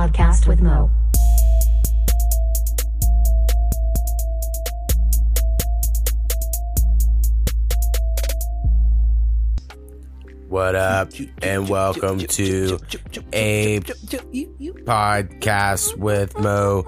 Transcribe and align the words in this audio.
podcast 0.00 0.46
with 0.46 0.62
Mo. 0.62 0.88
What 10.48 10.74
up, 10.74 11.10
and 11.42 11.68
welcome 11.68 12.18
to 12.18 12.78
a 13.34 13.80
podcast 14.88 15.98
with 15.98 16.38
Mo. 16.38 16.86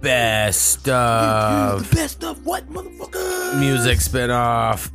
Best 0.00 0.88
of 0.88 1.90
Best 1.90 2.24
of 2.24 2.46
what, 2.46 2.66
motherfucker? 2.70 3.60
music 3.60 3.98
spinoff 3.98 4.88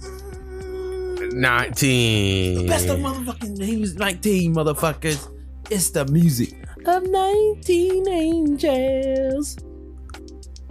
19. 1.31 2.65
Best 2.65 2.87
of 2.87 2.97
motherfucking 2.97 3.57
names 3.59 3.93
19, 3.93 4.55
motherfuckers. 4.55 5.31
It's 5.69 5.91
the 5.91 6.05
music 6.05 6.54
of 6.87 7.03
19 7.09 8.07
angels. 8.07 9.57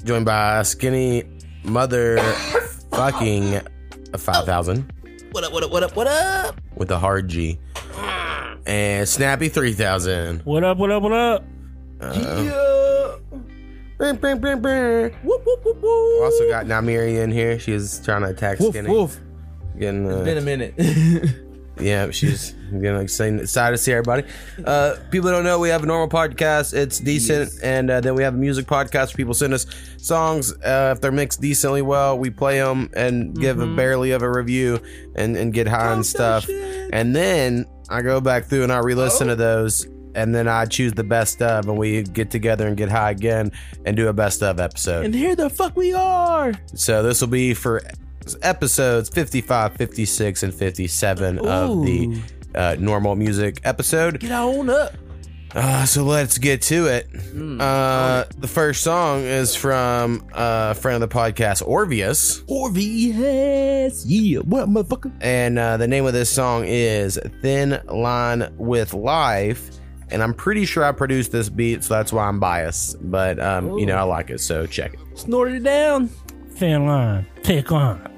Joined 0.04 0.24
by 0.26 0.62
Skinny 0.62 1.24
Mother 1.64 2.18
fucking 2.92 3.60
5000 4.16 4.92
What 5.32 5.44
up, 5.44 5.52
what 5.52 5.62
up, 5.64 5.70
what 5.72 5.82
up, 5.82 5.96
what 5.96 6.06
up? 6.06 6.60
with 6.76 6.90
a 6.90 6.98
hard 6.98 7.28
G. 7.28 7.58
And 8.66 9.06
Snappy 9.08 9.48
3000. 9.48 10.40
What 10.44 10.64
up? 10.64 10.78
What 10.78 10.90
up? 10.90 11.02
What 11.02 11.12
up? 11.12 11.44
yeah. 12.00 13.16
Bring, 13.98 14.16
bring, 14.16 14.38
bring, 14.38 14.60
bring. 14.60 15.12
Whoop, 15.22 15.42
whoop, 15.46 15.64
whoop, 15.64 15.76
whoop. 15.82 16.22
Also 16.22 16.48
got 16.48 16.66
Namiri 16.66 17.22
in 17.22 17.30
here. 17.30 17.58
She 17.58 17.72
was 17.72 18.00
trying 18.04 18.22
to 18.22 18.28
attack 18.28 18.58
Woof, 18.60 18.70
Skinny. 18.70 18.88
woof. 18.90 19.20
Getting, 19.78 20.06
uh, 20.10 20.16
It's 20.16 20.24
been 20.24 20.38
a 20.38 20.40
minute. 20.40 20.74
Yeah, 21.80 22.10
she's 22.12 22.52
getting 22.70 23.00
excited, 23.00 23.40
excited 23.40 23.76
to 23.76 23.82
see 23.82 23.92
everybody. 23.92 24.24
Uh, 24.64 24.96
people 25.10 25.30
don't 25.30 25.42
know 25.42 25.58
we 25.58 25.70
have 25.70 25.82
a 25.82 25.86
normal 25.86 26.08
podcast. 26.08 26.72
It's 26.72 27.00
decent, 27.00 27.50
and 27.62 27.90
uh, 27.90 28.00
then 28.00 28.14
we 28.14 28.22
have 28.22 28.34
a 28.34 28.36
music 28.36 28.66
podcast. 28.66 29.08
Where 29.08 29.16
people 29.16 29.34
send 29.34 29.54
us 29.54 29.66
songs. 29.96 30.52
Uh, 30.62 30.92
if 30.94 31.00
they're 31.00 31.10
mixed 31.12 31.40
decently 31.40 31.82
well, 31.82 32.16
we 32.18 32.30
play 32.30 32.58
them 32.60 32.90
and 32.94 33.34
give 33.38 33.60
a 33.60 33.66
barely 33.66 34.12
of 34.12 34.22
a 34.22 34.30
review 34.30 34.80
and, 35.16 35.36
and 35.36 35.52
get 35.52 35.66
high 35.66 35.92
and 35.92 36.06
stuff. 36.06 36.48
And 36.48 37.14
then 37.14 37.66
I 37.88 38.02
go 38.02 38.20
back 38.20 38.44
through 38.44 38.62
and 38.62 38.72
I 38.72 38.78
re-listen 38.78 39.26
to 39.28 39.34
those, 39.36 39.86
and 40.14 40.32
then 40.32 40.46
I 40.46 40.66
choose 40.66 40.92
the 40.92 41.02
best 41.04 41.42
of, 41.42 41.68
and 41.68 41.76
we 41.76 42.02
get 42.04 42.30
together 42.30 42.68
and 42.68 42.76
get 42.76 42.88
high 42.88 43.10
again 43.10 43.50
and 43.84 43.96
do 43.96 44.06
a 44.08 44.12
best 44.12 44.42
of 44.44 44.60
episode. 44.60 45.06
and 45.06 45.14
here 45.14 45.34
the 45.34 45.50
fuck 45.50 45.76
we 45.76 45.92
are. 45.92 46.52
So 46.74 47.02
this 47.02 47.20
will 47.20 47.28
be 47.28 47.52
for 47.52 47.82
episodes 48.42 49.08
55, 49.08 49.74
56, 49.76 50.42
and 50.42 50.54
57 50.54 51.38
of 51.38 51.84
the 51.84 52.22
uh, 52.54 52.76
normal 52.78 53.16
music 53.16 53.60
episode. 53.64 54.20
Get 54.20 54.32
on 54.32 54.70
up. 54.70 54.94
Uh, 55.54 55.86
so 55.86 56.02
let's 56.02 56.36
get 56.38 56.62
to 56.62 56.86
it. 56.86 57.08
Uh, 57.60 58.24
the 58.38 58.48
first 58.48 58.82
song 58.82 59.20
is 59.22 59.54
from 59.54 60.26
uh, 60.32 60.72
a 60.72 60.74
friend 60.74 61.00
of 61.00 61.08
the 61.08 61.14
podcast, 61.14 61.62
Orvias. 61.62 62.42
Orvias. 62.46 64.02
Yeah, 64.04 64.40
what 64.40 64.68
motherfucker? 64.68 65.12
And 65.20 65.58
uh, 65.58 65.76
the 65.76 65.86
name 65.86 66.06
of 66.06 66.12
this 66.12 66.28
song 66.28 66.64
is 66.66 67.20
Thin 67.40 67.80
Line 67.86 68.52
with 68.56 68.94
Life. 68.94 69.70
And 70.10 70.22
I'm 70.22 70.34
pretty 70.34 70.64
sure 70.66 70.84
I 70.84 70.92
produced 70.92 71.32
this 71.32 71.48
beat, 71.48 71.84
so 71.84 71.94
that's 71.94 72.12
why 72.12 72.26
I'm 72.26 72.40
biased. 72.40 72.96
But, 73.10 73.38
um, 73.40 73.78
you 73.78 73.86
know, 73.86 73.96
I 73.96 74.02
like 74.02 74.30
it, 74.30 74.40
so 74.40 74.66
check 74.66 74.94
it. 74.94 75.00
Snorted 75.18 75.56
it 75.56 75.62
down. 75.62 76.08
Thin 76.50 76.86
line. 76.86 77.26
Pick 77.42 77.70
line. 77.70 78.13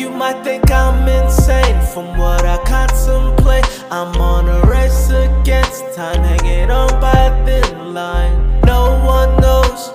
You 0.00 0.08
might 0.08 0.42
think 0.42 0.70
I'm 0.70 1.06
insane 1.06 1.78
from 1.92 2.16
what 2.16 2.46
I 2.46 2.56
contemplate. 2.64 3.66
I'm 3.90 4.16
on 4.16 4.48
a 4.48 4.66
race 4.66 5.10
against 5.10 5.94
time, 5.94 6.22
hanging 6.22 6.70
on 6.70 6.88
by 7.02 7.12
a 7.12 7.44
thin 7.44 7.92
line. 7.92 8.62
No 8.62 8.98
one 9.04 9.36
knows 9.42 9.90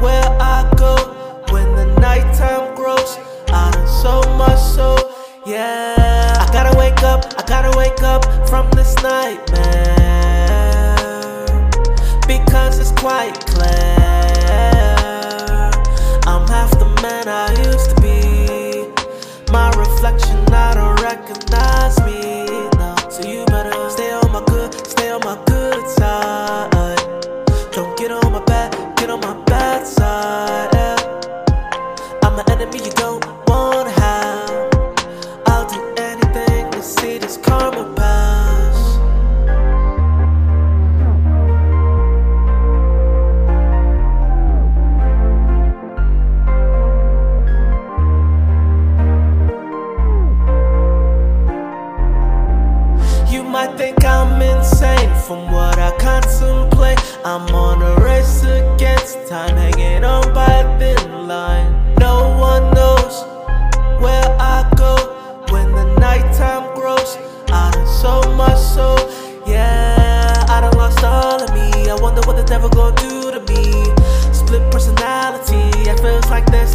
where 0.00 0.24
I 0.40 0.72
go 0.76 0.94
when 1.50 1.74
the 1.74 1.86
nighttime 2.00 2.76
grows. 2.76 3.18
I 3.48 3.72
done 3.72 3.88
so 3.88 4.22
much, 4.38 4.60
so 4.60 4.96
yeah. 5.44 6.36
I 6.38 6.46
gotta 6.52 6.78
wake 6.78 7.02
up, 7.02 7.24
I 7.36 7.42
gotta 7.44 7.76
wake 7.76 8.04
up 8.04 8.22
from 8.48 8.70
this 8.70 8.94
nightmare 9.02 10.14
because 12.28 12.78
it's 12.78 12.92
quite 12.92 13.34
clear. 13.46 13.66
I'm 16.24 16.46
half 16.46 16.70
the 16.78 16.86
man 17.02 17.26
I 17.26 17.50
used. 17.64 17.73
My 19.54 19.70
reflection, 19.78 20.52
I 20.52 20.74
don't 20.74 21.00
recognize 21.00 21.96
me. 22.00 22.44
No, 22.76 22.96
so 23.08 23.22
you 23.22 23.46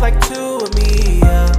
like 0.02 0.20
two 0.28 0.58
of 0.62 0.74
me. 0.76 1.20
Yeah. 1.20 1.52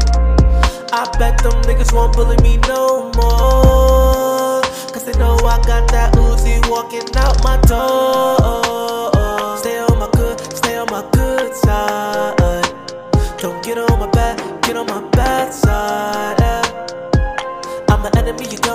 I 0.93 1.09
bet 1.19 1.43
them 1.43 1.53
niggas 1.63 1.93
won't 1.93 2.15
bully 2.15 2.37
me 2.43 2.57
no 2.69 3.11
more. 3.17 4.63
Cause 4.93 5.05
they 5.05 5.13
know 5.19 5.37
I 5.45 5.57
got 5.67 5.91
that 5.93 6.15
Uzi 6.15 6.59
walking 6.71 7.05
out 7.17 7.43
my 7.45 7.57
door. 7.69 9.57
Stay 9.59 9.79
on 9.79 9.99
my 9.99 10.09
good, 10.13 10.41
stay 10.57 10.77
on 10.77 10.87
my 10.91 11.05
good 11.13 11.55
side. 11.55 12.65
Don't 13.39 13.63
get 13.65 13.79
on 13.79 13.99
my 13.99 14.11
bad, 14.11 14.37
get 14.63 14.77
on 14.77 14.87
my 14.87 15.01
bad 15.11 15.53
side. 15.53 16.37
yeah. 16.41 16.63
I'm 17.89 18.03
the 18.03 18.11
enemy 18.19 18.47
you 18.51 18.59
don't 18.59 18.70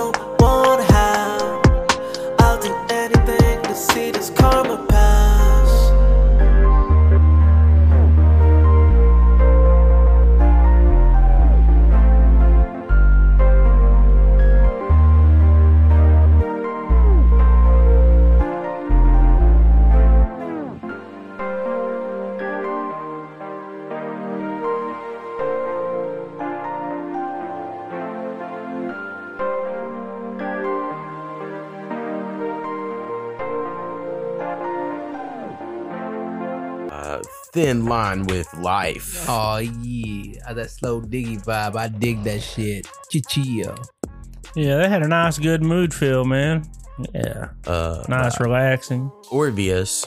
Thin 37.56 37.86
Line 37.86 38.26
with 38.26 38.52
Life. 38.52 39.24
Oh 39.30 39.56
yeah, 39.56 40.52
that 40.52 40.70
slow 40.70 41.00
diggy 41.00 41.42
vibe. 41.42 41.74
I 41.74 41.88
dig 41.88 42.22
that 42.24 42.42
shit. 42.42 42.86
Chichio. 43.10 43.82
Yeah, 44.54 44.76
they 44.76 44.88
had 44.90 45.02
a 45.02 45.08
nice, 45.08 45.38
good 45.38 45.62
mood 45.62 45.94
feel, 45.94 46.26
man. 46.26 46.70
Yeah, 47.14 47.48
Uh, 47.66 48.04
nice, 48.10 48.38
relaxing. 48.40 49.10
Orvias. 49.30 50.06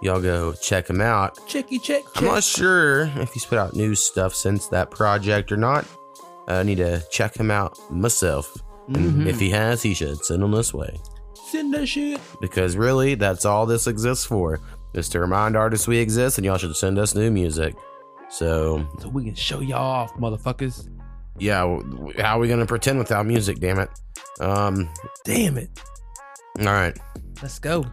Y'all 0.00 0.22
go 0.22 0.54
check 0.54 0.88
him 0.88 1.02
out. 1.02 1.36
Checky 1.46 1.82
check. 1.82 2.04
I'm 2.16 2.24
not 2.24 2.42
sure 2.42 3.02
if 3.16 3.34
he's 3.34 3.44
put 3.44 3.58
out 3.58 3.74
new 3.76 3.94
stuff 3.94 4.34
since 4.34 4.68
that 4.68 4.90
project 4.90 5.52
or 5.52 5.58
not. 5.58 5.84
I 6.46 6.62
need 6.62 6.78
to 6.78 7.02
check 7.10 7.36
him 7.36 7.50
out 7.50 7.76
myself. 7.90 8.56
And 8.88 9.28
if 9.28 9.38
he 9.38 9.50
has, 9.50 9.82
he 9.82 9.92
should 9.92 10.24
send 10.24 10.42
him 10.42 10.52
this 10.52 10.72
way. 10.72 10.98
Send 11.50 11.74
that 11.74 11.86
shit. 11.86 12.18
because 12.40 12.76
really, 12.78 13.14
that's 13.14 13.44
all 13.44 13.66
this 13.66 13.86
exists 13.86 14.24
for. 14.24 14.60
Is 14.98 15.08
to 15.10 15.20
remind 15.20 15.56
artists 15.56 15.86
we 15.88 15.98
exist, 15.98 16.36
and 16.38 16.44
y'all 16.44 16.58
should 16.58 16.74
send 16.76 16.98
us 16.98 17.14
new 17.14 17.30
music. 17.30 17.74
So 18.30 18.86
So 19.00 19.08
we 19.08 19.24
can 19.24 19.34
show 19.34 19.60
y'all 19.60 19.78
off, 19.78 20.12
motherfuckers. 20.14 20.88
yeah, 21.38 21.60
how 22.20 22.36
are 22.36 22.40
we 22.40 22.48
gonna 22.48 22.66
pretend 22.66 22.98
without 22.98 23.24
music? 23.26 23.60
Damn 23.60 23.78
it. 23.78 23.88
Um. 24.40 24.88
Damn 25.24 25.56
it. 25.58 25.70
All 26.60 26.66
right. 26.66 26.96
Let's 27.42 27.58
go. 27.58 27.84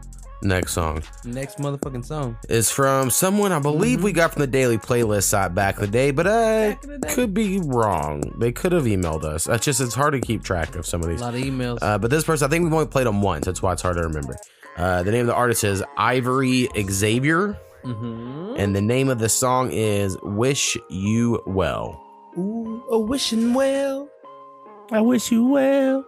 Next 0.41 0.73
song 0.73 1.01
Next 1.23 1.57
motherfucking 1.59 2.05
song. 2.05 2.37
is 2.49 2.69
from 2.69 3.09
someone 3.09 3.51
I 3.51 3.57
believe 3.59 4.03
we 4.03 4.11
got 4.11 4.33
from 4.33 4.41
the 4.41 4.47
daily 4.47 4.77
playlist 4.77 5.23
site 5.23 5.55
back 5.55 5.75
in 5.75 5.81
the 5.81 5.87
day, 5.87 6.11
but 6.11 6.27
I 6.27 6.65
in 6.71 6.77
the 6.83 6.97
day. 6.99 7.13
could 7.15 7.33
be 7.33 7.59
wrong. 7.59 8.21
They 8.37 8.51
could 8.51 8.71
have 8.73 8.83
emailed 8.83 9.23
us. 9.23 9.45
That's 9.45 9.63
just 9.65 9.79
it's 9.81 9.95
hard 9.95 10.13
to 10.13 10.19
keep 10.19 10.43
track 10.43 10.75
of 10.75 10.85
some 10.85 11.01
of 11.01 11.09
these. 11.09 11.21
A 11.21 11.23
lot 11.23 11.35
of 11.35 11.41
emails. 11.41 11.79
Uh, 11.81 11.97
but 11.97 12.11
this 12.11 12.23
person, 12.25 12.45
I 12.45 12.49
think 12.49 12.63
we've 12.63 12.73
only 12.73 12.85
played 12.85 13.07
them 13.07 13.21
once. 13.21 13.45
That's 13.45 13.61
why 13.61 13.73
it's 13.73 13.81
hard 13.81 13.95
to 13.97 14.03
remember. 14.03 14.35
Uh, 14.75 15.03
the 15.03 15.11
name 15.11 15.21
of 15.21 15.27
the 15.27 15.35
artist 15.35 15.63
is 15.63 15.81
Ivoree 15.97 16.67
Xavier, 16.91 17.57
mm-hmm. 17.83 18.55
and 18.57 18.75
the 18.75 18.81
name 18.81 19.09
of 19.09 19.19
the 19.19 19.29
song 19.29 19.71
is 19.71 20.17
"Wish 20.21 20.77
You 20.89 21.41
Well." 21.45 22.01
Ooh, 22.37 22.83
a 22.89 22.99
wishing 22.99 23.53
well. 23.53 24.09
I 24.91 25.01
wish 25.01 25.31
you 25.31 25.45
well. 25.45 26.05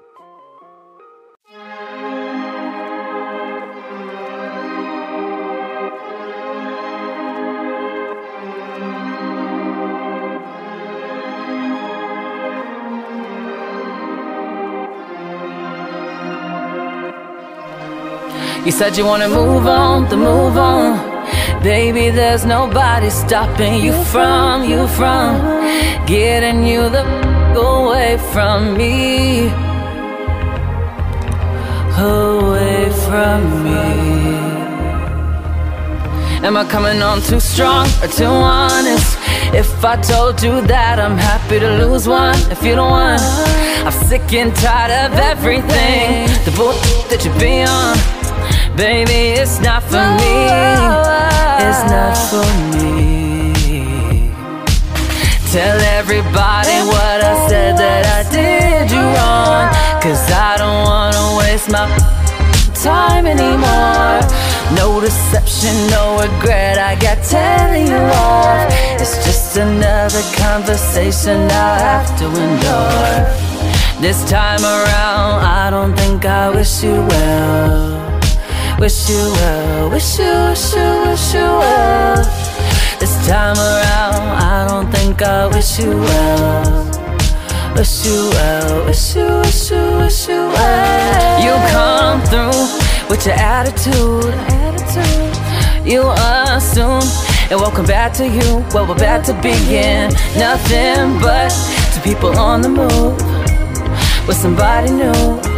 You 18.65 18.71
said 18.71 18.98
you 18.98 19.06
wanna 19.06 19.30
move 19.30 19.65
on, 19.68 20.09
the 20.09 20.18
move 20.18 20.57
on. 20.57 21.18
Baby, 21.63 22.09
there's 22.09 22.45
nobody 22.45 23.09
stopping 23.09 23.83
you 23.83 23.94
from, 24.06 24.63
you 24.63 24.88
from 24.88 25.57
getting 26.07 26.65
you 26.65 26.89
the 26.89 27.04
away 27.57 28.18
from 28.31 28.77
me. 28.77 29.48
Away 32.00 32.89
from 33.06 33.39
me. 33.65 34.27
Am 36.45 36.56
I 36.56 36.65
coming 36.69 37.01
on 37.01 37.21
too 37.21 37.39
strong 37.39 37.88
or 38.01 38.07
too 38.07 38.25
honest? 38.25 39.18
If 39.54 39.83
I 39.83 39.95
told 39.98 40.42
you 40.42 40.62
that 40.68 41.00
I'm 41.00 41.18
happy 41.18 41.59
to 41.59 41.69
lose 41.83 42.07
one, 42.07 42.38
if 42.51 42.63
you 42.63 42.75
don't 42.75 42.92
want, 42.92 43.21
I'm 43.86 43.92
sick 44.07 44.31
and 44.33 44.56
tired 44.56 44.92
of 45.12 45.19
everything. 45.19 46.27
The 46.45 46.54
bull 46.56 46.74
that 47.09 47.25
you 47.25 47.31
be 47.39 47.63
on, 47.63 48.17
baby, 48.78 49.42
it's 49.42 49.60
not 49.60 49.82
for 49.82 50.06
me. 50.22 50.36
It's 51.66 51.84
not 51.90 52.16
for 52.30 52.46
me. 52.78 54.32
Tell 55.52 55.80
everybody 55.98 56.78
what 56.86 57.18
I 57.26 57.48
said 57.50 57.76
that 57.78 58.06
I 58.06 58.22
did 58.30 58.92
you 58.92 59.02
wrong. 59.02 59.66
Cause 60.00 60.24
I 60.32 60.58
don't 60.62 60.82
wanna 60.86 61.26
waste 61.40 61.72
my 61.72 61.90
time 62.76 63.26
anymore. 63.26 64.22
No 64.78 65.02
deception, 65.02 65.76
no 65.90 66.22
regret. 66.22 66.78
I 66.78 66.94
got 67.02 67.18
telling 67.24 67.88
you 67.88 68.04
off. 68.14 68.70
It's 69.02 69.26
just 69.26 69.58
another 69.58 70.22
conversation 70.38 71.50
I'll 71.50 71.80
have 71.80 72.10
to 72.20 72.26
endure. 72.26 73.18
This 74.00 74.24
time 74.30 74.62
around, 74.62 75.44
I 75.44 75.72
don't 75.72 75.96
think 75.98 76.26
I 76.26 76.52
wish 76.52 76.84
you 76.84 76.94
well. 76.94 78.06
Wish 78.80 79.10
you 79.10 79.18
well, 79.18 79.90
wish 79.90 80.20
you, 80.20 80.26
wish 80.26 80.76
you, 80.76 81.02
wish 81.08 81.34
you 81.34 81.42
well. 81.42 82.18
This 83.00 83.28
time 83.28 83.58
around, 83.58 84.22
I 84.38 84.68
don't 84.70 84.92
think 84.92 85.20
I 85.24 85.48
wish 85.48 85.80
you 85.80 85.98
well. 85.98 86.86
Wish 87.76 88.06
you 88.06 88.30
well, 88.34 88.86
wish 88.86 89.16
you, 89.16 89.26
wish 89.40 89.72
you, 89.72 89.98
wish 89.98 90.28
you 90.28 90.36
well. 90.36 91.44
You 91.44 91.54
come 91.74 92.22
through 92.30 93.10
with 93.10 93.26
your 93.26 93.34
attitude, 93.34 94.32
attitude. 94.62 95.84
You 95.84 96.12
assume 96.12 97.02
and 97.50 97.60
welcome 97.60 97.88
back 97.88 98.14
to 98.14 98.28
you. 98.28 98.64
Well, 98.76 98.86
we're 98.88 98.96
back 98.96 99.26
to 99.26 99.34
begin. 99.42 100.12
nothing 100.38 101.20
but 101.20 101.50
two 101.96 102.02
people 102.02 102.38
on 102.38 102.62
the 102.62 102.70
move 102.70 103.18
with 104.28 104.38
somebody 104.38 104.92
new. 104.92 105.56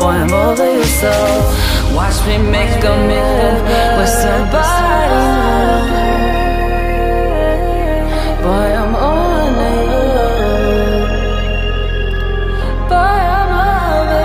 Boy, 0.00 0.16
I'm 0.16 0.32
over 0.32 0.64
you 0.64 0.84
so. 0.84 1.12
Watch 1.94 2.18
me 2.26 2.38
make 2.38 2.82
a 2.82 2.94
move 3.10 3.62
with 3.98 4.08
somebody. 4.08 5.20
Boy, 8.42 8.68
I'm 8.80 8.94
on 8.94 9.54
you. 9.60 10.24
Boy, 12.88 13.20
I'm 13.36 13.52
over 13.68 14.24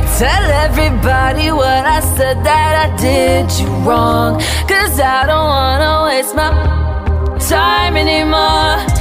you. 0.00 0.08
Tell 0.18 0.44
everybody 0.64 1.46
what 1.52 1.84
I 1.84 2.00
said 2.16 2.42
that 2.44 2.72
I 2.84 2.96
did 2.96 3.52
you 3.60 3.68
wrong. 3.86 4.40
Cause 4.66 4.98
I 4.98 5.26
don't 5.26 5.48
wanna 5.56 6.04
waste 6.06 6.34
my 6.34 6.50
time 7.38 7.98
anymore. 7.98 8.95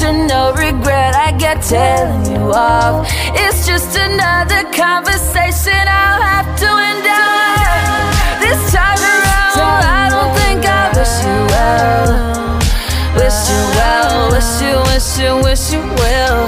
No 0.00 0.52
regret. 0.52 1.14
I 1.16 1.32
get 1.32 1.60
telling 1.62 2.30
you 2.30 2.52
off. 2.52 3.08
It's 3.34 3.66
just 3.66 3.96
another 3.98 4.62
conversation 4.70 5.74
I'll 5.74 6.22
have 6.22 6.48
to 6.62 6.70
endure. 6.90 7.58
This 8.38 8.60
time 8.72 9.02
around, 9.02 9.82
I 9.82 10.06
don't 10.14 10.32
think 10.38 10.64
I 10.64 10.94
wish 10.94 11.14
you 11.26 11.38
well. 11.50 12.58
Wish 13.18 13.40
you 13.50 13.62
well, 13.74 14.30
wish 14.30 14.62
you, 14.62 14.74
wish 14.86 15.18
you, 15.18 15.30
wish 15.42 15.72
you 15.72 15.82
well. 15.98 16.46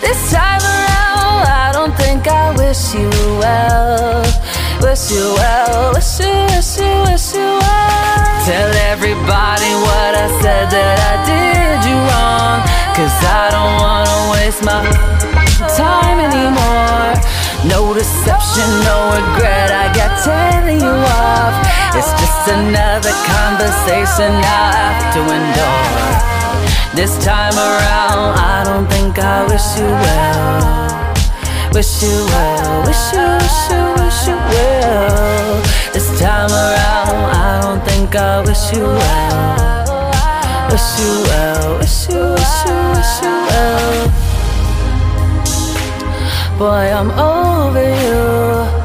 This 0.00 0.32
time 0.32 0.62
around, 0.62 1.44
I 1.46 1.70
don't 1.72 1.94
think 1.96 2.26
I 2.26 2.56
wish 2.56 2.94
you 2.94 3.10
well. 3.38 4.22
Wish 4.80 5.10
you 5.12 5.34
well, 5.36 5.92
wish 5.92 6.18
you, 6.18 6.32
wish 6.48 6.78
you, 6.80 7.12
wish 7.12 7.34
you 7.34 7.40
well. 7.40 7.63
Tell 8.44 8.72
everybody 8.92 9.72
what 9.88 10.12
I 10.12 10.28
said 10.44 10.68
that 10.68 10.96
I 11.00 11.16
did 11.24 11.80
you 11.88 11.96
wrong. 11.96 12.60
Cause 12.92 13.16
I 13.24 13.48
don't 13.48 13.74
wanna 13.80 14.18
waste 14.36 14.60
my 14.60 14.84
time 15.72 16.20
anymore. 16.20 17.16
No 17.64 17.96
deception, 17.96 18.68
no 18.84 19.16
regret. 19.16 19.72
I 19.72 19.88
got 19.96 20.20
telling 20.20 20.76
you 20.76 20.92
off. 21.24 21.56
It's 21.96 22.12
just 22.20 22.52
another 22.52 23.16
conversation 23.24 24.28
I 24.28 24.76
have 24.76 25.00
to 25.16 25.20
endure. 25.24 26.44
This 26.92 27.16
time 27.24 27.56
around, 27.56 28.36
I 28.36 28.60
don't 28.68 28.84
think 28.92 29.18
I 29.18 29.48
wish 29.48 29.68
you 29.80 29.88
well. 29.88 30.84
Wish 31.72 32.02
you 32.04 32.12
well, 32.28 32.84
wish 32.84 33.04
you, 33.16 33.24
wish 33.40 33.60
you, 33.72 33.82
wish 34.04 34.20
you 34.28 34.36
well. 34.36 35.64
This 35.96 36.20
time 36.20 36.52
around, 36.52 36.93
I 38.16 38.40
wish 38.42 38.72
you 38.72 38.84
well. 38.84 39.74
Wish 40.70 41.00
you 41.00 41.22
well, 41.24 41.78
wish 41.78 42.08
you, 42.08 42.20
wish 42.30 42.64
you, 42.66 42.76
wish 42.94 43.14
you 43.22 43.34
well. 43.50 44.08
Boy, 46.58 46.92
I'm 46.92 47.10
over 47.10 47.82
you. 47.82 48.83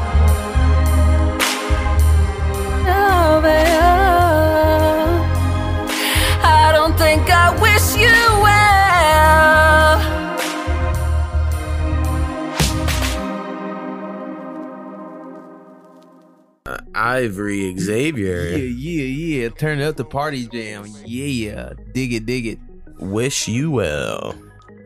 Ivoree 17.18 17.78
Xavier. 17.78 18.42
Yeah, 18.42 18.56
yeah, 18.56 19.04
yeah. 19.42 19.48
Turn 19.50 19.80
up 19.80 19.96
the 19.96 20.04
party 20.04 20.46
jam. 20.46 20.86
Yeah, 21.04 21.72
dig 21.92 22.12
it, 22.12 22.26
dig 22.26 22.46
it. 22.46 22.58
Wish 22.98 23.48
you 23.48 23.70
well. 23.70 24.34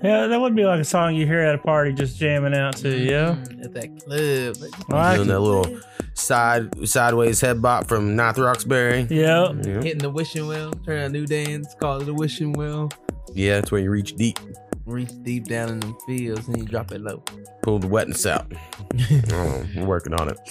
Yeah, 0.02 0.26
that 0.26 0.38
would 0.40 0.54
be 0.54 0.64
like 0.64 0.80
a 0.80 0.84
song 0.84 1.14
you 1.14 1.26
hear 1.26 1.40
at 1.40 1.54
a 1.54 1.58
party 1.58 1.92
just 1.92 2.18
jamming 2.18 2.54
out 2.54 2.76
to, 2.78 2.90
yeah. 2.90 3.36
Mm, 3.36 3.64
at 3.64 3.72
that 3.72 4.04
club. 4.04 4.72
I 4.90 5.08
like 5.08 5.16
Doing 5.16 5.28
that 5.28 5.40
little 5.40 5.80
side 6.12 6.88
sideways 6.88 7.40
head 7.40 7.62
bop 7.62 7.86
from 7.88 8.14
North 8.14 8.38
Roxbury. 8.38 9.06
Yeah. 9.10 9.52
Yeah. 9.62 9.80
Hitting 9.82 9.98
the 9.98 10.10
wishing 10.10 10.46
well. 10.46 10.72
Turn 10.84 11.00
a 11.00 11.08
new 11.08 11.26
dance. 11.26 11.74
Call 11.80 12.02
it 12.02 12.08
a 12.08 12.14
wishing 12.14 12.52
well. 12.52 12.90
yeah, 13.32 13.54
that's 13.56 13.72
where 13.72 13.80
you 13.80 13.90
reach 13.90 14.14
deep. 14.16 14.38
Reach 14.86 15.10
deep 15.22 15.44
down 15.46 15.68
in 15.70 15.80
them 15.80 15.96
fields 16.06 16.46
and 16.48 16.58
you 16.58 16.64
drop 16.64 16.92
it 16.92 17.00
low. 17.00 17.22
Pull 17.62 17.78
the 17.78 17.86
wetness 17.86 18.26
out. 18.26 18.52
oh, 19.32 19.64
we're 19.76 19.84
working 19.86 20.14
on 20.14 20.28
it. 20.30 20.38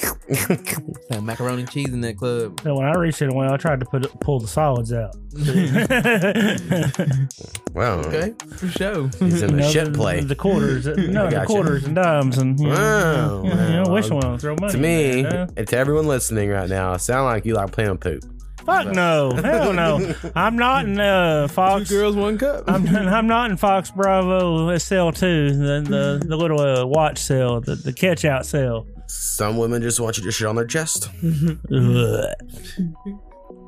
Like 1.10 1.22
macaroni 1.22 1.62
and 1.62 1.70
cheese 1.72 1.90
in 1.90 2.02
that 2.02 2.18
club. 2.18 2.60
So 2.62 2.76
when 2.76 2.86
I 2.88 2.94
reached 2.96 3.22
it 3.22 3.32
away, 3.32 3.48
I 3.48 3.58
tried 3.58 3.80
to 3.82 3.86
put 3.86 4.20
pull 4.20 4.40
the 4.40 4.48
solids 4.48 4.92
out. 4.94 5.16
Wow. 7.74 8.02
Okay, 8.02 8.34
for 8.56 8.68
sure. 8.68 9.10
He's 9.20 9.42
in 9.42 9.50
You 9.50 9.56
a 9.56 9.60
know, 9.62 9.70
shit 9.72 9.86
the, 9.86 9.92
play. 9.98 10.22
The 10.22 10.36
quarters, 10.36 10.86
no, 10.86 10.94
the 10.96 11.12
gotcha. 11.32 11.46
quarters 11.48 11.84
and 11.86 11.96
dimes, 11.96 12.38
and 12.38 12.60
you 12.60 12.68
know, 12.68 12.76
Wow, 12.76 13.44
you 13.44 13.50
know, 13.50 13.68
you 13.68 13.74
know, 13.74 13.84
wow. 13.88 13.94
wish 13.94 14.10
one 14.12 14.38
throw 14.38 14.56
money. 14.60 14.74
To 14.74 14.78
me, 14.78 15.24
there, 15.24 15.32
huh? 15.32 15.48
and 15.58 15.68
to 15.68 15.78
everyone 15.78 16.06
listening 16.08 16.50
right 16.52 16.70
now, 16.70 16.96
sound 16.98 17.26
like 17.26 17.46
you 17.46 17.56
like 17.56 17.72
playing 17.72 17.90
with 17.90 18.02
poop. 18.02 18.24
Fuck 18.66 18.88
no, 18.88 19.32
hell 19.34 19.74
no. 19.74 20.16
I'm 20.36 20.56
not 20.56 20.86
in 20.86 21.00
uh, 21.00 21.48
Fox. 21.48 21.90
Two 21.90 21.96
girls, 21.96 22.16
one 22.16 22.38
cup. 22.38 22.64
I'm, 22.68 22.88
I'm 22.88 23.28
not 23.28 23.52
in 23.52 23.58
Fox 23.58 23.92
Bravo 23.92 24.76
SL 24.78 25.12
two, 25.12 25.52
the 25.56 25.86
the, 26.22 26.26
the 26.28 26.36
little 26.38 26.60
uh, 26.62 26.86
watch 26.86 27.18
cell, 27.20 27.62
the, 27.62 27.76
the 27.76 27.94
catch 27.94 28.26
out 28.26 28.46
cell. 28.46 28.88
Some 29.08 29.58
women 29.58 29.82
just 29.82 30.00
want 30.00 30.18
you 30.18 30.24
to 30.24 30.32
shit 30.32 30.48
on 30.48 30.56
their 30.56 30.66
chest. 30.66 31.10
Ugh. 31.24 32.26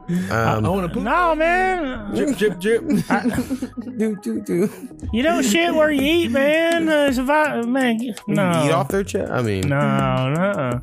I 0.08 0.54
Um, 0.58 0.64
want 0.66 0.88
to 0.88 0.94
poop. 0.94 1.02
No 1.04 1.34
man, 1.34 2.14
Drip, 2.14 2.38
drip, 2.38 2.60
drip. 2.60 2.84
do, 3.98 4.16
do, 4.22 4.40
do. 4.42 4.70
you 5.12 5.24
don't 5.24 5.42
shit 5.44 5.74
where 5.74 5.90
you 5.90 6.02
eat, 6.04 6.30
man. 6.32 6.88
Uh, 6.88 7.08
it's 7.10 7.18
a 7.18 7.24
vi- 7.24 7.62
man, 7.64 7.98
no, 8.28 8.66
Eat 8.66 8.72
off 8.72 8.90
their 8.90 9.04
chest? 9.04 9.32
I 9.32 9.42
mean, 9.42 9.68
no, 9.68 10.30
no, 10.32 10.82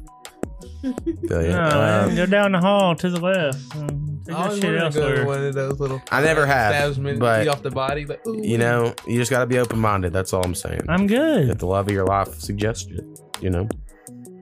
feel 0.82 1.42
ya. 1.46 1.68
no. 1.68 2.06
Um, 2.08 2.16
go 2.16 2.26
down 2.26 2.52
the 2.52 2.60
hall 2.60 2.94
to 2.96 3.08
the 3.10 3.20
left. 3.20 3.58
Take 3.70 3.80
I 3.80 3.86
that 4.26 4.34
always 4.34 4.60
shit 4.60 4.64
wanted 4.76 4.92
to 4.92 4.98
go 4.98 5.08
to 5.08 5.16
elsewhere. 5.18 5.26
one 5.26 5.44
of 5.46 5.54
those 5.54 5.80
little. 5.80 6.02
I 6.10 6.22
never 6.22 6.46
have, 6.46 6.72
establishments, 6.74 7.20
but- 7.20 7.42
eat 7.44 7.48
off 7.48 7.62
the 7.62 7.70
body. 7.70 8.04
Like, 8.06 8.26
ooh. 8.26 8.40
you 8.42 8.58
know, 8.58 8.94
you 9.06 9.18
just 9.18 9.30
got 9.30 9.40
to 9.40 9.46
be 9.46 9.58
open 9.58 9.78
minded. 9.78 10.12
That's 10.12 10.32
all 10.32 10.44
I'm 10.44 10.54
saying. 10.54 10.82
I'm 10.88 11.04
If 11.04 11.08
good. 11.08 11.58
the 11.58 11.66
love 11.66 11.88
of 11.88 11.92
your 11.94 12.06
life 12.06 12.34
suggests 12.38 12.86
it, 12.90 13.04
you 13.40 13.50
know, 13.50 13.68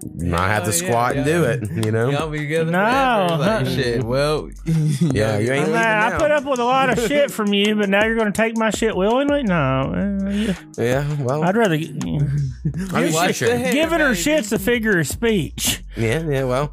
you 0.02 0.26
might 0.30 0.48
have 0.48 0.64
to 0.64 0.70
Oh, 0.70 0.72
yeah, 0.72 0.78
squat 0.88 1.16
and 1.16 1.26
yeah. 1.26 1.32
do 1.32 1.44
it, 1.44 1.84
you 1.84 1.92
know? 1.92 2.10
Y'all 2.10 2.30
be 2.30 2.38
together 2.38 2.70
No. 2.70 3.26
forever. 3.28 3.64
Like, 3.64 3.66
shit. 3.76 4.02
Well, 4.04 4.50
Yeah, 4.66 5.38
you 5.38 5.52
ain't 5.52 5.66
leaving 5.66 5.72
Man, 5.72 6.12
I 6.12 6.18
put 6.18 6.30
up 6.30 6.44
with 6.44 6.58
a 6.58 6.64
lot 6.64 6.90
of 6.90 7.06
shit 7.06 7.30
from 7.30 7.52
you, 7.52 7.74
but 7.76 7.88
now 7.88 8.04
you're 8.06 8.16
going 8.16 8.32
to 8.32 8.36
take 8.36 8.56
my 8.56 8.70
shit 8.70 8.96
willingly? 8.96 9.42
No, 9.42 9.54
uh, 10.24 10.30
yeah. 10.30 10.54
Yeah, 10.76 11.16
well, 11.22 11.42
I'd 11.44 11.56
rather 11.56 11.74
I 11.74 11.78
mean, 11.78 13.12
Watch 13.12 13.36
sure. 13.36 13.48
the 13.48 13.58
hair, 13.58 13.72
giving 13.72 14.00
her 14.00 14.14
shit's 14.14 14.52
a 14.52 14.58
figure 14.58 14.98
of 14.98 15.06
speech. 15.06 15.82
Yeah, 15.96 16.26
yeah, 16.28 16.44
well, 16.44 16.72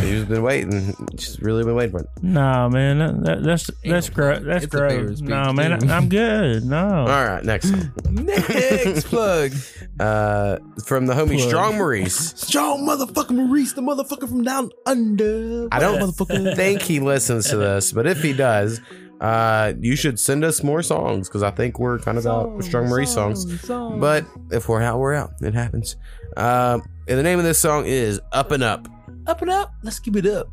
she's 0.00 0.24
been 0.24 0.42
waiting. 0.42 0.94
She's 1.18 1.40
really 1.40 1.64
been 1.64 1.74
waiting 1.74 1.92
for 1.92 2.00
it. 2.00 2.08
No, 2.22 2.68
man, 2.70 2.98
that, 2.98 3.24
that, 3.24 3.42
that's 3.42 3.70
that's 3.84 4.08
no 4.08 4.14
gross. 4.14 4.42
That's 4.44 4.64
It's 4.64 4.74
a 4.74 4.78
figure 4.78 5.04
gross. 5.04 5.18
speech, 5.18 5.28
No, 5.30 5.52
man, 5.52 5.78
too. 5.80 5.88
I, 5.88 5.96
I'm 5.96 6.08
good. 6.08 6.64
No, 6.64 6.76
All 7.00 7.06
right, 7.06 7.44
next 7.44 7.70
song. 7.70 7.92
Next 8.10 9.04
plug. 9.08 9.52
Uh, 10.00 10.56
from 10.84 11.06
the 11.06 11.12
homie 11.12 11.36
Plug. 11.36 11.48
Strong 11.48 11.76
Maurice. 11.76 12.16
Strong 12.36 12.80
motherfucker 12.86 13.30
Maurice, 13.32 13.74
the 13.74 13.82
motherfucker 13.82 14.26
from 14.28 14.42
down 14.42 14.70
under. 14.86 15.68
I 15.70 15.78
don't 15.78 16.00
motherfucker. 16.00 16.56
think 16.56 16.80
he 16.82 16.98
listens 16.98 17.50
to 17.50 17.56
this, 17.58 17.92
but 17.92 18.06
if 18.06 18.20
he 18.22 18.32
does, 18.32 18.80
uh, 19.20 19.74
you 19.78 19.94
should 19.94 20.18
send 20.18 20.44
us 20.44 20.62
more 20.64 20.82
songs 20.82 21.28
because 21.28 21.42
I 21.44 21.50
think 21.52 21.78
we're 21.78 21.98
kind 21.98 22.16
of 22.18 22.26
out 22.26 22.52
with 22.56 22.64
Strong 22.66 22.88
Maurice 22.88 23.12
songs. 23.12 23.44
But 23.68 24.24
if 24.50 24.68
we're 24.68 24.82
out, 24.82 24.98
we're 24.98 25.14
out. 25.14 25.34
It 25.42 25.54
happens. 25.54 25.96
Uh, 26.36 26.80
and 27.06 27.18
the 27.18 27.22
name 27.22 27.38
of 27.38 27.44
this 27.44 27.58
song 27.58 27.84
is 27.86 28.18
Up 28.32 28.50
and 28.50 28.62
Up. 28.62 28.88
Up 29.26 29.42
and 29.42 29.50
up. 29.50 29.72
Let's 29.82 29.98
keep 29.98 30.16
it 30.16 30.26
up. 30.26 30.48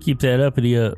keep 0.00 0.20
that 0.20 0.40
uppity 0.40 0.78
up. 0.78 0.96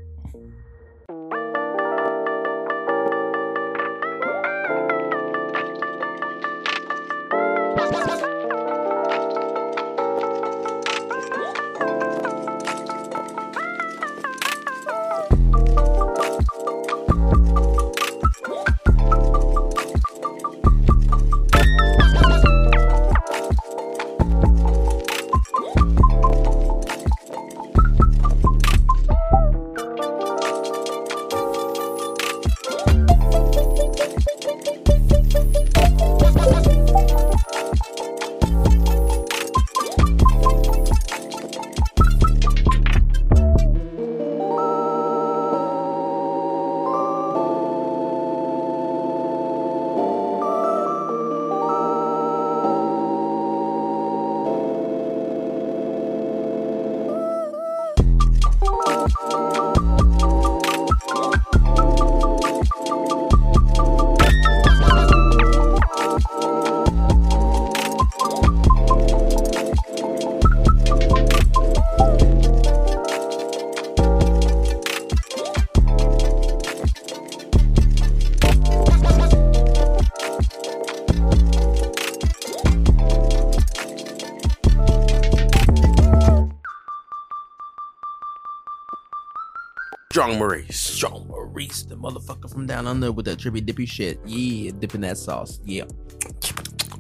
Strong 90.21 90.39
Maurice. 90.39 90.77
Strong 90.79 91.29
Maurice, 91.29 91.83
the 91.85 91.97
motherfucker 91.97 92.53
from 92.53 92.67
down 92.67 92.87
under 92.87 93.11
with 93.11 93.25
that 93.25 93.39
trippy 93.39 93.65
dippy 93.65 93.87
shit. 93.87 94.21
Yeah, 94.27 94.71
dipping 94.79 95.01
that 95.01 95.17
sauce. 95.17 95.61
Yeah. 95.65 95.85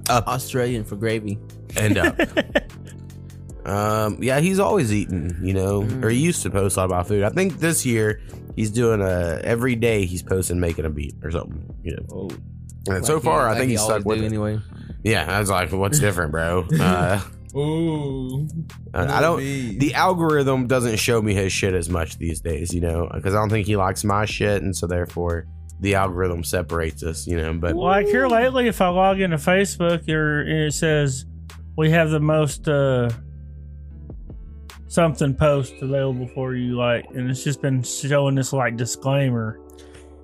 Up. 0.08 0.26
Australian 0.26 0.84
for 0.84 0.96
gravy. 0.96 1.38
And 1.76 1.98
up. 1.98 2.18
um, 3.66 4.22
yeah, 4.22 4.40
he's 4.40 4.58
always 4.58 4.90
eating, 4.92 5.36
you 5.42 5.52
know, 5.52 5.86
or 6.02 6.08
he 6.08 6.18
used 6.18 6.42
to 6.44 6.50
post 6.50 6.76
a 6.76 6.80
lot 6.80 6.86
about 6.86 7.08
food. 7.08 7.22
I 7.22 7.28
think 7.28 7.58
this 7.58 7.84
year 7.84 8.22
he's 8.56 8.70
doing 8.70 9.02
a 9.02 9.38
every 9.44 9.76
day 9.76 10.06
he's 10.06 10.22
posting 10.22 10.58
making 10.58 10.86
a 10.86 10.90
beat 10.90 11.14
or 11.22 11.30
something, 11.30 11.74
you 11.82 11.96
know. 11.96 12.06
Oh, 12.10 12.30
And 12.88 13.04
so 13.04 13.20
far, 13.20 13.48
I 13.50 13.56
think 13.58 13.70
he's 13.70 13.82
stuck 13.82 14.04
with 14.06 14.22
it. 14.22 14.24
anyway. 14.24 14.60
Yeah, 15.04 15.26
I 15.30 15.38
was 15.40 15.50
like, 15.50 15.70
what's 15.72 15.98
different, 16.00 16.32
bro? 16.32 16.66
Uh, 16.80 17.20
Ooh. 17.56 18.48
I 18.94 19.18
I 19.18 19.20
don't. 19.20 19.40
The 19.40 19.94
algorithm 19.94 20.66
doesn't 20.66 20.96
show 20.96 21.20
me 21.20 21.34
his 21.34 21.52
shit 21.52 21.74
as 21.74 21.88
much 21.88 22.18
these 22.18 22.40
days, 22.40 22.72
you 22.72 22.80
know, 22.80 23.08
because 23.12 23.34
I 23.34 23.38
don't 23.38 23.50
think 23.50 23.66
he 23.66 23.76
likes 23.76 24.04
my 24.04 24.24
shit, 24.24 24.62
and 24.62 24.76
so 24.76 24.86
therefore 24.86 25.46
the 25.80 25.94
algorithm 25.94 26.44
separates 26.44 27.02
us, 27.02 27.26
you 27.26 27.36
know. 27.36 27.52
But 27.54 27.74
Like 27.74 28.06
here 28.06 28.28
lately, 28.28 28.68
if 28.68 28.80
I 28.80 28.88
log 28.88 29.20
into 29.20 29.36
Facebook, 29.38 30.08
or 30.08 30.42
it 30.42 30.72
says 30.74 31.24
we 31.76 31.90
have 31.90 32.10
the 32.10 32.20
most 32.20 32.68
uh, 32.68 33.10
something 34.88 35.34
post 35.34 35.74
available 35.80 36.28
for 36.28 36.54
you, 36.54 36.76
like, 36.76 37.06
and 37.14 37.30
it's 37.30 37.42
just 37.44 37.62
been 37.62 37.82
showing 37.82 38.34
this 38.34 38.52
like 38.52 38.76
disclaimer. 38.76 39.58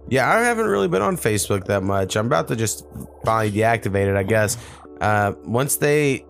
yeah, 0.08 0.28
I 0.28 0.42
haven't 0.42 0.66
really 0.66 0.88
been 0.88 1.02
on 1.02 1.16
Facebook 1.16 1.64
that 1.66 1.82
much. 1.82 2.16
I'm 2.16 2.26
about 2.26 2.48
to 2.48 2.56
just 2.56 2.86
finally 3.24 3.50
deactivate 3.50 4.08
it, 4.08 4.16
I 4.16 4.22
guess. 4.22 4.56
Uh, 5.00 5.32
once 5.44 5.76
they 5.76 6.24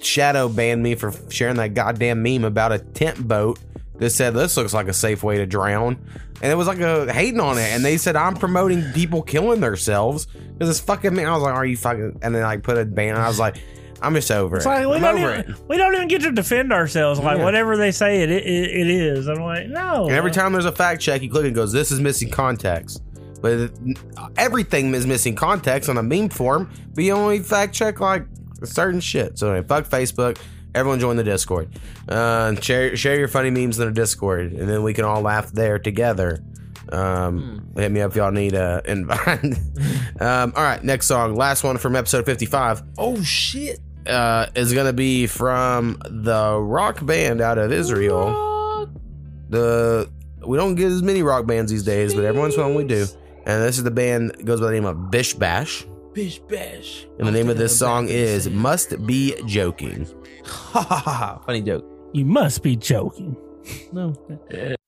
shadow 0.00 0.48
banned 0.48 0.82
me 0.82 0.94
for 0.94 1.12
sharing 1.30 1.56
that 1.56 1.74
goddamn 1.74 2.22
meme 2.22 2.44
about 2.44 2.72
a 2.72 2.78
tent 2.78 3.26
boat 3.26 3.58
that 3.98 4.10
said 4.10 4.34
this 4.34 4.56
looks 4.56 4.74
like 4.74 4.88
a 4.88 4.92
safe 4.92 5.22
way 5.22 5.38
to 5.38 5.46
drown, 5.46 5.96
and 6.42 6.52
it 6.52 6.54
was 6.54 6.66
like 6.66 6.80
a 6.80 7.12
hating 7.12 7.40
on 7.40 7.58
it, 7.58 7.70
and 7.72 7.84
they 7.84 7.96
said 7.96 8.14
I'm 8.16 8.34
promoting 8.36 8.82
people 8.92 9.22
killing 9.22 9.60
themselves 9.60 10.26
because 10.26 10.68
it's 10.68 10.80
fucking 10.80 11.14
me. 11.14 11.24
I 11.24 11.32
was 11.32 11.42
like, 11.42 11.54
are 11.54 11.64
you 11.66 11.76
fucking? 11.76 12.18
And 12.22 12.34
then 12.34 12.42
like 12.42 12.62
put 12.62 12.76
a 12.78 12.84
ban. 12.84 13.16
I 13.16 13.26
was 13.28 13.38
like, 13.38 13.56
I'm 14.02 14.14
just 14.14 14.30
over 14.30 14.56
It's 14.56 14.66
it. 14.66 14.68
like 14.68 14.86
we 14.86 14.96
I'm 14.96 15.00
don't 15.00 15.18
over 15.18 15.34
even 15.38 15.50
it. 15.52 15.56
we 15.68 15.78
don't 15.78 15.94
even 15.94 16.08
get 16.08 16.20
to 16.22 16.30
defend 16.32 16.72
ourselves. 16.72 17.18
Like 17.20 17.38
Yeah. 17.38 17.44
whatever 17.44 17.78
they 17.78 17.90
say, 17.90 18.22
it, 18.22 18.30
it 18.30 18.44
it 18.46 18.86
is. 18.86 19.26
I'm 19.28 19.40
like, 19.42 19.68
no. 19.68 20.04
And 20.04 20.12
every 20.12 20.30
time 20.30 20.52
there's 20.52 20.66
a 20.66 20.72
fact 20.72 21.00
check, 21.00 21.22
you 21.22 21.30
click 21.30 21.46
and 21.46 21.54
goes, 21.54 21.72
"This 21.72 21.90
is 21.90 21.98
missing 22.00 22.30
context." 22.30 23.02
But 23.40 23.70
everything 24.36 24.94
is 24.94 25.06
missing 25.06 25.34
context 25.34 25.88
on 25.88 25.98
a 25.98 26.02
meme 26.02 26.28
form. 26.30 26.70
But 26.94 27.04
you 27.04 27.12
only 27.12 27.38
fact 27.40 27.74
check 27.74 28.00
like 28.00 28.26
certain 28.64 29.00
shit. 29.00 29.38
So 29.38 29.50
anyway, 29.52 29.66
fuck 29.66 29.86
Facebook. 29.88 30.38
Everyone 30.74 31.00
join 31.00 31.16
the 31.16 31.24
Discord. 31.24 31.70
Uh, 32.08 32.54
share 32.60 32.96
share 32.96 33.18
your 33.18 33.28
funny 33.28 33.50
memes 33.50 33.78
in 33.78 33.86
the 33.86 33.92
Discord, 33.92 34.52
and 34.52 34.68
then 34.68 34.82
we 34.82 34.92
can 34.94 35.04
all 35.04 35.22
laugh 35.22 35.50
there 35.52 35.78
together. 35.78 36.42
Um, 36.92 37.72
hit 37.76 37.90
me 37.90 38.00
up 38.00 38.12
if 38.12 38.16
y'all 38.16 38.30
need 38.30 38.54
a 38.54 38.82
invite. 38.86 39.42
um, 40.20 40.52
all 40.54 40.62
right, 40.62 40.82
next 40.84 41.06
song, 41.06 41.34
last 41.34 41.64
one 41.64 41.78
from 41.78 41.96
episode 41.96 42.26
55 42.26 42.82
Oh 42.98 43.20
shit. 43.22 43.80
uh, 44.06 44.46
is 44.54 44.72
gonna 44.72 44.92
be 44.92 45.26
from 45.26 45.98
the 46.08 46.58
rock 46.60 47.04
band 47.04 47.40
out 47.40 47.58
of 47.58 47.72
Israel. 47.72 48.88
The 49.48 50.10
we 50.46 50.56
don't 50.56 50.74
get 50.74 50.86
as 50.92 51.02
many 51.02 51.22
rock 51.22 51.46
bands 51.46 51.72
these 51.72 51.82
days, 51.82 52.14
but 52.14 52.24
every 52.24 52.40
once 52.40 52.54
in 52.54 52.60
a 52.60 52.68
while 52.68 52.76
we 52.76 52.84
do. 52.84 53.06
And 53.46 53.62
this 53.62 53.78
is 53.78 53.84
the 53.84 53.90
band 53.90 54.44
goes 54.44 54.60
by 54.60 54.66
the 54.66 54.72
name 54.72 54.84
of 54.84 55.10
Bish 55.10 55.34
Bash, 55.34 55.84
Bish 56.16 56.38
bash. 56.48 57.06
and 57.18 57.28
the 57.28 57.30
name 57.30 57.50
of 57.50 57.58
this 57.58 57.78
song 57.78 58.08
is 58.08 58.48
"Must 58.48 59.06
Be 59.06 59.34
Joking." 59.44 60.06
Ha 60.46 60.80
ha 60.80 60.96
ha 60.96 61.12
ha. 61.12 61.42
Funny 61.44 61.60
joke. 61.60 61.84
You 62.14 62.24
must 62.24 62.62
be 62.62 62.74
joking. 62.74 63.36
No. 63.92 64.14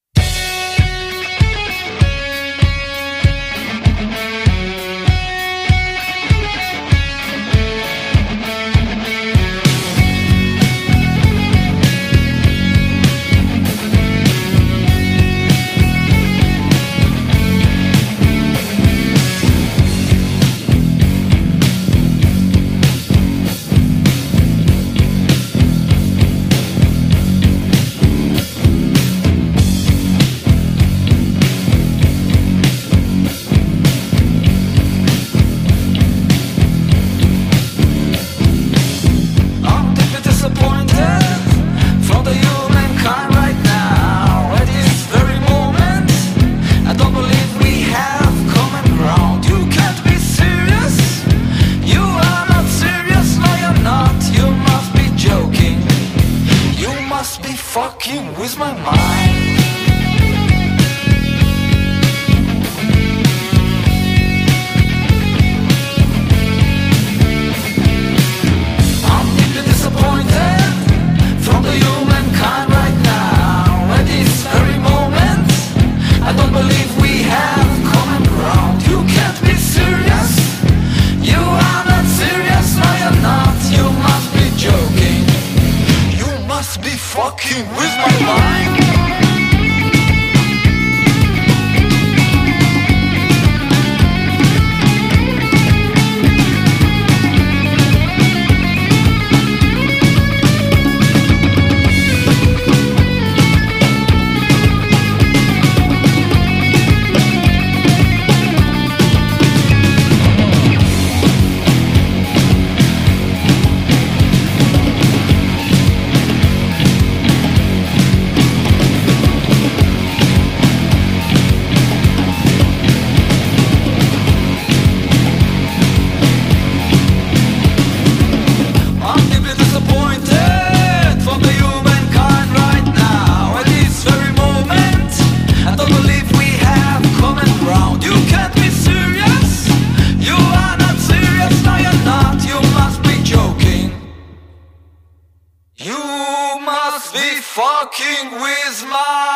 fucking 148.68 148.82
with 148.84 149.27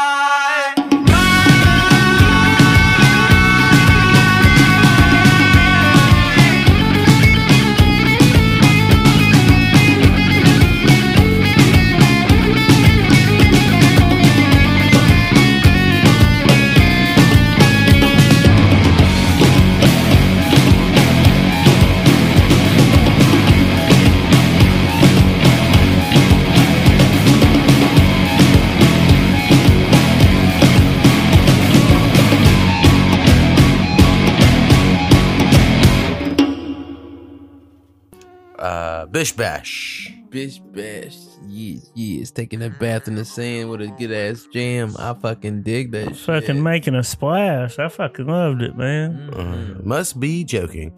Bish 39.12 39.33
Bash. 39.33 40.11
Bish 40.31 40.59
bash. 40.59 41.16
Yes, 41.46 41.90
yes. 41.94 42.31
Taking 42.31 42.62
a 42.62 42.70
bath 42.70 43.07
in 43.07 43.14
the 43.14 43.25
sand 43.27 43.68
with 43.68 43.83
a 43.83 43.88
good 43.88 44.11
ass 44.11 44.48
jam. 44.51 44.96
I 44.98 45.12
fucking 45.12 45.62
dig 45.62 45.92
that 45.92 46.16
shit. 46.16 46.25
Fucking 46.25 46.62
making 46.62 46.94
a 46.94 47.03
splash. 47.05 47.79
I 47.79 47.88
fucking 47.88 48.27
loved 48.27 48.62
it, 48.62 48.75
man. 48.75 49.29
Uh, 49.35 49.79
must 49.85 50.18
be 50.18 50.44
joking. 50.44 50.94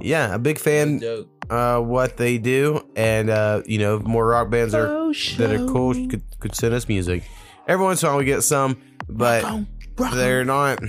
Yeah, 0.00 0.32
a 0.32 0.38
big 0.38 0.60
fan. 0.60 1.02
Uh, 1.50 1.80
what 1.80 2.16
they 2.16 2.38
do, 2.38 2.88
and 2.94 3.30
uh, 3.30 3.62
you 3.66 3.78
know, 3.78 3.98
more 3.98 4.28
rock 4.28 4.50
bands 4.50 4.72
are 4.72 4.86
Oh, 4.86 5.12
that 5.38 5.50
are 5.50 5.66
cool 5.66 5.94
could, 6.08 6.22
could 6.38 6.54
send 6.54 6.72
us 6.74 6.88
music. 6.88 7.24
Every 7.66 7.84
once 7.84 8.02
in 8.02 8.06
a 8.08 8.10
while 8.12 8.18
we 8.18 8.24
get 8.24 8.42
some, 8.42 8.80
but 9.08 9.44
they're 10.14 10.44
not. 10.44 10.80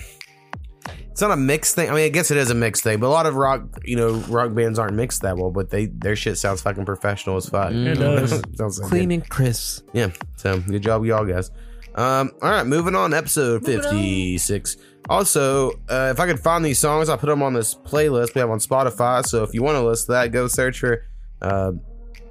It's 1.18 1.22
not 1.24 1.32
a 1.32 1.36
mixed 1.36 1.74
thing. 1.74 1.90
I 1.90 1.96
mean, 1.96 2.04
I 2.06 2.10
guess 2.10 2.30
it 2.30 2.38
is 2.38 2.52
a 2.52 2.54
mixed 2.54 2.84
thing, 2.84 3.00
but 3.00 3.08
a 3.08 3.10
lot 3.10 3.26
of 3.26 3.34
rock, 3.34 3.64
you 3.84 3.96
know, 3.96 4.18
rock 4.30 4.54
bands 4.54 4.78
aren't 4.78 4.94
mixed 4.94 5.24
that 5.24 5.36
well. 5.36 5.50
But 5.50 5.72
they 5.72 5.88
their 5.88 6.16
shit 6.16 6.38
sounds 6.38 6.62
fucking 6.62 6.86
professional 6.86 7.38
as 7.38 7.50
fuck. 7.50 7.72
It 7.72 7.96
does. 8.00 8.40
Sounds 8.56 8.78
so 8.78 8.88
Clean 8.88 9.10
good. 9.10 9.16
and 9.16 9.28
crisp. 9.28 9.90
Yeah. 9.94 10.12
So 10.36 10.60
good 10.60 10.84
job, 10.84 11.04
y'all 11.06 11.26
guys. 11.26 11.50
Um, 11.96 12.30
all 12.40 12.52
right, 12.52 12.68
moving 12.68 12.94
on. 12.94 13.16
Episode 13.16 13.66
fifty 13.66 14.38
six. 14.38 14.78
Also, 15.10 15.72
uh, 15.90 16.10
if 16.12 16.20
I 16.20 16.28
could 16.28 16.40
find 16.40 16.64
these 16.64 16.78
songs, 16.78 17.10
I 17.10 17.16
put 17.18 17.26
them 17.26 17.42
on 17.42 17.56
this 17.56 17.74
playlist 17.74 18.36
we 18.36 18.42
have 18.42 18.52
on 18.52 18.60
Spotify. 18.60 19.26
So 19.26 19.42
if 19.42 19.56
you 19.56 19.64
want 19.64 19.78
to 19.78 19.82
listen 19.82 20.06
to 20.06 20.12
that, 20.12 20.32
go 20.32 20.48
search 20.48 20.78
for 20.78 21.04
uh, 21.42 21.72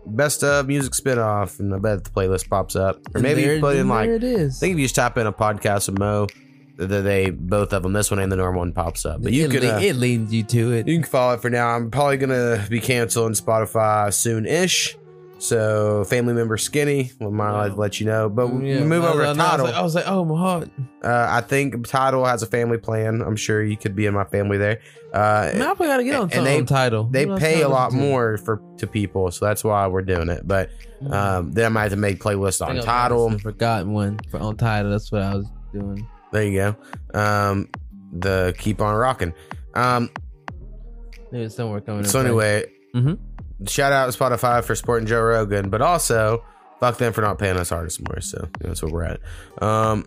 best 0.06 0.44
of 0.44 0.68
music 0.68 0.92
spinoff, 0.92 1.58
and 1.58 1.74
I 1.74 1.78
bet 1.78 2.04
the 2.04 2.10
playlist 2.10 2.48
pops 2.48 2.76
up. 2.76 3.00
Or 3.16 3.20
maybe 3.20 3.42
you 3.42 3.58
put 3.58 3.74
in 3.74 3.88
like 3.88 4.06
there 4.06 4.14
it 4.14 4.22
is. 4.22 4.58
I 4.58 4.60
think 4.60 4.74
if 4.74 4.78
you 4.78 4.84
just 4.84 4.94
type 4.94 5.18
in 5.18 5.26
a 5.26 5.32
podcast 5.32 5.88
of 5.88 5.98
Mo, 5.98 6.28
that 6.76 7.02
they 7.02 7.30
both 7.30 7.72
of 7.72 7.82
them, 7.82 7.92
this 7.92 8.10
one 8.10 8.20
and 8.20 8.30
the 8.30 8.36
normal 8.36 8.60
one 8.60 8.72
pops 8.72 9.04
up. 9.06 9.22
But 9.22 9.32
you 9.32 9.46
it, 9.46 9.50
can 9.50 9.60
le- 9.62 9.76
uh, 9.76 9.80
it 9.80 9.96
leads 9.96 10.32
you 10.32 10.42
to 10.44 10.72
it. 10.72 10.86
you 10.88 10.96
can 10.96 11.04
follow 11.08 11.34
it 11.34 11.40
for 11.42 11.50
now. 11.50 11.68
I'm 11.68 11.90
probably 11.90 12.16
gonna 12.18 12.64
be 12.68 12.80
canceling 12.80 13.32
Spotify 13.34 14.12
soon 14.12 14.46
ish. 14.46 14.96
So 15.38 16.04
family 16.04 16.32
member 16.32 16.56
Skinny, 16.56 17.12
well, 17.20 17.30
might 17.30 17.76
let 17.76 18.00
you 18.00 18.06
know. 18.06 18.30
But 18.30 18.48
we 18.48 18.72
Yeah, 18.72 18.84
move 18.84 19.04
over 19.04 19.20
I- 19.22 19.24
to 19.24 19.28
I 19.28 19.32
was 19.32 19.36
Tidal. 19.38 19.66
like- 19.66 19.74
I 19.74 19.82
was 19.82 19.94
like, 19.94 20.08
oh 20.08 20.24
my 20.24 20.38
heart. 20.38 20.70
Uh, 21.04 21.26
I 21.28 21.42
think 21.42 21.86
Tidal 21.86 22.24
has 22.24 22.42
a 22.42 22.46
family 22.46 22.78
plan. 22.78 23.20
I'm 23.20 23.36
sure 23.36 23.62
you 23.62 23.76
could 23.76 23.94
be 23.94 24.06
in 24.06 24.14
my 24.14 24.24
family 24.24 24.56
there. 24.56 24.80
Uh, 25.14 25.18
I 25.54 25.56
I 25.56 25.58
probably 25.58 25.86
gotta 25.88 26.04
get 26.04 26.14
on, 26.16 26.30
and 26.32 26.46
they- 26.46 26.58
on 26.58 26.64
Tidal. 26.66 27.04
they 27.04 27.26
What 27.26 27.38
pay 27.38 27.60
a 27.62 27.68
lot 27.68 27.92
more 27.92 28.38
for 28.38 28.62
to 28.78 28.86
people, 28.86 29.30
so 29.30 29.44
that's 29.44 29.62
why 29.62 29.86
we're 29.88 30.02
doing 30.02 30.30
it. 30.30 30.46
But 30.48 30.70
um, 31.10 31.52
then 31.52 31.66
I 31.66 31.68
might 31.68 31.82
have 31.82 31.90
to 31.92 31.96
make 31.96 32.18
playlists 32.18 32.60
on 32.62 32.68
think 32.74 32.78
I 32.78 32.80
was 32.80 32.84
Tidal. 32.86 33.38
Forgotten 33.38 33.92
one 33.92 34.18
for 34.30 34.40
on 34.40 34.56
Tidal. 34.56 34.90
That's 34.90 35.12
what 35.12 35.20
I 35.22 35.34
was 35.34 35.46
doing. 35.72 36.06
There 36.32 36.42
you 36.44 36.58
go. 37.12 37.18
Um, 37.18 37.68
the 38.12 38.54
keep 38.58 38.80
on 38.80 38.94
rocking. 38.94 39.32
Um, 39.74 40.10
There's 41.30 41.54
somewhere 41.54 41.80
coming. 41.80 42.04
so 42.04 42.20
anyway, 42.20 42.64
Mhm. 42.94 43.18
shout 43.68 43.92
out 43.92 44.12
to 44.12 44.18
Spotify 44.18 44.62
for 44.64 44.74
supporting 44.74 45.06
Joe 45.06 45.20
Rogan, 45.22 45.70
but 45.70 45.82
also 45.82 46.44
fuck 46.80 46.98
them 46.98 47.12
for 47.12 47.20
not 47.20 47.38
paying 47.38 47.56
us 47.56 47.72
artists 47.72 48.00
more. 48.00 48.20
So 48.20 48.48
that's 48.60 48.82
where 48.82 48.92
we're 48.92 49.04
at. 49.04 49.20
Um, 49.62 50.06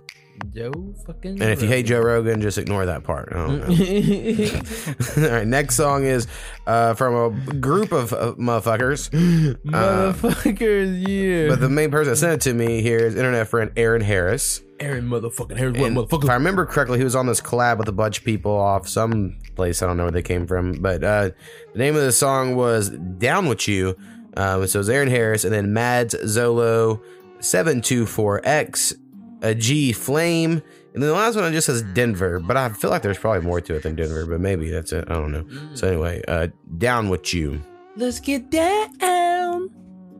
Joe 0.53 0.71
fucking. 1.05 1.41
and 1.41 1.51
if 1.51 1.61
you 1.61 1.67
hate 1.67 1.85
Joe 1.85 1.99
Rogan, 1.99 2.41
just 2.41 2.57
ignore 2.57 2.85
that 2.85 3.03
part. 3.03 3.29
I 3.33 3.47
don't 3.47 3.59
know. 3.59 5.25
All 5.27 5.33
right, 5.35 5.47
next 5.47 5.75
song 5.75 6.05
is 6.05 6.27
uh, 6.65 6.93
from 6.93 7.13
a 7.15 7.53
group 7.55 7.91
of 7.91 8.13
uh, 8.13 8.33
motherfuckers. 8.35 9.09
motherfuckers, 9.65 11.07
yeah. 11.07 11.49
But 11.49 11.59
the 11.59 11.69
main 11.69 11.91
person 11.91 12.11
that 12.11 12.17
sent 12.17 12.33
it 12.33 12.41
to 12.49 12.53
me 12.53 12.81
here 12.81 12.99
is 12.99 13.15
internet 13.15 13.47
friend 13.47 13.71
Aaron 13.75 14.01
Harris. 14.01 14.61
Aaron 14.79 15.09
motherfucking 15.09 15.57
Harris, 15.57 15.77
what 15.77 15.87
And 15.87 15.97
motherfucker? 15.97 16.23
If 16.23 16.29
I 16.29 16.35
remember 16.35 16.65
correctly, 16.65 16.97
he 16.99 17.03
was 17.03 17.15
on 17.15 17.25
this 17.27 17.41
collab 17.41 17.77
with 17.77 17.89
a 17.89 17.93
bunch 17.93 18.19
of 18.19 18.23
people 18.23 18.55
off 18.55 18.87
some 18.87 19.37
place. 19.55 19.81
I 19.81 19.87
don't 19.87 19.97
know 19.97 20.03
where 20.03 20.11
they 20.11 20.21
came 20.21 20.47
from. 20.47 20.73
But 20.81 21.03
uh, 21.03 21.31
the 21.73 21.79
name 21.79 21.95
of 21.95 22.01
the 22.01 22.13
song 22.13 22.55
was 22.55 22.89
Down 22.89 23.47
With 23.47 23.67
You. 23.67 23.97
Um, 24.39 24.65
so 24.67 24.77
it 24.77 24.81
was 24.81 24.89
Aaron 24.89 25.09
Harris 25.09 25.43
and 25.43 25.53
then 25.53 25.73
Mads 25.73 26.15
Zolo 26.15 27.01
724X, 27.39 28.93
Agee 29.39 29.93
Flame. 29.93 30.63
And 30.93 31.03
then 31.03 31.09
the 31.09 31.13
last 31.13 31.35
one 31.35 31.51
just 31.51 31.67
says 31.67 31.81
Denver, 31.93 32.39
but 32.39 32.55
I 32.55 32.69
feel 32.69 32.89
like 32.89 33.01
there's 33.01 33.17
probably 33.17 33.41
more 33.45 33.59
to 33.59 33.75
it 33.75 33.83
than 33.83 33.95
Denver, 33.95 34.25
but 34.25 34.39
maybe 34.39 34.69
that's 34.69 34.93
it. 34.93 35.05
I 35.09 35.15
don't 35.15 35.31
know. 35.33 35.45
So 35.75 35.89
anyway, 35.89 36.23
uh, 36.27 36.47
Down 36.77 37.09
With 37.09 37.33
You. 37.33 37.61
Let's 37.97 38.21
get 38.21 38.49
down. 38.49 39.69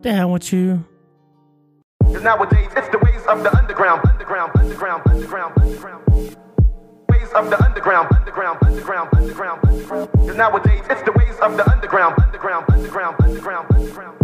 Down 0.02 0.32
with 0.32 0.52
you. 0.52 0.86
Cause 2.04 2.22
nowadays 2.22 2.68
it's 2.76 2.90
the 2.90 3.00
ways 3.00 3.26
of 3.28 3.42
the 3.42 3.58
underground, 3.58 4.02
underground, 4.10 4.52
underground, 4.58 5.04
underground, 5.08 5.54
underground. 5.62 6.36
Ways 7.30 7.36
of 7.36 7.50
the 7.52 7.64
underground, 7.64 8.10
underground, 8.16 8.60
underground, 8.64 9.10
underground. 9.14 9.62
Cause 9.62 10.36
nowadays 10.36 10.82
it's 10.90 11.04
the 11.04 11.12
ways 11.12 11.38
of 11.42 11.58
the 11.58 11.70
underground, 11.70 12.16
underground, 12.20 12.66
underground, 12.72 13.18
underground, 13.22 13.68
underground. 13.72 14.19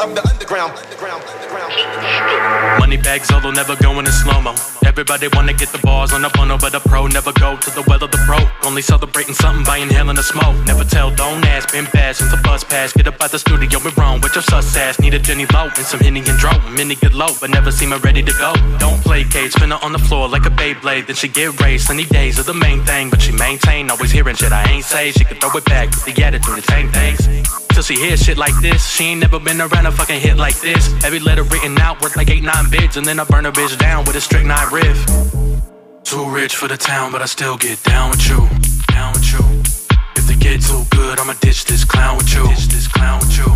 Of 0.00 0.14
the 0.14 0.26
underground. 0.26 0.72
Money 2.78 2.96
bags, 2.96 3.28
oh, 3.30 3.34
Zolo 3.34 3.54
never 3.54 3.76
going 3.76 4.06
in 4.06 4.12
slow 4.12 4.40
mo. 4.40 4.54
Everybody 4.86 5.28
wanna 5.34 5.52
get 5.52 5.68
the 5.72 5.78
bars 5.78 6.14
on 6.14 6.22
the 6.22 6.30
funnel, 6.30 6.56
but 6.56 6.72
the 6.72 6.80
pro 6.80 7.06
never 7.06 7.32
go 7.32 7.56
to 7.58 7.70
the 7.70 7.84
well 7.86 8.02
of 8.02 8.10
the 8.10 8.16
pro. 8.24 8.38
Only 8.64 8.80
celebrating 8.80 9.34
something 9.34 9.62
by 9.62 9.76
inhaling 9.76 10.16
the 10.16 10.22
smoke. 10.22 10.56
Never 10.64 10.84
tell, 10.84 11.14
don't 11.14 11.44
ask. 11.44 11.72
Been 11.72 11.84
bad 11.92 12.16
since 12.16 12.30
the 12.30 12.38
bus 12.38 12.64
pass. 12.64 12.94
Get 12.94 13.08
up 13.08 13.20
out 13.20 13.30
the 13.30 13.38
studio, 13.38 13.78
we 13.84 13.90
wrong 13.98 14.22
with 14.22 14.34
your 14.34 14.42
sus 14.42 14.74
ass. 14.74 14.98
Need 15.00 15.12
a 15.12 15.18
Jenny 15.18 15.44
low 15.52 15.68
and 15.76 15.84
some 15.84 16.00
Henny 16.00 16.20
and 16.20 16.38
Dro. 16.38 16.52
Many 16.70 16.94
get 16.94 17.12
low, 17.12 17.34
but 17.38 17.50
never 17.50 17.70
seem 17.70 17.92
ready 17.92 18.22
to 18.22 18.32
go. 18.32 18.54
Don't 18.78 19.02
play 19.04 19.24
cage, 19.24 19.52
spin 19.52 19.70
her 19.70 19.78
on 19.82 19.92
the 19.92 19.98
floor 19.98 20.28
like 20.28 20.46
a 20.46 20.50
Beyblade. 20.50 21.08
Then 21.08 21.16
she 21.16 21.28
get 21.28 21.60
raised. 21.60 21.88
Sunny 21.88 22.06
days 22.06 22.40
are 22.40 22.44
the 22.44 22.54
main 22.54 22.82
thing, 22.86 23.10
but 23.10 23.20
she 23.20 23.32
maintain. 23.32 23.90
Always 23.90 24.12
hearing 24.12 24.36
shit 24.36 24.50
I 24.50 24.64
ain't 24.70 24.84
say. 24.86 25.12
She 25.12 25.26
can 25.26 25.36
throw 25.36 25.50
it 25.58 25.66
back 25.66 25.90
with 25.90 26.06
the 26.06 26.24
attitude, 26.24 26.56
the 26.56 26.62
same 26.72 26.90
things. 26.90 27.69
Till 27.80 27.96
she 27.96 28.02
hears 28.04 28.22
shit 28.22 28.36
like 28.36 28.52
this. 28.60 28.86
She 28.86 29.04
ain't 29.04 29.22
never 29.22 29.40
been 29.40 29.58
around 29.58 29.86
a 29.86 29.90
fucking 29.90 30.20
hit 30.20 30.36
like 30.36 30.60
this. 30.60 30.92
Every 31.02 31.18
letter 31.18 31.44
written 31.44 31.78
out 31.78 32.02
worth 32.02 32.14
like 32.14 32.28
8 32.28 32.42
9 32.42 32.70
bids, 32.70 32.98
and 32.98 33.06
then 33.06 33.18
I 33.18 33.24
burn 33.24 33.46
a 33.46 33.52
bitch 33.52 33.78
down 33.78 34.04
with 34.04 34.16
a 34.16 34.20
strict 34.20 34.44
nine 34.44 34.70
riff. 34.70 34.98
Too 36.04 36.28
rich 36.28 36.56
for 36.56 36.68
the 36.68 36.76
town, 36.76 37.10
but 37.10 37.22
I 37.22 37.24
still 37.24 37.56
get 37.56 37.82
down 37.82 38.10
with 38.10 38.28
you. 38.28 38.36
Down 38.88 39.14
with 39.14 39.32
you. 39.32 39.40
If 40.14 40.26
they 40.26 40.34
get 40.34 40.60
too 40.60 40.84
good, 40.90 41.18
I'ma 41.20 41.32
ditch 41.40 41.64
this 41.64 41.86
clown 41.86 42.18
with 42.18 42.30
you. 42.34 42.46
Ditch 42.48 42.68
this 42.68 42.86
clown 42.86 43.18
with 43.20 43.34
you. 43.38 43.48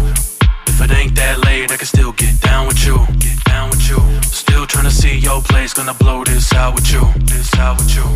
If 0.69 0.81
it 0.81 0.91
ain't 0.91 1.15
that 1.17 1.45
late, 1.45 1.71
I 1.71 1.77
can 1.77 1.87
still 1.87 2.13
get 2.13 2.41
down 2.41 2.67
with 2.67 2.83
you. 2.87 2.97
Get 3.19 3.45
down 3.45 3.69
with 3.69 3.87
you. 3.91 4.01
Still 4.23 4.65
tryna 4.67 4.91
see 4.91 5.19
your 5.19 5.43
place, 5.43 5.75
gonna 5.75 5.93
blow 5.93 6.25
this 6.25 6.51
out 6.55 6.75
with 6.75 6.91
you. 6.91 7.05
This 7.27 7.53
out 7.59 7.77
with 7.77 7.95
you. 7.95 8.07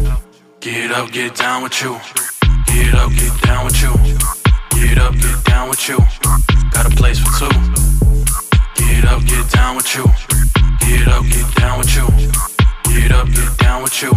Get 0.61 0.91
up, 0.91 1.13
get 1.13 1.35
down 1.35 1.65
with 1.65 1.83
you. 1.83 2.01
Get 2.65 2.95
up, 2.95 3.11
get 3.13 3.43
down 3.43 3.67
with 3.67 3.83
you. 3.83 4.38
Get 4.81 4.99
up, 4.99 5.15
get 5.15 5.45
down 5.45 5.69
with 5.69 5.89
you. 5.89 5.99
Got 6.71 6.87
a 6.87 6.95
place 6.97 7.19
for 7.19 7.33
two. 7.39 7.59
Get 8.77 9.05
up, 9.07 9.25
get 9.27 9.51
down 9.51 9.75
with 9.77 9.95
you. 9.97 10.05
Get 10.81 11.09
up, 11.09 11.25
get 11.25 11.55
down 11.57 11.79
with 11.79 11.97
you. 11.97 12.07
Get 12.93 13.11
up, 13.11 13.27
get 13.27 13.59
down 13.59 13.83
with 13.83 14.03
you. 14.03 14.13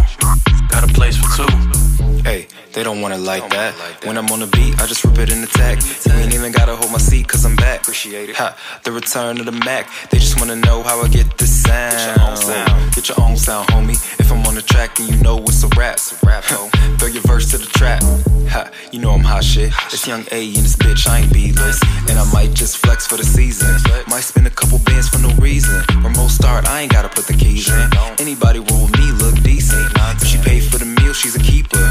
Got 0.68 0.88
a 0.88 0.92
place 0.94 1.16
for 1.16 1.28
two. 1.36 2.01
Hey, 2.24 2.46
they 2.72 2.82
don't 2.82 3.00
want 3.00 3.14
it 3.14 3.18
like 3.18 3.48
that. 3.50 3.74
When 4.04 4.16
I'm 4.16 4.30
on 4.30 4.40
the 4.40 4.46
beat, 4.46 4.80
I 4.80 4.86
just 4.86 5.04
rip 5.04 5.18
it 5.18 5.32
in 5.32 5.42
attack. 5.42 5.82
You 6.06 6.12
ain't 6.12 6.34
even 6.34 6.52
gotta 6.52 6.76
hold 6.76 6.92
my 6.92 6.98
seat, 6.98 7.28
cause 7.28 7.44
I'm 7.44 7.56
back. 7.56 7.80
Appreciate 7.80 8.30
it. 8.30 8.36
Ha, 8.36 8.56
the 8.84 8.92
return 8.92 9.40
of 9.40 9.46
the 9.46 9.52
Mac. 9.52 9.88
They 10.10 10.18
just 10.18 10.38
wanna 10.38 10.56
know 10.56 10.82
how 10.82 11.00
I 11.02 11.08
get 11.08 11.36
the 11.38 11.46
sound. 11.46 11.92
Get 11.92 12.16
your 12.16 12.28
own 12.28 12.36
sound. 12.36 12.94
Get 12.94 13.08
your 13.08 13.20
own 13.20 13.36
sound, 13.36 13.68
homie. 13.68 14.20
If 14.20 14.30
I'm 14.30 14.46
on 14.46 14.54
the 14.54 14.62
track, 14.62 14.96
then 14.96 15.08
you 15.08 15.16
know 15.16 15.38
it's 15.38 15.62
a 15.62 15.68
rap. 15.76 15.94
It's 15.94 16.12
a 16.12 16.26
rap, 16.26 16.44
ho. 16.44 16.68
Throw 16.98 17.08
your 17.08 17.22
verse 17.22 17.50
to 17.50 17.58
the 17.58 17.66
trap. 17.66 18.02
Ha, 18.50 18.70
you 18.92 19.00
know 19.00 19.10
I'm 19.10 19.24
hot 19.24 19.44
shit. 19.44 19.72
It's 19.86 20.06
young 20.06 20.24
A 20.30 20.46
and 20.46 20.56
this 20.56 20.76
bitch, 20.76 21.08
I 21.08 21.20
ain't 21.20 21.32
B-list. 21.32 21.82
And 22.08 22.18
I 22.18 22.32
might 22.32 22.54
just 22.54 22.78
flex 22.78 23.06
for 23.06 23.16
the 23.16 23.24
season. 23.24 23.68
Might 24.08 24.20
spend 24.20 24.46
a 24.46 24.50
couple 24.50 24.78
bands 24.80 25.08
for 25.08 25.18
no 25.18 25.34
reason. 25.36 25.82
Remote 26.02 26.30
start, 26.30 26.68
I 26.68 26.82
ain't 26.82 26.92
gotta 26.92 27.08
put 27.08 27.26
the 27.26 27.34
keys 27.34 27.68
in. 27.68 27.90
Anybody 28.18 28.60
roll 28.60 28.84
with 28.84 28.98
me 28.98 29.10
look 29.12 29.42
decent. 29.42 29.90
If 30.20 30.28
she 30.28 30.38
paid 30.38 30.62
for 30.64 30.78
the 30.78 30.84
meal, 30.84 31.12
she's 31.12 31.34
a 31.34 31.40
keeper. 31.40 31.82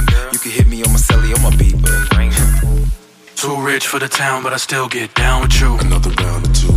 You 0.51 0.57
can 0.57 0.65
hit 0.65 0.71
me 0.71 0.83
on 0.83 0.91
my 0.91 0.99
celly 0.99 1.31
or 1.31 1.39
my 1.39 1.55
beeper. 1.55 1.95
Too 3.35 3.55
rich 3.61 3.87
for 3.87 3.99
the 3.99 4.09
town, 4.09 4.43
but 4.43 4.51
I 4.51 4.57
still 4.57 4.89
get 4.89 5.15
down 5.15 5.43
with 5.43 5.61
you. 5.61 5.77
Another 5.77 6.09
round 6.21 6.45
or 6.45 6.51
two. 6.51 6.75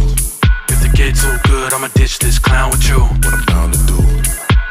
If 0.70 0.78
the 0.80 0.90
get 0.94 1.16
too 1.16 1.34
good, 1.50 1.72
I'ma 1.72 1.88
ditch 1.88 2.20
this 2.20 2.38
clown 2.38 2.70
with 2.70 2.86
you. 2.88 3.00
What 3.00 3.34
I'm 3.34 3.44
bound 3.46 3.74
to 3.74 3.80
do. 3.86 3.98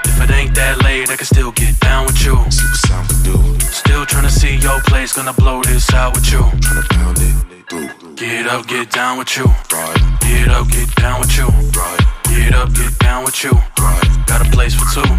If 0.07 0.21
it 0.23 0.31
ain't 0.31 0.55
that 0.55 0.81
late, 0.83 1.09
I 1.09 1.17
can 1.17 1.25
still 1.25 1.51
get 1.51 1.77
down 1.81 2.05
with 2.05 2.23
you. 2.23 2.35
See 2.49 2.63
what 2.63 2.79
sound 2.87 3.09
can 3.09 3.23
do. 3.27 3.59
Still 3.59 4.05
tryna 4.05 4.31
see 4.31 4.55
your 4.55 4.79
place, 4.83 5.11
gonna 5.11 5.33
blow 5.33 5.61
this 5.63 5.91
out 5.93 6.15
with 6.15 6.31
you. 6.31 6.39
Tryna 6.39 6.89
pound 6.95 7.17
it 7.19 7.69
through. 7.69 8.15
Get 8.15 8.47
up, 8.47 8.67
get 8.67 8.89
down 8.89 9.17
with 9.17 9.35
you. 9.35 9.43
Right, 9.73 9.99
Get 10.21 10.47
up, 10.47 10.69
get 10.69 10.95
down 10.95 11.19
with 11.19 11.35
you. 11.37 11.47
right, 11.75 11.99
Get 12.31 12.55
up, 12.55 12.71
get 12.73 12.97
down 12.99 13.25
with 13.25 13.43
you. 13.43 13.51
right, 13.51 14.07
Got 14.27 14.47
a 14.47 14.49
place 14.51 14.73
for 14.73 14.87
two. 14.95 15.11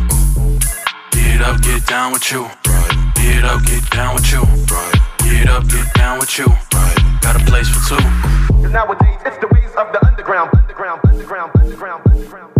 Get 1.12 1.42
up, 1.42 1.60
get 1.60 1.84
down 1.86 2.12
with 2.12 2.32
you. 2.32 2.44
right, 2.66 3.03
Get 3.24 3.42
up, 3.44 3.62
get 3.64 3.84
down 3.90 4.14
with 4.14 4.30
you. 4.32 4.42
right, 4.68 4.94
Get 5.24 5.48
up, 5.48 5.66
get 5.68 5.88
down 5.94 6.18
with 6.18 6.38
you. 6.38 6.44
right. 6.46 7.18
Got 7.22 7.40
a 7.40 7.44
place 7.46 7.68
for 7.68 7.80
two. 7.96 8.04
Cause 8.52 8.70
nowadays 8.70 9.20
it's 9.24 9.38
the 9.38 9.48
ways 9.48 9.72
of 9.80 9.92
the 9.92 10.00
underground, 10.06 10.50
underground, 10.54 11.00
underground, 11.08 11.50
underground, 11.56 12.02
underground. 12.10 12.52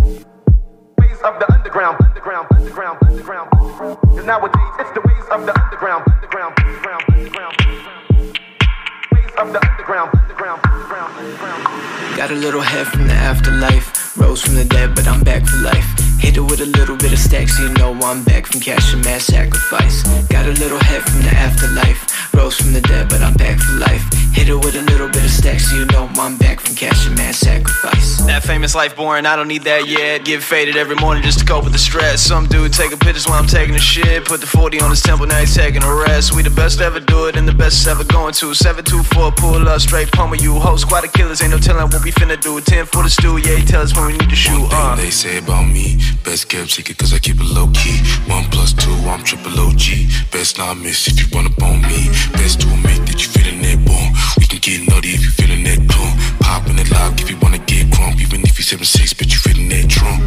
Ways 0.98 1.20
of 1.22 1.35
the 1.38 1.46
underground, 1.53 1.96
underground, 2.03 2.46
underground, 2.55 2.98
underground. 3.05 3.50
Cause 4.16 4.24
nowadays 4.24 4.72
it's 4.81 4.90
the 4.96 5.03
ways 5.05 5.27
of 5.31 5.44
the 5.44 5.53
underground, 5.62 6.05
underground, 6.14 6.55
underground, 6.64 7.05
underground. 7.12 7.57
Ways 9.12 9.33
of 9.37 9.53
the 9.53 9.61
underground, 9.68 10.11
underground, 10.16 10.61
underground, 10.64 11.12
underground. 11.18 12.16
Got 12.16 12.31
a 12.31 12.35
little 12.35 12.62
head 12.62 12.87
from 12.87 13.07
the 13.07 13.12
afterlife. 13.14 14.16
Rose 14.16 14.40
from 14.42 14.55
the 14.55 14.64
dead, 14.64 14.94
but 14.94 15.07
I'm 15.07 15.22
back 15.22 15.44
for 15.44 15.59
life. 15.59 16.13
Hit 16.25 16.39
it 16.39 16.41
with 16.41 16.61
a 16.61 16.67
little 16.79 16.97
bit 16.97 17.13
of 17.13 17.19
stacks, 17.19 17.59
so 17.59 17.65
you 17.65 17.75
know 17.75 17.93
I'm 18.03 18.25
back 18.25 18.47
from 18.47 18.61
cash 18.61 18.95
and 18.95 19.05
mass 19.05 19.25
sacrifice. 19.25 20.03
Got 20.29 20.47
a 20.47 20.53
little 20.53 20.79
head 20.79 21.03
from 21.03 21.21
the 21.21 21.29
afterlife. 21.29 22.01
Rose 22.33 22.57
from 22.57 22.73
the 22.73 22.81
dead, 22.81 23.09
but 23.11 23.21
I'm 23.21 23.35
back 23.35 23.59
for 23.59 23.75
life. 23.77 24.03
Hit 24.33 24.49
it 24.49 24.57
with 24.57 24.75
a 24.75 24.83
little 24.83 25.09
bit 25.09 25.23
of 25.23 25.31
stacks, 25.31 25.71
so 25.71 25.77
you 25.77 25.85
know 25.87 26.09
I'm 26.17 26.37
back 26.39 26.61
from 26.61 26.75
cash 26.75 27.07
and 27.07 27.17
mass 27.17 27.39
sacrifice. 27.39 28.25
That 28.25 28.43
famous 28.43 28.75
life 28.75 28.97
boring, 28.97 29.27
I 29.27 29.37
don't 29.37 29.49
need 29.49 29.63
that 29.65 29.87
yet. 29.87 30.25
Get 30.25 30.43
faded 30.43 30.77
every 30.77 30.97
morning 30.97 31.23
just 31.23 31.39
to 31.41 31.45
cope 31.45 31.63
with 31.65 31.73
the 31.75 31.79
stress. 31.79 32.23
Some 32.23 32.47
dude 32.47 32.73
taking 32.73 32.99
pictures 32.99 33.27
while 33.29 33.39
I'm 33.39 33.47
taking 33.47 33.75
a 33.75 33.79
shit. 33.79 34.25
Put 34.25 34.41
the 34.41 34.47
40 34.47 34.81
on 34.81 34.91
his 34.91 35.03
temple, 35.03 35.27
now 35.27 35.39
he's 35.39 35.55
taking 35.55 35.83
a 35.83 35.95
rest. 35.95 36.35
We 36.35 36.43
the 36.43 36.51
best 36.51 36.81
ever 36.81 37.01
do 37.01 37.27
it 37.27 37.37
and 37.37 37.47
the 37.47 37.53
best 37.55 37.87
ever 37.87 38.03
going 38.03 38.33
to. 38.41 38.55
724, 38.55 39.33
pull 39.33 39.69
up, 39.69 39.81
straight 39.81 40.11
pummel 40.11 40.37
you. 40.37 40.55
Whole 40.59 40.79
squad 40.79 41.05
of 41.05 41.13
killers, 41.13 41.43
ain't 41.43 41.53
no 41.53 41.59
telling 41.59 41.87
what 41.91 42.03
we 42.03 42.11
finna 42.11 42.41
do. 42.41 42.61
10 42.61 42.87
for 42.87 43.03
the 43.05 43.11
stew, 43.11 43.37
yeah, 43.37 43.57
he 43.57 43.65
tell 43.65 43.83
us 43.83 43.95
when 43.95 44.07
we 44.07 44.13
need 44.17 44.31
to 44.31 44.37
shoot. 44.37 44.59
One 44.59 44.71
thing 44.71 44.79
Uh. 44.79 44.97
they 44.97 45.11
say 45.11 45.39
about 45.39 45.69
me, 45.69 46.01
best 46.22 46.48
kept 46.48 46.70
secret 46.70 46.98
cause 46.98 47.12
I 47.12 47.18
keep 47.18 47.37
it 47.37 47.50
low 47.57 47.68
key. 47.72 47.98
One 48.27 48.44
plus 48.50 48.72
two, 48.72 48.92
I'm 49.09 49.22
triple 49.24 49.59
OG. 49.59 50.31
Best 50.31 50.59
not 50.59 50.77
miss 50.77 51.07
if 51.09 51.18
you 51.20 51.27
run 51.37 51.46
up 51.46 51.62
on 51.62 51.81
me. 51.83 52.09
Best 52.33 52.61
to 52.61 52.68
admit 52.68 53.04
that 53.14 53.22
you 53.22 53.31
feeling 53.31 53.62
that 53.62 53.79
boom. 53.87 54.11
We 54.42 54.46
can 54.50 54.59
get 54.59 54.83
nutty 54.90 55.14
if 55.14 55.22
you 55.22 55.31
feeling 55.31 55.62
that 55.70 55.79
tune. 55.87 56.14
Popping 56.42 56.79
it 56.83 56.90
lock 56.90 57.14
if 57.22 57.31
you 57.31 57.38
wanna 57.38 57.62
get 57.62 57.87
crump. 57.94 58.18
Even 58.18 58.42
if 58.42 58.59
you 58.59 58.66
7'6, 58.66 59.14
but 59.14 59.31
you 59.31 59.38
feeling 59.38 59.70
that 59.70 59.87
trump. 59.87 60.18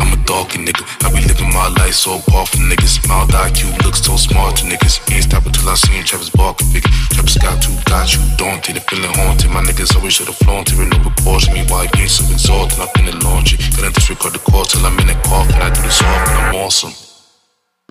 I'm 0.00 0.08
a 0.08 0.18
doggy 0.24 0.64
nigga. 0.64 0.80
I 1.04 1.12
be 1.12 1.20
living 1.28 1.52
my 1.52 1.68
life 1.76 1.92
so 1.92 2.16
far 2.32 2.48
from 2.48 2.72
niggas. 2.72 2.96
Mild 3.04 3.36
IQ 3.36 3.76
looks 3.84 4.00
so 4.00 4.16
smart 4.16 4.56
to 4.56 4.64
niggas. 4.64 5.04
Ain't 5.12 5.28
stop 5.28 5.44
until 5.44 5.68
I 5.68 5.74
seen 5.76 6.00
Travis 6.02 6.30
Barker 6.32 6.64
big. 6.72 6.88
Travis 7.12 7.36
got 7.36 7.60
two, 7.60 7.76
got 7.84 8.08
you 8.08 8.20
daunted 8.40 8.80
and 8.80 8.86
feeling 8.88 9.12
haunted. 9.20 9.50
My 9.52 9.60
niggas 9.60 9.94
always 9.94 10.14
should've 10.16 10.40
flaunted 10.40 10.78
with 10.80 10.88
no 10.88 10.98
proportion. 11.04 11.52
Me 11.52 11.68
why 11.68 11.92
you 11.92 12.08
ain't 12.08 12.10
so 12.10 12.24
exalted. 12.32 12.80
I'm 12.80 12.88
finna 12.96 13.12
launch 13.20 13.52
it. 13.52 13.60
Gonna 13.76 13.92
disregard 13.92 14.32
the 14.32 14.40
call 14.40 14.64
till 14.64 14.86
I'm 14.86 14.96
in 14.96 15.12
the 15.12 15.18
coffin. 15.28 15.60
I 15.60 15.68
do 15.68 15.82
this 15.82 16.00
often. 16.00 16.36
I'm 16.40 16.54
awesome. 16.56 16.96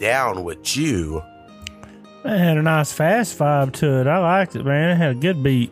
Down 0.01 0.43
with 0.43 0.75
you. 0.75 1.21
It 2.25 2.37
had 2.37 2.57
a 2.57 2.61
nice 2.61 2.91
fast 2.91 3.37
vibe 3.37 3.73
to 3.73 4.01
it. 4.01 4.07
I 4.07 4.17
liked 4.19 4.55
it, 4.55 4.65
man. 4.65 4.91
It 4.91 4.95
had 4.95 5.11
a 5.11 5.15
good 5.15 5.41
beat. 5.43 5.71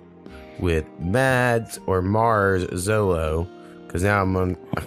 with 0.60 0.86
Mads 0.99 1.79
or 1.86 2.01
Mars 2.01 2.65
Zolo, 2.67 3.47
because 3.86 4.03
now 4.03 4.21
I'm 4.21 4.36
on. 4.36 4.57
I 4.77 4.83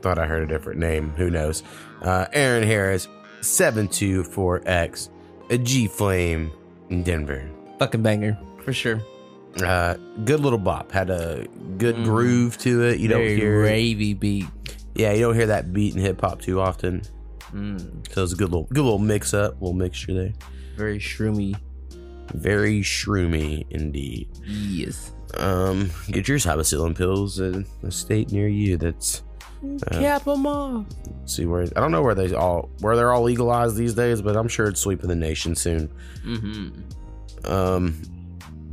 thought 0.00 0.18
I 0.18 0.26
heard 0.26 0.42
a 0.42 0.46
different 0.46 0.80
name. 0.80 1.10
Who 1.16 1.30
knows? 1.30 1.62
Uh, 2.02 2.26
Aaron 2.32 2.64
Harris, 2.66 3.06
724X, 3.42 5.08
Agee 5.48 5.90
Flame 5.90 6.50
in 6.90 7.02
Denver. 7.02 7.48
Fucking 7.78 8.02
banger 8.02 8.38
for 8.64 8.72
sure. 8.72 9.00
Uh, 9.62 9.94
good 10.24 10.40
little 10.40 10.58
bop. 10.58 10.90
Had 10.92 11.10
a 11.10 11.46
good 11.78 11.96
groove 12.04 12.56
to 12.58 12.82
it. 12.84 12.98
You 13.00 13.08
Very 13.08 13.28
don't 13.36 13.38
hear 13.38 13.64
ravey 13.64 14.18
beat. 14.18 14.46
Yeah, 14.94 15.12
you 15.12 15.20
don't 15.22 15.34
hear 15.34 15.46
that 15.46 15.72
beat 15.72 15.94
in 15.94 16.00
hip 16.00 16.20
hop 16.20 16.40
too 16.40 16.60
often. 16.60 17.02
Mm, 17.52 18.10
So 18.12 18.22
it's 18.24 18.32
a 18.32 18.36
good 18.36 18.48
little 18.50 18.64
good 18.72 18.82
little 18.82 18.98
mix 18.98 19.34
up, 19.34 19.54
little 19.60 19.74
mixture 19.74 20.14
there. 20.14 20.32
Very 20.76 20.98
shroomy. 20.98 21.54
Very 22.34 22.80
shroomy 22.80 23.66
indeed. 23.70 24.28
Yes. 24.46 25.12
Um, 25.38 25.90
get 26.10 26.28
your 26.28 26.38
Cybacillin 26.38 26.96
pills 26.96 27.40
in 27.40 27.66
a 27.82 27.90
state 27.90 28.32
near 28.32 28.48
you 28.48 28.76
that's 28.76 29.22
uh, 29.90 29.98
Cap 30.00 30.24
them 30.24 30.46
off. 30.46 30.84
see 31.24 31.46
where 31.46 31.62
I 31.62 31.80
don't 31.80 31.90
know 31.92 32.02
where 32.02 32.14
they 32.14 32.34
all 32.34 32.68
where 32.80 32.96
they're 32.96 33.12
all 33.12 33.22
legalized 33.22 33.76
these 33.76 33.94
days, 33.94 34.20
but 34.22 34.36
I'm 34.36 34.48
sure 34.48 34.66
it's 34.68 34.80
sweeping 34.80 35.08
the 35.08 35.14
nation 35.16 35.54
soon. 35.54 35.88
Mm-hmm. 36.24 37.50
Um, 37.52 38.02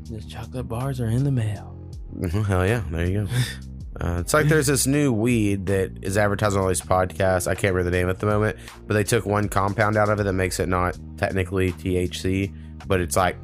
The 0.10 0.22
chocolate 0.22 0.68
bars 0.68 1.00
are 1.00 1.08
in 1.10 1.24
the 1.24 1.32
mail. 1.32 1.76
mhm, 2.18 2.46
hell 2.46 2.66
yeah, 2.66 2.84
there 2.92 3.06
you 3.10 3.24
go. 3.26 3.32
Uh, 4.02 4.18
it's 4.20 4.34
like 4.34 4.48
there's 4.48 4.68
this 4.68 4.88
new 4.88 5.12
weed 5.12 5.66
that 5.66 5.92
is 6.02 6.18
advertised 6.18 6.56
on 6.56 6.62
all 6.62 6.68
these 6.70 6.82
podcasts. 6.82 7.48
I 7.48 7.54
can't 7.56 7.74
remember 7.74 7.84
the 7.92 7.98
name 7.98 8.10
at 8.10 8.20
the 8.20 8.26
moment, 8.28 8.58
but 8.88 8.94
they 8.94 9.04
took 9.04 9.26
one 9.26 9.50
compound 9.50 9.98
out 9.98 10.08
of 10.10 10.20
it 10.20 10.24
that 10.24 10.34
makes 10.34 10.60
it 10.60 10.70
not 10.70 10.98
technically 11.18 11.74
THC, 11.74 12.54
but 12.88 13.02
it's 13.02 13.18
like 13.18 13.36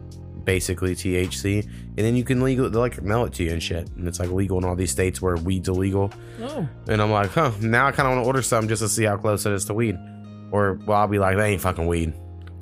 basically 0.45 0.95
THC. 0.95 1.63
And 1.63 1.97
then 1.97 2.15
you 2.15 2.23
can 2.23 2.41
legal, 2.41 2.69
they 2.69 2.77
like 2.79 3.01
mail 3.01 3.25
it 3.25 3.33
to 3.33 3.43
you 3.43 3.51
and 3.51 3.61
shit. 3.61 3.89
And 3.97 4.07
it's 4.07 4.19
like 4.19 4.29
legal 4.29 4.57
in 4.57 4.63
all 4.63 4.75
these 4.75 4.91
states 4.91 5.21
where 5.21 5.35
weed's 5.35 5.67
illegal. 5.67 6.11
Oh. 6.41 6.67
And 6.87 7.01
I'm 7.01 7.11
like, 7.11 7.31
huh, 7.31 7.51
now 7.61 7.87
I 7.87 7.91
kind 7.91 8.07
of 8.07 8.15
want 8.15 8.23
to 8.23 8.27
order 8.27 8.41
some 8.41 8.67
just 8.67 8.81
to 8.81 8.87
see 8.89 9.03
how 9.03 9.17
close 9.17 9.45
it 9.45 9.51
is 9.53 9.65
to 9.65 9.73
weed. 9.73 9.97
Or, 10.51 10.79
well, 10.85 10.99
I'll 10.99 11.07
be 11.07 11.19
like, 11.19 11.35
that 11.37 11.43
ain't 11.45 11.61
fucking 11.61 11.85
weed. 11.87 12.13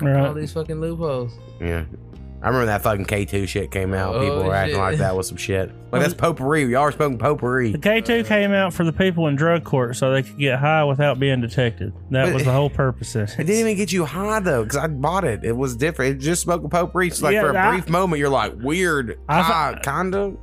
All 0.02 0.08
Right. 0.08 0.34
these 0.34 0.52
fucking 0.52 0.80
loopholes. 0.80 1.32
Yeah. 1.60 1.84
I 2.44 2.48
remember 2.48 2.66
that 2.66 2.82
fucking 2.82 3.06
K2 3.06 3.48
shit 3.48 3.70
came 3.70 3.94
out. 3.94 4.16
Oh, 4.16 4.20
people 4.20 4.36
Oh, 4.40 4.44
were 4.48 4.54
acting 4.54 4.74
shit. 4.74 4.80
like 4.82 4.98
that 4.98 5.16
was 5.16 5.26
some 5.28 5.38
shit. 5.38 5.72
Like, 5.90 6.02
that's 6.02 6.12
um, 6.12 6.18
potpourri. 6.18 6.64
Y'all 6.64 6.82
are 6.82 6.92
smoking 6.92 7.16
potpourri. 7.18 7.72
The 7.72 7.78
K2 7.78 8.26
came 8.26 8.52
out 8.52 8.74
for 8.74 8.84
the 8.84 8.92
people 8.92 9.26
in 9.28 9.34
drug 9.36 9.64
court 9.64 9.96
so 9.96 10.12
they 10.12 10.22
could 10.22 10.36
get 10.38 10.58
high 10.58 10.84
without 10.84 11.18
being 11.18 11.40
detected. 11.40 11.94
That 12.10 12.26
But- 12.26 12.34
was 12.34 12.44
the 12.44 12.52
whole 12.52 12.68
purpose 12.68 13.14
of 13.14 13.30
it. 13.30 13.38
It 13.38 13.44
didn't 13.44 13.60
even 13.60 13.76
get 13.76 13.92
you 13.92 14.04
high 14.04 14.40
though, 14.40 14.62
because 14.62 14.76
I 14.76 14.88
bought 14.88 15.24
it. 15.24 15.42
It 15.42 15.56
was 15.56 15.74
different. 15.74 16.16
It 16.16 16.18
just 16.18 16.42
smoking 16.42 16.68
potpourri. 16.68 17.06
It's 17.06 17.22
like 17.22 17.32
Yeah, 17.32 17.40
for 17.44 17.50
a 17.52 17.58
I- 17.58 17.70
brief 17.70 17.88
moment, 17.88 18.20
you're 18.20 18.28
like 18.28 18.52
weird 18.62 19.18
I 19.28 19.40
high, 19.40 19.80
kinda. 19.82 20.34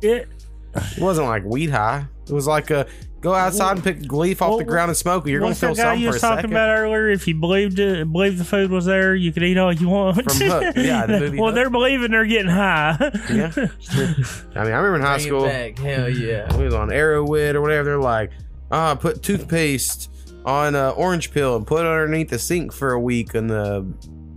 It, 0.00 0.28
It 0.76 1.00
wasn't 1.00 1.26
like 1.26 1.44
weed 1.44 1.70
high. 1.70 2.06
It 2.28 2.32
was 2.32 2.46
like 2.46 2.70
a 2.70 2.86
go 3.20 3.34
outside 3.34 3.72
and 3.72 3.82
pick 3.84 4.10
leaf 4.12 4.40
off 4.42 4.58
the 4.58 4.64
ground 4.64 4.90
and 4.90 4.96
smoke 4.96 5.26
it. 5.26 5.30
You're 5.30 5.40
gonna 5.40 5.50
What's 5.50 5.60
feel 5.60 5.74
that 5.74 5.82
guy 5.82 5.82
something 5.82 6.00
you 6.02 6.06
for 6.06 6.10
a 6.10 6.12
was 6.14 6.20
talking 6.22 6.50
about 6.50 6.78
earlier? 6.78 7.10
If 7.10 7.26
you 7.26 7.34
believed 7.34 7.78
it, 7.78 8.10
believed 8.10 8.38
the 8.38 8.44
food 8.44 8.70
was 8.70 8.84
there, 8.84 9.14
you 9.14 9.32
could 9.32 9.42
eat 9.42 9.58
all 9.58 9.72
you 9.72 9.88
want. 9.88 10.16
From 10.16 10.48
Hook. 10.48 10.76
Yeah, 10.76 11.06
the 11.06 11.20
movie 11.20 11.38
well, 11.38 11.48
Hook. 11.48 11.54
they're 11.56 11.70
believing 11.70 12.10
they're 12.10 12.26
getting 12.26 12.50
high. 12.50 12.96
Yeah. 13.30 13.52
I 13.56 14.64
mean, 14.64 14.72
I 14.72 14.78
remember 14.78 14.96
in 14.96 15.02
high 15.02 15.16
Bring 15.16 15.26
it 15.26 15.28
school. 15.28 15.42
back. 15.44 15.78
Hell 15.78 16.08
yeah. 16.08 16.56
we 16.56 16.64
was 16.64 16.74
on 16.74 16.88
Arrowwood 16.88 17.54
or 17.54 17.60
whatever. 17.60 17.84
They're 17.90 17.98
like, 17.98 18.30
ah, 18.70 18.94
put 18.94 19.22
toothpaste 19.22 20.10
on 20.44 20.74
an 20.74 20.94
orange 20.96 21.30
pill 21.30 21.56
and 21.56 21.66
put 21.66 21.80
it 21.80 21.86
underneath 21.88 22.30
the 22.30 22.38
sink 22.38 22.72
for 22.72 22.92
a 22.92 23.00
week, 23.00 23.34
and 23.34 23.50
the 23.50 23.82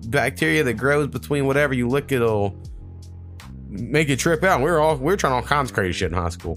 bacteria 0.08 0.64
that 0.64 0.74
grows 0.74 1.08
between 1.08 1.46
whatever 1.46 1.74
you 1.74 1.88
lick 1.88 2.12
it'll 2.12 2.56
make 3.70 4.10
you 4.10 4.16
trip 4.18 4.44
out. 4.44 4.62
We're 4.62 4.80
all 4.80 4.98
we're 4.98 5.16
trying 5.16 5.34
all 5.34 5.42
kinds 5.44 5.70
of 5.70 5.76
crazy 5.76 5.94
shit 5.94 6.12
in 6.12 6.18
high 6.18 6.30
school. 6.30 6.56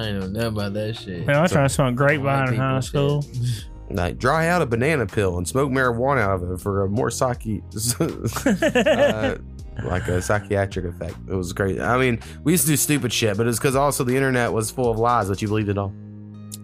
I 0.00 0.04
ain't 0.06 0.20
know 0.20 0.26
nothing 0.28 0.48
about 0.48 0.72
that 0.74 0.96
shit. 0.96 1.26
Man, 1.26 1.36
I 1.36 1.42
was 1.42 1.52
trying 1.52 1.68
to 1.68 1.74
smoke 1.74 1.94
grapevine 1.94 2.48
in 2.48 2.54
high 2.56 2.80
shit. 2.80 2.84
school. 2.84 3.24
Like 3.92 4.18
dry 4.18 4.46
out 4.46 4.62
a 4.62 4.66
banana 4.66 5.04
pill 5.04 5.36
and 5.36 5.48
smoke 5.48 5.68
marijuana 5.68 6.20
out 6.20 6.44
of 6.44 6.52
it 6.52 6.60
for 6.60 6.84
a 6.84 6.88
more 6.88 7.10
psyche, 7.10 7.60
uh, 8.00 9.34
like 9.82 10.06
a 10.06 10.22
psychiatric 10.22 10.84
effect. 10.84 11.16
It 11.28 11.34
was 11.34 11.52
great. 11.52 11.80
I 11.80 11.98
mean, 11.98 12.20
we 12.44 12.52
used 12.52 12.66
to 12.66 12.70
do 12.70 12.76
stupid 12.76 13.12
shit, 13.12 13.36
but 13.36 13.48
it's 13.48 13.58
because 13.58 13.74
also 13.74 14.04
the 14.04 14.14
internet 14.14 14.52
was 14.52 14.70
full 14.70 14.92
of 14.92 14.98
lies 15.00 15.26
that 15.26 15.42
you 15.42 15.48
believed 15.48 15.70
it 15.70 15.76
all. 15.76 15.92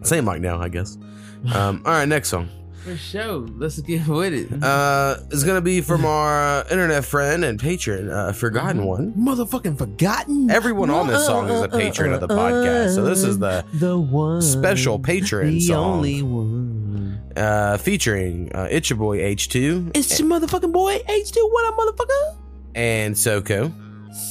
Same 0.02 0.24
like 0.24 0.40
now, 0.40 0.60
I 0.60 0.68
guess. 0.68 0.98
Um, 1.52 1.82
all 1.84 1.92
right, 1.92 2.08
next 2.08 2.28
song. 2.28 2.48
For 2.86 2.96
sure. 2.96 3.40
Let's 3.56 3.80
get 3.80 4.06
with 4.06 4.32
it. 4.32 4.62
Uh, 4.62 5.16
it's 5.32 5.42
gonna 5.42 5.60
be 5.60 5.80
from 5.80 6.04
our 6.16 6.60
uh, 6.60 6.64
internet 6.70 7.04
friend 7.04 7.44
and 7.44 7.58
patron, 7.58 8.08
uh, 8.10 8.32
Forgotten 8.32 8.84
One. 8.86 9.12
Motherfucking 9.14 9.76
forgotten. 9.76 10.50
Everyone 10.50 10.88
on 10.90 11.08
this 11.08 11.26
song 11.26 11.50
is 11.50 11.60
a 11.62 11.68
patron 11.68 12.12
of 12.12 12.20
the 12.20 12.28
podcast, 12.28 12.94
so 12.94 13.04
this 13.04 13.24
is 13.24 13.40
the 13.40 13.64
the 13.74 13.98
one 13.98 14.40
special 14.40 15.00
patron 15.00 15.54
the 15.54 15.60
song. 15.62 15.94
only 15.96 16.22
one. 16.22 17.20
uh, 17.36 17.76
featuring 17.78 18.52
uh, 18.54 18.68
It's 18.70 18.88
Your 18.88 18.98
Boy 18.98 19.18
H2 19.18 19.90
It's 19.96 20.20
your 20.20 20.28
motherfucking 20.28 20.72
boy 20.72 20.98
H2. 21.08 21.36
What 21.50 21.66
up, 21.66 21.76
motherfucker? 21.76 22.36
and 22.76 23.18
Soko, 23.18 23.72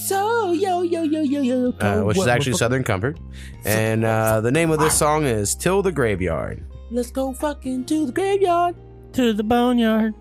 So 0.07 0.53
yo 0.53 0.81
yo 0.81 1.03
yo 1.03 1.21
yo 1.21 1.41
yo. 1.41 1.73
uh, 1.81 2.03
which 2.03 2.17
is 2.17 2.27
actually? 2.27 2.53
Southern 2.53 2.85
Comfort. 2.85 3.19
And 3.65 4.05
uh, 4.05 4.39
the 4.39 4.51
name 4.51 4.71
of 4.71 4.79
this 4.79 4.97
song 4.97 5.25
is 5.25 5.55
Till 5.55 5.81
the 5.81 5.91
Graveyard. 5.91 6.63
Let's 6.95 7.11
go 7.11 7.33
fucking 7.33 7.83
to 7.91 8.05
the 8.05 8.13
graveyard. 8.13 8.77
To 9.19 9.33
the 9.33 9.43
boneyard. 9.43 10.13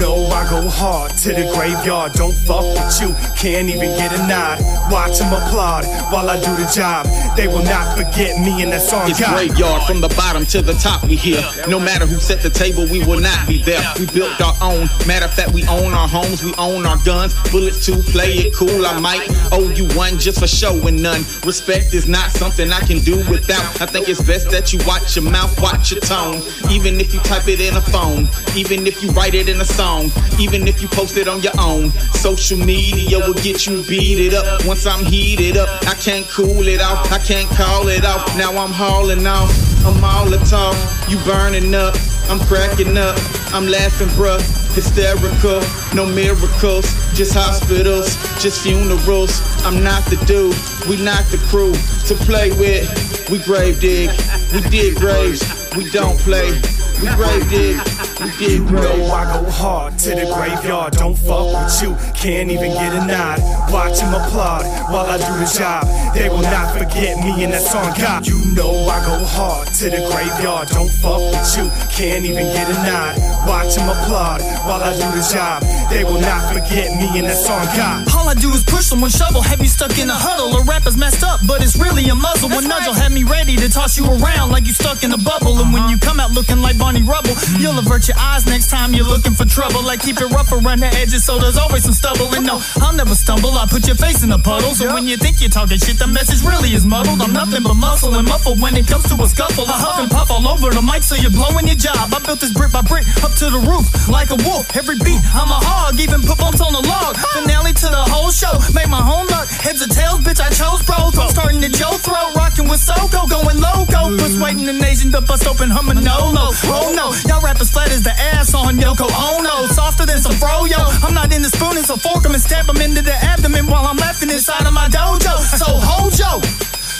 Know 0.00 0.26
I 0.28 0.48
go 0.48 0.66
hard 0.66 1.10
to 1.18 1.28
the 1.28 1.52
graveyard, 1.54 2.14
don't 2.14 2.32
fuck 2.32 2.64
with 2.64 3.00
you, 3.02 3.14
can't 3.36 3.68
even 3.68 3.90
get 3.98 4.18
a 4.18 4.26
nod. 4.26 4.58
Watch 4.90 5.18
them 5.18 5.30
applaud 5.30 5.84
while 6.10 6.30
I 6.30 6.36
do 6.40 6.56
the 6.56 6.64
job. 6.74 7.04
They 7.36 7.46
will 7.46 7.62
not 7.62 7.98
forget 7.98 8.40
me 8.40 8.62
and 8.62 8.72
that's 8.72 8.90
on 8.94 9.10
It's 9.10 9.20
God. 9.20 9.36
graveyard 9.36 9.82
from 9.82 10.00
the 10.00 10.08
bottom 10.08 10.46
to 10.46 10.62
the 10.62 10.72
top. 10.72 11.04
We 11.04 11.16
here. 11.16 11.44
No 11.68 11.78
matter 11.78 12.06
who 12.06 12.16
set 12.18 12.40
the 12.40 12.48
table, 12.48 12.86
we 12.90 13.04
will 13.04 13.20
not 13.20 13.46
be 13.46 13.62
there. 13.62 13.82
We 13.98 14.06
built 14.06 14.40
our 14.40 14.56
own. 14.62 14.88
Matter 15.06 15.26
of 15.26 15.34
fact, 15.34 15.52
we 15.52 15.66
own 15.66 15.92
our 15.92 16.08
homes, 16.08 16.42
we 16.42 16.54
own 16.56 16.86
our 16.86 16.96
guns. 17.04 17.34
Bullets 17.52 17.84
to 17.84 17.92
play 18.10 18.32
it 18.48 18.54
cool. 18.54 18.86
I 18.86 18.98
might 18.98 19.28
owe 19.52 19.68
you 19.76 19.84
one 19.94 20.18
just 20.18 20.40
for 20.40 20.48
showing 20.48 21.02
none. 21.02 21.20
Respect 21.44 21.92
is 21.92 22.08
not 22.08 22.30
something 22.30 22.72
I 22.72 22.80
can 22.80 23.00
do 23.00 23.18
without. 23.28 23.82
I 23.82 23.86
think 23.86 24.08
it's 24.08 24.22
best 24.22 24.50
that 24.50 24.72
you 24.72 24.80
watch 24.86 25.14
your 25.16 25.30
mouth, 25.30 25.52
watch 25.60 25.92
your 25.92 26.00
tone. 26.00 26.40
Even 26.70 26.98
if 27.00 27.12
you 27.12 27.20
type 27.20 27.48
it 27.48 27.60
in 27.60 27.76
a 27.76 27.82
phone, 27.82 28.30
even 28.56 28.86
if 28.86 29.02
you 29.02 29.10
write 29.10 29.34
it 29.34 29.48
in 29.50 29.60
a 29.60 29.64
song, 29.64 29.89
even 30.38 30.68
if 30.68 30.80
you 30.80 30.88
post 30.88 31.16
it 31.16 31.28
on 31.28 31.40
your 31.42 31.52
own. 31.58 31.90
Social 32.14 32.58
media 32.58 33.18
will 33.18 33.34
get 33.34 33.66
you 33.66 33.82
beat 33.88 34.20
it 34.20 34.34
up. 34.34 34.64
Once 34.64 34.86
I'm 34.86 35.04
heated 35.04 35.56
up, 35.56 35.68
I 35.86 35.94
can't 35.94 36.26
cool 36.28 36.66
it 36.68 36.80
off. 36.80 37.10
I 37.12 37.18
can't 37.18 37.48
call 37.50 37.88
it 37.88 38.04
off. 38.04 38.36
Now 38.36 38.56
I'm 38.56 38.72
hauling 38.72 39.26
off. 39.26 39.50
I'm 39.84 40.02
all 40.04 40.26
the 40.26 40.38
talk. 40.38 40.76
You 41.08 41.18
burning 41.24 41.74
up. 41.74 41.94
I'm 42.28 42.38
cracking 42.40 42.96
up. 42.96 43.16
I'm 43.52 43.66
laughing, 43.66 44.08
bruh. 44.18 44.40
Hysterical. 44.74 45.60
No 45.94 46.06
miracles. 46.06 46.86
Just 47.14 47.34
hospitals. 47.34 48.16
Just 48.40 48.62
funerals. 48.62 49.40
I'm 49.64 49.82
not 49.82 50.04
the 50.06 50.16
dude. 50.26 50.56
We 50.88 51.02
not 51.02 51.24
the 51.26 51.38
crew 51.48 51.74
to 52.06 52.14
play 52.24 52.50
with. 52.52 52.86
We 53.30 53.38
grave 53.38 53.80
dig. 53.80 54.10
We 54.52 54.60
dig 54.70 54.96
graves. 54.96 55.42
We 55.76 55.90
don't 55.90 56.18
play. 56.18 56.52
We 57.00 57.08
grave 57.16 57.48
dig. 57.50 58.09
You 58.20 58.64
know 58.68 59.08
I 59.08 59.24
go 59.32 59.48
hard 59.50 59.96
to 60.00 60.10
the 60.10 60.28
graveyard, 60.28 60.92
don't 60.92 61.16
fuck 61.16 61.48
with 61.56 61.80
you, 61.80 61.96
can't 62.12 62.50
even 62.50 62.72
get 62.72 62.92
a 62.92 63.06
nod. 63.06 63.40
Watch 63.72 64.00
them 64.00 64.12
applaud 64.12 64.64
while 64.92 65.08
I 65.08 65.16
do 65.16 65.32
the 65.40 65.48
job. 65.48 65.88
They 66.12 66.28
will 66.28 66.44
not 66.44 66.76
forget 66.76 67.16
me 67.24 67.44
and 67.44 67.52
that's 67.52 67.74
on 67.74 67.96
God. 67.96 68.26
You 68.26 68.36
know 68.52 68.76
I 68.92 69.00
go 69.08 69.24
hard 69.24 69.68
to 69.80 69.84
the 69.88 70.04
graveyard, 70.12 70.68
don't 70.68 70.92
fuck 71.00 71.16
with 71.16 71.48
you, 71.56 71.66
can't 71.96 72.24
even 72.26 72.44
get 72.52 72.68
a 72.68 72.76
nod. 72.84 73.16
Watch 73.48 73.76
them 73.76 73.88
applaud 73.88 74.44
while 74.68 74.84
I 74.84 74.92
do 74.92 75.08
the 75.16 75.24
job. 75.24 75.64
They 75.88 76.04
will 76.04 76.20
not 76.20 76.52
forget 76.52 76.92
me 77.00 77.08
and 77.16 77.24
that's 77.24 77.48
on 77.48 77.64
God. 77.72 78.04
All 78.12 78.28
I 78.28 78.34
do 78.34 78.50
is 78.52 78.62
push 78.64 78.84
someone 78.84 79.10
shovel, 79.10 79.40
have 79.40 79.60
you 79.60 79.68
stuck 79.68 79.96
in 79.96 80.10
a 80.10 80.14
huddle. 80.14 80.60
A 80.60 80.64
rapper's 80.64 80.96
messed 80.96 81.24
up, 81.24 81.40
but 81.48 81.62
it's 81.62 81.76
really 81.80 82.04
a 82.10 82.14
muzzle. 82.14 82.50
When 82.50 82.68
Nigel 82.68 82.92
have 82.92 83.12
me 83.12 83.24
ready 83.24 83.56
to 83.56 83.68
toss 83.70 83.96
you 83.96 84.04
around 84.04 84.52
like 84.52 84.66
you 84.66 84.74
stuck 84.74 85.04
in 85.04 85.12
a 85.12 85.18
bubble. 85.18 85.56
And 85.60 85.72
when 85.72 85.88
you 85.88 85.96
come 85.96 86.20
out 86.20 86.32
looking 86.32 86.60
like 86.60 86.76
Barney 86.76 87.02
Rubble, 87.02 87.32
you'll 87.58 87.78
avert 87.78 88.08
your 88.08 88.09
eyes 88.18 88.46
next 88.46 88.70
time 88.70 88.94
you're 88.94 89.06
looking 89.06 89.32
for 89.32 89.44
trouble. 89.44 89.82
Like 89.82 90.00
keep 90.00 90.20
it 90.20 90.30
rough 90.30 90.52
around 90.52 90.80
the 90.80 90.90
edges 90.98 91.24
so 91.24 91.38
there's 91.38 91.56
always 91.56 91.84
some 91.84 91.92
stubble. 91.92 92.32
And 92.34 92.46
no, 92.46 92.60
I'll 92.80 92.94
never 92.94 93.14
stumble, 93.14 93.52
I 93.58 93.66
put 93.66 93.86
your 93.86 93.96
face 93.96 94.22
in 94.22 94.32
a 94.32 94.38
puddle. 94.38 94.74
So 94.74 94.92
when 94.92 95.06
you 95.06 95.16
think 95.16 95.40
you're 95.40 95.50
talking 95.50 95.78
shit, 95.78 95.98
the 95.98 96.06
message 96.06 96.42
really 96.42 96.72
is 96.74 96.86
muddled. 96.86 97.20
I'm 97.20 97.32
nothing 97.32 97.62
but 97.62 97.74
muscle 97.74 98.14
and 98.14 98.26
muffled 98.26 98.60
when 98.60 98.76
it 98.76 98.86
comes 98.86 99.04
to 99.08 99.14
a 99.22 99.26
scuffle. 99.28 99.64
I 99.66 99.76
huff 99.78 99.98
and 100.00 100.10
puff 100.10 100.30
all 100.30 100.46
over 100.48 100.70
the 100.70 100.82
mic 100.82 101.02
so 101.02 101.14
you're 101.14 101.34
blowing 101.34 101.66
your 101.66 101.76
job. 101.78 102.10
I 102.12 102.18
built 102.24 102.40
this 102.40 102.52
brick 102.52 102.72
by 102.72 102.82
brick 102.82 103.06
up 103.22 103.32
to 103.42 103.50
the 103.50 103.60
roof 103.68 103.86
like 104.08 104.30
a 104.30 104.38
wolf. 104.48 104.64
Every 104.76 104.96
beat, 104.98 105.20
I'm 105.34 105.50
a 105.50 105.60
hog, 105.60 105.98
even 106.00 106.22
put 106.22 106.38
bumps 106.38 106.60
on 106.60 106.72
the 106.72 106.84
log. 106.84 107.16
Finale 107.36 107.72
to 107.72 107.88
the 107.90 108.04
whole 108.10 108.30
show, 108.30 108.54
make 108.74 108.88
my 108.88 109.02
home 109.02 109.26
luck. 109.28 109.48
Heads 109.48 109.82
or 109.82 109.90
tails, 109.90 110.20
bitch, 110.24 110.40
I 110.40 110.50
chose 110.50 110.82
bros. 110.86 111.18
I'm 111.18 111.28
starting 111.30 111.62
at 111.64 111.76
your 111.78 111.94
throat, 112.00 112.34
rocking 112.34 112.68
with 112.68 112.80
Soko, 112.80 113.26
going 113.26 113.60
loco. 113.60 114.16
Persuading 114.16 114.66
the 114.66 114.74
nation 114.74 115.12
to 115.12 115.20
bust 115.20 115.46
open 115.46 115.70
Hummer 115.70 115.94
no. 115.94 116.32
Oh 116.70 116.92
no, 116.94 117.12
y'all 117.28 117.42
rappers 117.42 117.70
flat 117.70 117.90
as 117.90 117.99
is 118.00 118.04
the 118.04 118.16
ass 118.34 118.54
on 118.54 118.76
Yoko 118.76 119.06
Ono. 119.08 119.66
Softer 119.68 120.06
than 120.06 120.18
some 120.18 120.32
froyo. 120.32 120.80
I'm 121.04 121.14
not 121.14 121.32
into 121.32 121.48
spooning, 121.48 121.84
so 121.84 121.96
fork 121.96 122.24
'em 122.24 122.34
and 122.34 122.42
stab 122.42 122.68
'em 122.68 122.80
into 122.80 123.02
the 123.02 123.14
abdomen 123.32 123.66
while 123.66 123.86
I'm 123.86 123.96
laughing 123.96 124.30
inside 124.30 124.66
of 124.66 124.72
my 124.72 124.88
dojo. 124.88 125.34
So 125.60 125.66
hold 125.88 126.18
yo. 126.18 126.40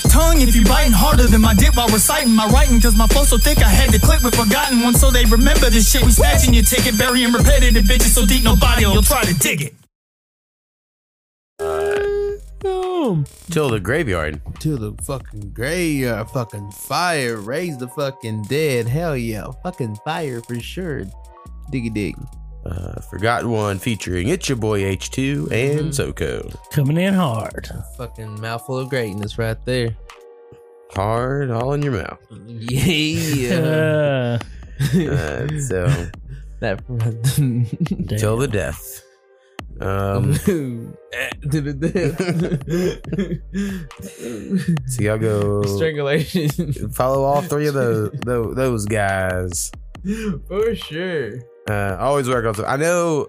Tongue 0.08 0.40
if 0.40 0.54
you 0.56 0.64
biting 0.64 0.92
harder 0.92 1.26
than 1.26 1.40
my 1.40 1.54
dick 1.54 1.74
while 1.76 1.88
reciting 1.88 2.34
my 2.34 2.46
writing. 2.46 2.80
Cause 2.80 2.96
my 2.96 3.06
flow 3.06 3.24
so 3.24 3.38
thick 3.38 3.58
I 3.58 3.68
had 3.80 3.90
to 3.92 3.98
click 3.98 4.22
with 4.22 4.34
forgotten 4.34 4.82
ones 4.82 5.00
so 5.00 5.10
they 5.10 5.24
remember 5.24 5.70
this 5.70 5.90
shit. 5.90 6.02
We 6.04 6.12
snatching 6.12 6.52
your 6.54 6.64
ticket, 6.64 6.98
burying 6.98 7.32
repetitive 7.32 7.84
bitches 7.84 8.12
so 8.16 8.26
deep 8.26 8.42
nobody 8.42 8.84
will 8.86 9.02
try 9.02 9.22
to 9.24 9.34
dig 9.34 9.60
it. 9.62 9.74
Boom. 12.60 13.24
Till 13.50 13.70
the 13.70 13.80
graveyard. 13.80 14.40
Till 14.58 14.76
the 14.76 14.92
fucking 15.02 15.50
graveyard. 15.52 16.28
Fucking 16.30 16.70
fire. 16.72 17.36
Raise 17.38 17.78
the 17.78 17.88
fucking 17.88 18.42
dead. 18.42 18.86
Hell 18.86 19.16
yeah. 19.16 19.46
Fucking 19.62 19.96
fire 20.04 20.40
for 20.42 20.60
sure. 20.60 21.04
Diggy 21.72 21.92
dig. 21.92 22.14
Uh, 22.66 23.00
Forgotten 23.00 23.50
One 23.50 23.78
featuring 23.78 24.28
It's 24.28 24.48
Your 24.48 24.58
Boy 24.58 24.82
H2 24.82 25.50
and 25.50 25.94
Soko. 25.94 26.50
Coming 26.70 26.98
in 26.98 27.14
hard. 27.14 27.68
Fucking 27.96 28.38
mouthful 28.40 28.78
of 28.78 28.90
greatness 28.90 29.38
right 29.38 29.56
there. 29.64 29.96
Hard 30.92 31.50
all 31.50 31.72
in 31.72 31.82
your 31.82 31.92
mouth. 31.92 32.18
Yeah. 32.46 34.38
Uh, 34.80 35.46
so 35.60 35.84
that 36.60 36.82
till 38.18 38.38
the 38.38 38.48
death. 38.48 39.04
Um, 39.80 40.34
to 41.50 41.60
the 41.60 41.72
death. 41.72 42.18
so 44.90 45.02
y'all 45.02 45.18
go 45.18 45.62
Strangulation. 45.62 46.48
Follow 46.92 47.24
all 47.24 47.40
three 47.42 47.66
of 47.66 47.74
those 47.74 48.12
those, 48.20 48.54
those 48.56 48.86
guys. 48.86 49.72
For 50.48 50.74
sure. 50.74 51.40
Uh, 51.68 51.96
always 51.98 52.28
work 52.28 52.44
on. 52.44 52.64
I 52.64 52.76
know 52.76 53.28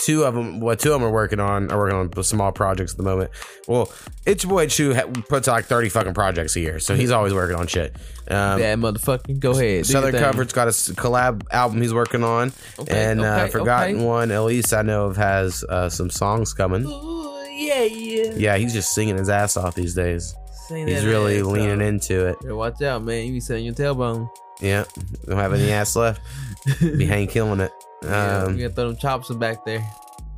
two 0.00 0.24
of 0.24 0.34
them. 0.34 0.60
What 0.60 0.80
two 0.80 0.92
of 0.92 1.00
them 1.00 1.08
are 1.08 1.12
working 1.12 1.40
on 1.40 1.70
are 1.70 1.78
working 1.78 1.96
on 2.16 2.22
small 2.24 2.52
projects 2.52 2.92
at 2.92 2.96
the 2.96 3.02
moment. 3.02 3.30
Well, 3.68 3.92
it's 4.26 4.44
boy 4.44 4.66
Chu 4.66 4.94
ha- 4.94 5.06
puts 5.28 5.46
out 5.48 5.52
like 5.52 5.66
thirty 5.66 5.88
fucking 5.88 6.14
projects 6.14 6.56
a 6.56 6.60
year, 6.60 6.78
so 6.80 6.94
he's 6.96 7.10
always 7.10 7.32
working 7.34 7.56
on 7.56 7.66
shit. 7.66 7.94
Um, 8.28 8.58
Bad 8.60 8.78
motherfucking. 8.78 9.40
Go 9.40 9.52
ahead. 9.52 9.86
Southern 9.86 10.12
thing. 10.12 10.22
Comfort's 10.22 10.52
got 10.52 10.66
a 10.66 10.70
s- 10.70 10.88
collab 10.90 11.42
album 11.52 11.80
he's 11.82 11.94
working 11.94 12.22
on, 12.24 12.52
Okay, 12.78 13.10
and 13.10 13.20
uh, 13.20 13.46
Forgotten 13.48 13.96
okay. 13.96 14.04
One, 14.04 14.30
at 14.30 14.42
least 14.44 14.72
I 14.72 14.82
know 14.82 15.06
of, 15.06 15.16
has 15.16 15.64
uh, 15.64 15.88
some 15.88 16.10
songs 16.10 16.52
coming. 16.54 16.84
Yeah, 16.88 17.82
yeah. 17.82 18.32
Yeah, 18.36 18.56
he's 18.56 18.72
just 18.72 18.94
singing 18.94 19.16
his 19.18 19.28
ass 19.28 19.56
off 19.56 19.74
these 19.74 19.94
days. 19.94 20.34
Sing 20.68 20.86
He's 20.86 21.04
really 21.04 21.40
ass 21.40 21.44
leaning 21.46 21.82
off. 21.82 21.88
into 21.88 22.26
it. 22.28 22.36
Yeah, 22.44 22.52
watch 22.52 22.80
out, 22.82 23.02
man. 23.02 23.26
You 23.26 23.32
be 23.32 23.40
setting 23.40 23.64
your 23.64 23.74
tailbone. 23.74 24.30
Yeah, 24.60 24.84
don't 25.26 25.36
have 25.38 25.52
any 25.52 25.70
ass 25.72 25.96
left. 25.96 26.20
Be 26.80 27.06
Hank 27.06 27.30
killing 27.30 27.60
it. 27.60 27.72
Yeah, 28.02 28.42
Um, 28.44 28.56
you 28.58 28.62
gotta 28.68 28.74
throw 28.74 28.88
them 28.88 28.96
chops 28.96 29.30
back 29.34 29.64
there. 29.64 29.84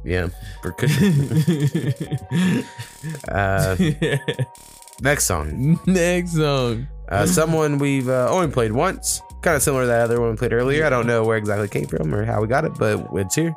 Yeah, 0.05 0.29
percussion. 0.63 1.45
uh, 3.29 3.77
next 5.01 5.25
song. 5.25 5.79
Next 5.87 6.33
song. 6.35 6.89
Uh, 7.09 7.27
someone 7.27 7.79
we've 7.79 8.09
uh, 8.09 8.29
only 8.31 8.51
played 8.51 8.73
once. 8.73 9.21
Kind 9.43 9.57
of 9.57 9.63
similar 9.63 9.83
to 9.83 9.87
that 9.89 10.03
other 10.03 10.21
one 10.21 10.31
we 10.31 10.37
played 10.37 10.53
earlier. 10.53 10.85
I 10.87 10.91
don't 10.91 11.07
know 11.07 11.25
where 11.25 11.37
exactly 11.37 11.67
it 11.67 11.71
came 11.71 11.87
from 11.87 12.15
or 12.15 12.25
how 12.25 12.41
we 12.41 12.49
got 12.49 12.65
it, 12.65 12.73
but 12.79 13.07
it's 13.15 13.35
here. 13.35 13.55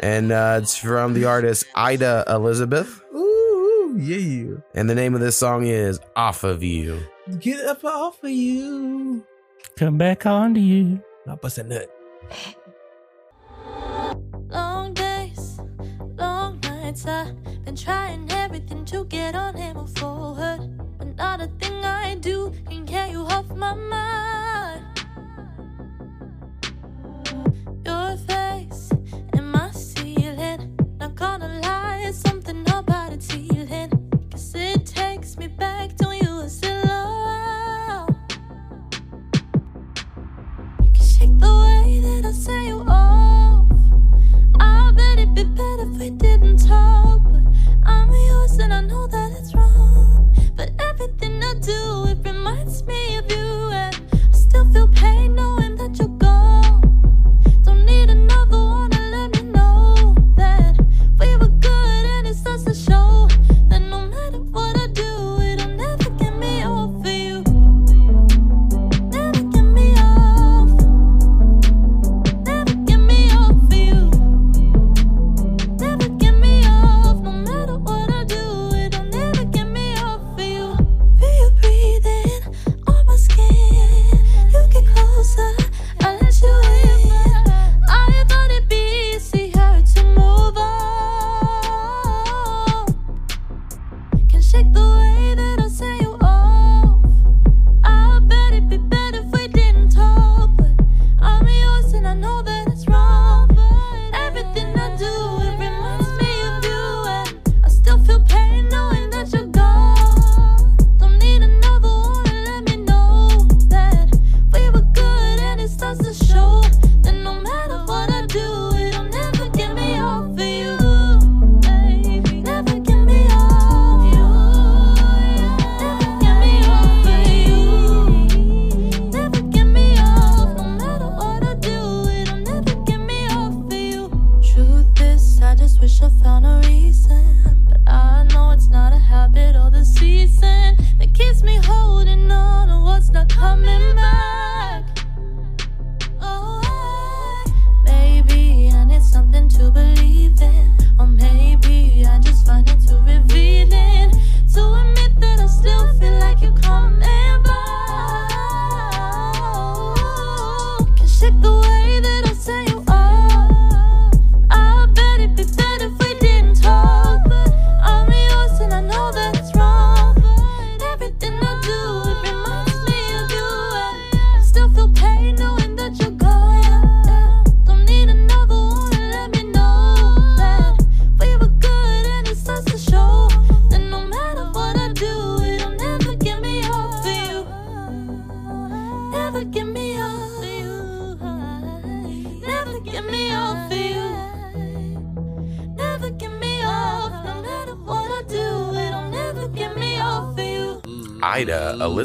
And 0.00 0.32
uh, 0.32 0.58
it's 0.62 0.76
from 0.76 1.14
the 1.14 1.24
artist 1.24 1.64
Ida 1.74 2.24
Elizabeth. 2.28 3.02
Ooh, 3.14 3.96
yeah. 3.98 4.16
You 4.16 4.62
and 4.74 4.88
the 4.88 4.94
name 4.94 5.14
of 5.14 5.20
this 5.20 5.36
song 5.36 5.66
is 5.66 5.98
Off 6.16 6.44
of 6.44 6.62
You. 6.62 7.00
Get 7.38 7.64
up 7.64 7.84
off 7.84 8.22
of 8.22 8.30
you. 8.30 9.24
Come 9.76 9.98
back 9.98 10.26
on 10.26 10.54
to 10.54 10.60
you. 10.60 11.02
I'll 11.28 11.36
bust 11.36 11.58
a 11.58 11.62
nut. 11.64 11.88
Nights. 16.90 17.06
I've 17.06 17.64
been 17.64 17.76
trying 17.76 18.30
everything 18.30 18.84
to 18.86 19.04
get 19.04 19.34
on 19.34 19.56
and 19.56 19.76
move 19.76 19.96
forward. 19.96 20.60
But 20.98 21.16
not 21.16 21.40
a 21.40 21.46
thing 21.46 21.84
I 21.84 22.16
do 22.16 22.52
can 22.68 22.84
get 22.84 23.10
you 23.10 23.22
off 23.22 23.48
my 23.54 23.74
mind. 23.74 24.84
Your 27.86 28.16
face 28.16 28.90
and 29.34 29.52
my 29.52 29.70
ceiling. 29.70 30.76
Not 30.98 31.14
gonna 31.14 31.60
lie, 31.62 32.04
it's 32.06 32.18
something 32.18 32.62
about 32.68 33.12
it 33.12 33.22
healing. 33.22 33.90
Cause 34.30 34.54
it 34.54 34.86
takes 34.86 35.36
me 35.38 35.46
back 35.48 35.96
to 35.98 36.16
you 36.22 36.36
were 36.36 36.48
still 36.48 36.84
around. 36.84 38.16
You 40.94 41.04
shake 41.04 41.38
the 41.38 41.54
way 41.64 42.00
that 42.00 42.24
I 42.26 42.32
say 42.32 42.66
you 42.66 42.89
be 45.44 45.54
better 45.54 45.82
if 45.82 45.98
we 45.98 46.10
didn't 46.10 46.58
talk. 46.58 47.22
But 47.24 47.42
I'm 47.84 48.10
yours 48.10 48.58
and 48.58 48.72
I 48.74 48.80
know 48.82 49.06
that 49.06 49.32
it's 49.38 49.54
wrong. 49.54 50.34
But 50.54 50.70
everything 50.78 51.42
I 51.42 51.54
do, 51.60 52.06
it 52.08 52.18
reminds 52.28 52.84
me 52.84 53.16
of 53.16 53.30
you. 53.30 53.70
And 53.72 53.96
I 54.12 54.36
still 54.36 54.70
feel 54.72 54.88
pain 54.88 55.34
knowing 55.34 55.76
that 55.76 55.98
you're. 55.98 56.19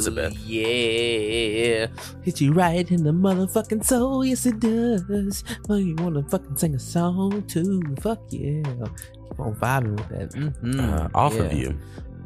Elizabeth. 0.08 0.38
Yeah. 0.46 1.88
Hit 2.24 2.42
you 2.42 2.54
right 2.54 2.90
in 2.92 3.04
the 3.04 3.12
motherfucking 3.12 3.84
soul. 3.84 4.24
Yes, 4.26 4.46
it 4.46 4.60
does. 4.60 5.44
Oh, 5.70 5.76
you 5.78 5.96
want 5.96 6.16
to 6.16 6.24
fucking 6.30 6.58
sing 6.58 6.76
a 6.76 6.80
song 6.80 7.44
too? 7.48 7.82
Fuck 8.02 8.20
yeah. 8.30 8.62
Keep 8.64 9.40
on 9.40 9.56
vibing 9.56 9.98
with 9.98 10.10
that. 10.10 10.30
Mm-hmm. 10.32 10.80
Uh, 10.80 11.08
off 11.14 11.36
of 11.38 11.54
you. 11.54 11.78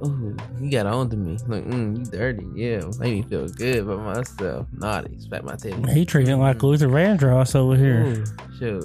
Ooh, 0.05 0.35
you 0.61 0.71
got 0.71 0.85
on 0.85 1.09
to 1.09 1.17
me. 1.17 1.37
Like, 1.47 1.65
mm, 1.65 1.97
you 1.99 2.05
dirty. 2.05 2.47
Yeah. 2.55 2.81
Made 2.99 3.13
me 3.13 3.21
feel 3.23 3.47
good 3.49 3.79
about 3.79 3.99
myself. 4.17 4.67
Naughty. 4.73 5.19
Smack 5.19 5.43
my 5.43 5.55
titty. 5.55 5.91
He 5.91 6.05
treating 6.05 6.39
like 6.39 6.61
Luther 6.63 6.87
Vandross 6.87 7.55
over 7.55 7.75
here. 7.75 8.05
Ooh, 8.05 8.25
sure. 8.57 8.81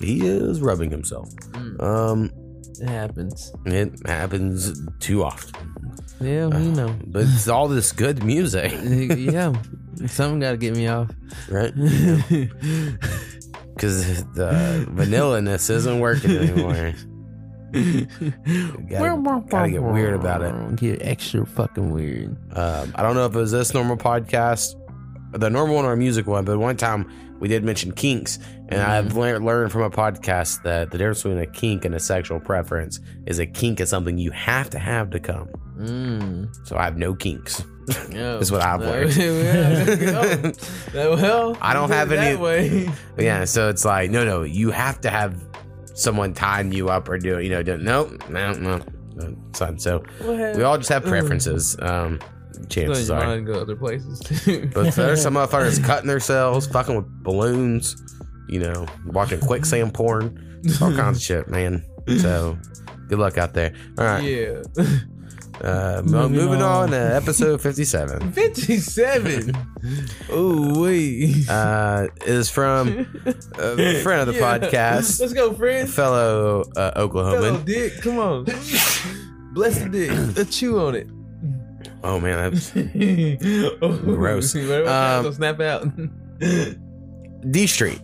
He 0.00 0.26
is 0.26 0.60
rubbing 0.60 0.90
himself. 0.90 1.28
Mm. 1.52 1.82
Um, 1.82 2.30
It 2.80 2.88
happens. 2.88 3.52
it 3.66 3.92
happens 4.06 4.80
too 5.00 5.24
often. 5.24 5.74
Yeah, 6.20 6.48
you 6.58 6.72
know. 6.72 6.96
But 7.06 7.22
it's 7.24 7.48
all 7.48 7.68
this 7.68 7.92
good 7.92 8.24
music, 8.24 8.72
yeah. 9.16 9.52
Something 10.06 10.40
got 10.40 10.52
to 10.52 10.56
get 10.56 10.76
me 10.76 10.86
off. 10.88 11.10
right? 11.48 11.72
Because 13.74 14.24
the 14.34 14.86
vanilla 14.90 15.40
ness 15.40 15.70
isn't 15.70 16.00
working 16.00 16.32
anymore. 16.32 16.92
gotta, 18.90 19.44
gotta 19.48 19.70
get 19.70 19.82
weird 19.84 20.14
about 20.14 20.42
it. 20.42 20.76
Get 20.76 21.00
extra 21.02 21.46
fucking 21.46 21.92
weird. 21.92 22.36
Um, 22.56 22.92
I 22.96 23.02
don't 23.02 23.14
know 23.14 23.26
if 23.26 23.34
it 23.36 23.38
was 23.38 23.52
this 23.52 23.72
normal 23.72 23.96
podcast, 23.96 24.74
the 25.32 25.50
normal 25.50 25.76
one 25.76 25.84
or 25.84 25.92
a 25.92 25.96
music 25.96 26.26
one, 26.26 26.44
but 26.44 26.58
one 26.58 26.76
time 26.76 27.10
we 27.40 27.48
did 27.48 27.62
mention 27.62 27.92
kinks, 27.92 28.38
and 28.68 28.80
I've 28.80 29.16
lear- 29.16 29.38
learned 29.38 29.70
from 29.72 29.82
a 29.82 29.90
podcast 29.90 30.62
that 30.64 30.90
the 30.90 30.98
difference 30.98 31.22
between 31.22 31.38
a 31.38 31.46
kink 31.46 31.84
and 31.84 31.94
a 31.94 32.00
sexual 32.00 32.40
preference 32.40 33.00
is 33.26 33.38
a 33.38 33.46
kink 33.46 33.80
is 33.80 33.88
something 33.88 34.18
you 34.18 34.30
have 34.32 34.70
to 34.70 34.78
have 34.78 35.10
to 35.10 35.20
come. 35.20 35.48
Mm. 35.78 36.66
So 36.66 36.76
I 36.76 36.84
have 36.84 36.96
no 36.96 37.14
kinks. 37.14 37.62
Yeah. 38.10 38.36
Is 38.38 38.52
what 38.52 38.60
I've 38.60 38.80
learned. 38.80 39.16
Yeah, 39.16 40.52
well, 40.94 41.56
I 41.62 41.72
don't 41.72 41.90
have 41.90 42.12
any. 42.12 42.36
way. 42.36 42.90
Yeah, 43.16 43.44
so 43.44 43.70
it's 43.70 43.84
like 43.84 44.10
no, 44.10 44.24
no, 44.24 44.42
you 44.42 44.70
have 44.70 45.00
to 45.02 45.10
have 45.10 45.42
someone 45.94 46.34
tying 46.34 46.72
you 46.72 46.88
up 46.90 47.08
or 47.08 47.18
do 47.18 47.38
you 47.40 47.48
know? 47.48 47.62
Do, 47.62 47.78
no, 47.78 48.14
no, 48.28 48.52
no, 48.52 48.80
no, 49.14 49.36
son. 49.52 49.78
So 49.78 50.04
we 50.22 50.62
all 50.62 50.76
just 50.76 50.90
have 50.90 51.04
preferences. 51.04 51.76
Um, 51.80 52.20
chances 52.68 53.10
are. 53.10 53.40
go 53.40 53.60
other 53.60 53.76
places 53.76 54.20
too. 54.20 54.70
But 54.74 54.94
there's 54.94 55.22
some 55.22 55.34
motherfuckers 55.36 55.82
cutting 55.84 56.08
themselves, 56.08 56.66
fucking 56.66 56.96
with 56.96 57.22
balloons, 57.22 57.96
you 58.48 58.60
know, 58.60 58.86
watching 59.06 59.40
quicksand 59.40 59.94
porn, 59.94 60.60
all 60.80 60.92
kinds 60.94 61.18
of 61.18 61.22
shit, 61.22 61.48
man. 61.48 61.84
So 62.18 62.58
good 63.08 63.18
luck 63.18 63.36
out 63.38 63.54
there. 63.54 63.74
All 63.98 64.04
right. 64.04 64.22
yeah. 64.24 64.62
Uh, 65.60 66.02
Moving 66.06 66.36
moving 66.36 66.62
on 66.62 66.84
on. 66.84 66.90
to 66.90 66.96
episode 67.16 67.60
57. 67.60 68.32
57. 68.32 69.52
Ooh, 70.32 70.80
wee. 70.82 71.44
Uh, 71.48 72.06
is 72.26 72.48
from 72.48 72.88
a 73.58 74.02
friend 74.02 74.20
of 74.22 74.26
the 74.28 74.34
Yeah. 74.40 74.58
podcast, 74.58 75.20
Let's 75.20 75.32
go, 75.32 75.52
friend. 75.52 75.88
fellow 75.90 76.62
uh, 76.76 76.92
Oklahoman. 77.06 77.64
dick. 77.64 78.00
Come 78.02 78.18
on. 78.18 78.44
Bless 79.52 79.78
the 79.80 79.88
dick. 79.90 80.36
Let's 80.36 80.56
chew 80.56 80.78
on 80.78 80.94
it. 80.94 81.08
Oh 82.10 82.18
man, 82.18 82.52
that's 82.52 82.72
oh, 83.82 83.98
Gross. 83.98 84.54
Whatever, 84.54 84.88
Um, 84.88 85.24
gonna 85.24 85.32
snap 85.34 85.60
out. 85.60 85.86
D 87.50 87.66
Street. 87.68 88.00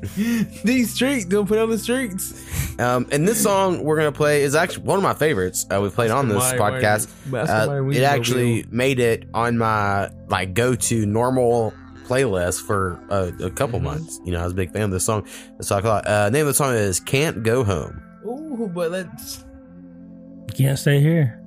D 0.64 0.84
Street, 0.84 1.28
don't 1.28 1.48
put 1.48 1.58
on 1.58 1.70
the 1.70 1.78
streets. 1.78 2.78
Um, 2.78 3.06
and 3.10 3.26
this 3.26 3.42
song 3.42 3.82
we're 3.82 3.96
gonna 3.96 4.12
play 4.12 4.42
is 4.42 4.54
actually 4.54 4.84
one 4.84 4.98
of 4.98 5.02
my 5.02 5.14
favorites. 5.14 5.66
Uh, 5.72 5.80
we 5.80 5.88
played 5.88 6.10
on 6.10 6.28
this 6.28 6.36
Why- 6.38 6.58
why- 6.58 6.70
podcast. 6.72 7.08
that's 7.30 7.50
Uh, 7.50 7.66
why 7.66 7.78
it 7.96 8.00
go 8.00 8.04
actually 8.04 8.66
made 8.70 9.00
it 9.00 9.24
on 9.32 9.56
my 9.58 10.10
like 10.28 10.52
go 10.54 10.74
to 10.74 11.06
normal 11.06 11.72
playlist 12.06 12.60
for 12.66 13.00
a, 13.08 13.32
a 13.46 13.50
couple 13.50 13.78
Mm-hmm. 13.78 13.86
months. 13.86 14.20
You 14.24 14.32
know, 14.32 14.40
I 14.40 14.44
was 14.44 14.52
a 14.52 14.56
big 14.56 14.70
fan 14.72 14.82
of 14.82 14.90
this 14.90 15.04
song. 15.04 15.26
So 15.62 15.76
I 15.78 15.80
thought, 15.80 16.06
uh, 16.06 16.28
name 16.30 16.42
of 16.42 16.48
the 16.48 16.54
song 16.54 16.74
is 16.74 17.00
"Can't 17.00 17.42
Go 17.42 17.64
Home." 17.64 18.02
Ooh, 18.26 18.70
but 18.72 18.90
let's. 18.92 19.44
Can't 20.54 20.78
stay 20.78 21.00
here. 21.00 21.40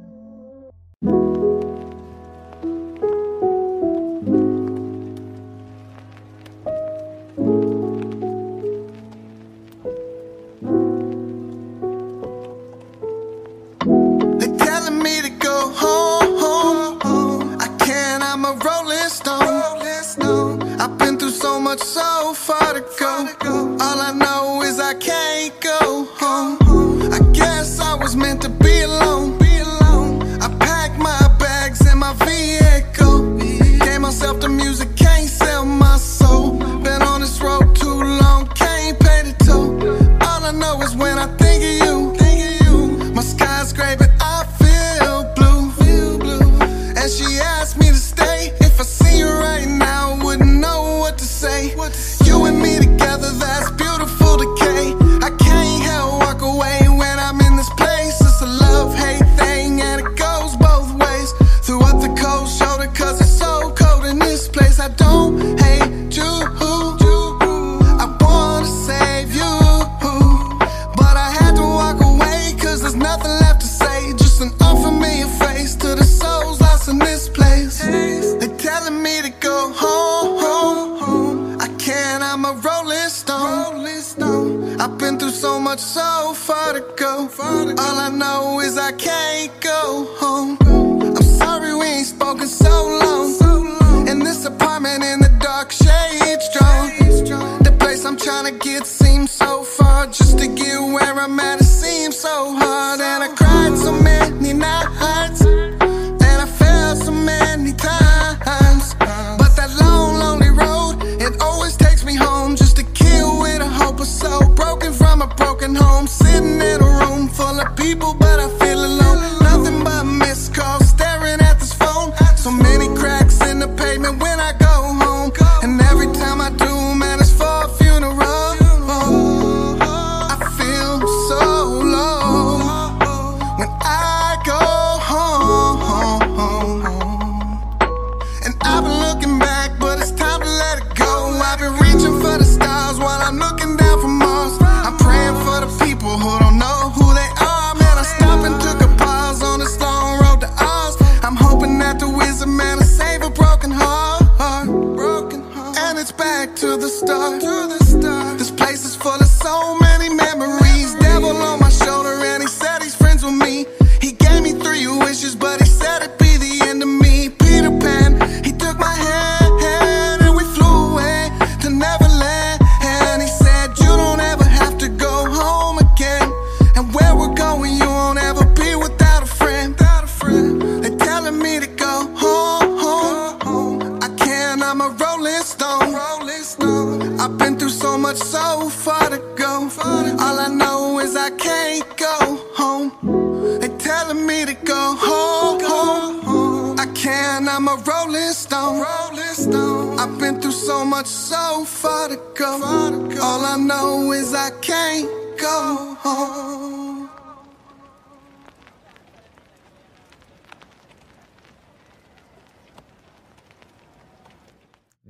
Through 201.07 201.27
so 201.27 201.59
much, 201.59 201.67
so 201.67 201.79
far 201.79 202.09
to 202.09 202.17
go. 202.35 203.21
All 203.21 203.45
I 203.45 203.57
know 203.57 204.11
is 204.11 204.33
I 204.33 204.49
can't 204.61 205.09
go 205.39 205.95
home. 205.99 207.09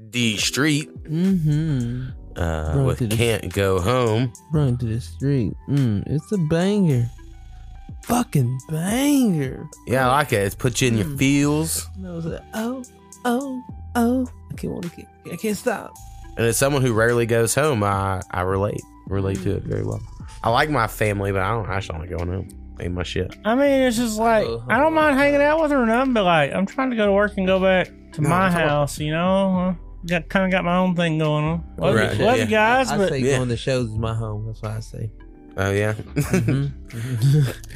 D 0.09 0.37
Street. 0.37 0.89
Mm-hmm. 1.03 2.09
Uh, 2.35 2.73
Run 2.75 2.85
with 2.85 3.09
Can't 3.09 3.51
Go 3.53 3.79
Home. 3.79 4.31
Run 4.53 4.77
to 4.77 4.85
the 4.85 5.01
street. 5.01 5.53
Mm, 5.67 6.03
it's 6.05 6.31
a 6.31 6.37
banger. 6.37 7.09
Fucking 8.03 8.59
banger. 8.69 9.67
Yeah, 9.87 10.07
I 10.07 10.11
like 10.11 10.33
it. 10.33 10.43
It's 10.43 10.55
put 10.55 10.79
you 10.79 10.89
in 10.89 10.97
your 10.97 11.17
feels. 11.17 11.87
And 11.95 12.07
I 12.07 12.11
was 12.11 12.25
like, 12.25 12.43
oh, 12.53 12.83
oh, 13.25 13.63
oh. 13.95 14.27
I 14.51 14.55
can't 14.55 14.73
want 14.73 14.93
to. 14.93 15.07
I 15.31 15.35
can't 15.35 15.57
stop. 15.57 15.93
And 16.37 16.45
as 16.45 16.57
someone 16.57 16.81
who 16.81 16.93
rarely 16.93 17.25
goes 17.25 17.55
home, 17.55 17.83
I, 17.83 18.21
I 18.31 18.41
relate 18.41 18.81
relate 19.07 19.41
to 19.43 19.55
it 19.55 19.63
very 19.63 19.83
well. 19.83 20.01
I 20.43 20.49
like 20.51 20.69
my 20.69 20.87
family, 20.87 21.31
but 21.31 21.41
I 21.41 21.49
don't. 21.51 21.67
I 21.69 21.75
just 21.77 21.89
don't 21.89 21.99
like 22.01 22.09
going 22.09 22.27
home. 22.29 22.49
Ain't 22.79 22.93
my 22.93 23.01
shit. 23.03 23.35
I 23.43 23.55
mean, 23.55 23.81
it's 23.87 23.97
just 23.97 24.19
like 24.19 24.47
I 24.69 24.77
don't 24.77 24.93
mind 24.93 25.17
hanging 25.17 25.41
out 25.41 25.59
with 25.61 25.71
her 25.71 25.81
or 25.81 25.85
nothing, 25.87 26.13
but 26.13 26.23
like 26.25 26.51
I'm 26.53 26.65
trying 26.67 26.91
to 26.91 26.95
go 26.95 27.05
to 27.07 27.11
work 27.11 27.33
and 27.37 27.47
go 27.47 27.59
back 27.59 27.87
to 28.13 28.21
No, 28.21 28.29
my 28.29 28.47
it's 28.47 28.55
all- 28.55 28.61
house. 28.69 28.99
You 28.99 29.11
know, 29.13 29.57
uh, 29.59 29.73
got 30.05 30.29
kind 30.29 30.45
of 30.45 30.51
got 30.51 30.63
my 30.63 30.77
own 30.77 30.95
thing 30.95 31.17
going 31.17 31.43
on. 31.43 31.63
Love, 31.77 31.95
Right, 31.95 32.15
you, 32.17 32.23
love 32.25 32.37
yeah. 32.37 32.43
you 32.43 32.49
guys, 32.49 32.91
I 32.91 32.97
but 32.97 33.09
say 33.09 33.21
going 33.21 33.49
to 33.49 33.57
shows 33.57 33.89
is 33.89 33.97
my 33.97 34.13
home. 34.13 34.45
That's 34.45 34.61
what 34.61 34.71
I 34.73 34.79
say. 34.81 35.11
Oh 35.57 35.71
yeah. 35.71 35.93
the 36.13 36.71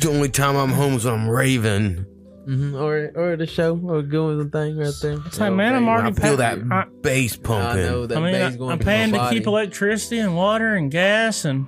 only 0.07 0.29
time 0.29 0.55
I'm 0.55 0.69
home 0.69 0.93
is 0.93 1.05
when 1.05 1.13
I'm 1.15 1.27
raving. 1.29 2.05
Hmm 2.45 2.75
Or 2.75 3.11
or 3.15 3.35
the 3.37 3.45
show 3.45 3.77
or 3.83 4.01
doing 4.01 4.37
the 4.39 4.45
thing 4.45 4.77
right 4.77 4.93
there. 5.01 5.19
It's 5.25 5.39
like, 5.39 5.53
man, 5.53 5.75
I'm 5.75 5.87
already 5.87 6.09
I 6.09 6.11
feel 6.13 6.37
paying- 6.37 6.69
that 6.69 6.75
I- 6.75 6.87
bass 7.01 7.35
pumping. 7.35 7.67
I 7.85 7.87
know 7.87 8.05
that 8.07 8.17
I 8.17 8.21
mean, 8.21 8.33
bass 8.33 8.53
I, 8.53 8.57
going 8.57 8.71
I'm 8.71 8.79
paying 8.79 9.11
to 9.11 9.17
body. 9.17 9.37
keep 9.37 9.47
electricity 9.47 10.19
and 10.19 10.35
water 10.35 10.73
and 10.75 10.89
gas 10.91 11.45
and 11.45 11.67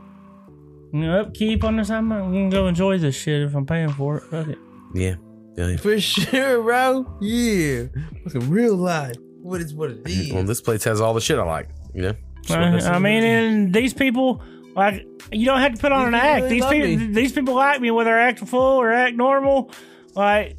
you 0.92 1.02
know, 1.02 1.22
upkeep 1.22 1.64
on 1.64 1.78
this. 1.78 1.90
I'm 1.90 2.10
gonna 2.10 2.50
go 2.50 2.68
enjoy 2.68 2.98
this 2.98 3.16
shit 3.16 3.42
if 3.44 3.56
I'm 3.56 3.66
paying 3.66 3.90
for 3.90 4.18
it. 4.18 4.24
Fuck 4.24 4.48
it. 4.48 4.58
Yeah. 4.96 5.16
yeah. 5.58 5.78
For 5.78 6.00
sure, 6.00 6.62
bro. 6.62 7.18
Yeah. 7.22 7.86
Fucking 8.26 8.50
real 8.50 8.76
life. 8.76 9.16
What 9.42 9.60
is 9.62 9.74
what 9.74 9.90
it 9.92 10.08
is. 10.08 10.32
Well, 10.34 10.44
this 10.44 10.62
place 10.62 10.84
has 10.86 11.02
all 11.02 11.14
the 11.14 11.22
shit 11.22 11.38
I 11.40 11.44
like. 11.44 11.70
You 11.94 12.02
know. 12.04 12.14
That's 12.48 12.86
I, 12.86 12.96
I 12.96 13.00
mean, 13.00 13.24
and 13.24 13.74
these 13.74 13.94
people, 13.94 14.42
like, 14.76 15.06
you 15.32 15.46
don't 15.46 15.60
have 15.62 15.74
to 15.76 15.80
put 15.82 15.92
on 15.92 16.14
an 16.14 16.44
These 16.50 16.52
people 16.52 16.68
act. 16.68 16.72
really 16.74 16.96
These 16.96 16.98
people, 16.98 17.08
me. 17.08 17.14
these 17.14 17.32
people 17.32 17.54
like 17.56 17.82
me 17.82 17.90
whether 17.92 18.14
I 18.18 18.28
act 18.28 18.40
full 18.40 18.80
or 18.82 18.92
act 18.92 19.16
normal. 19.16 19.72
Like, 20.16 20.58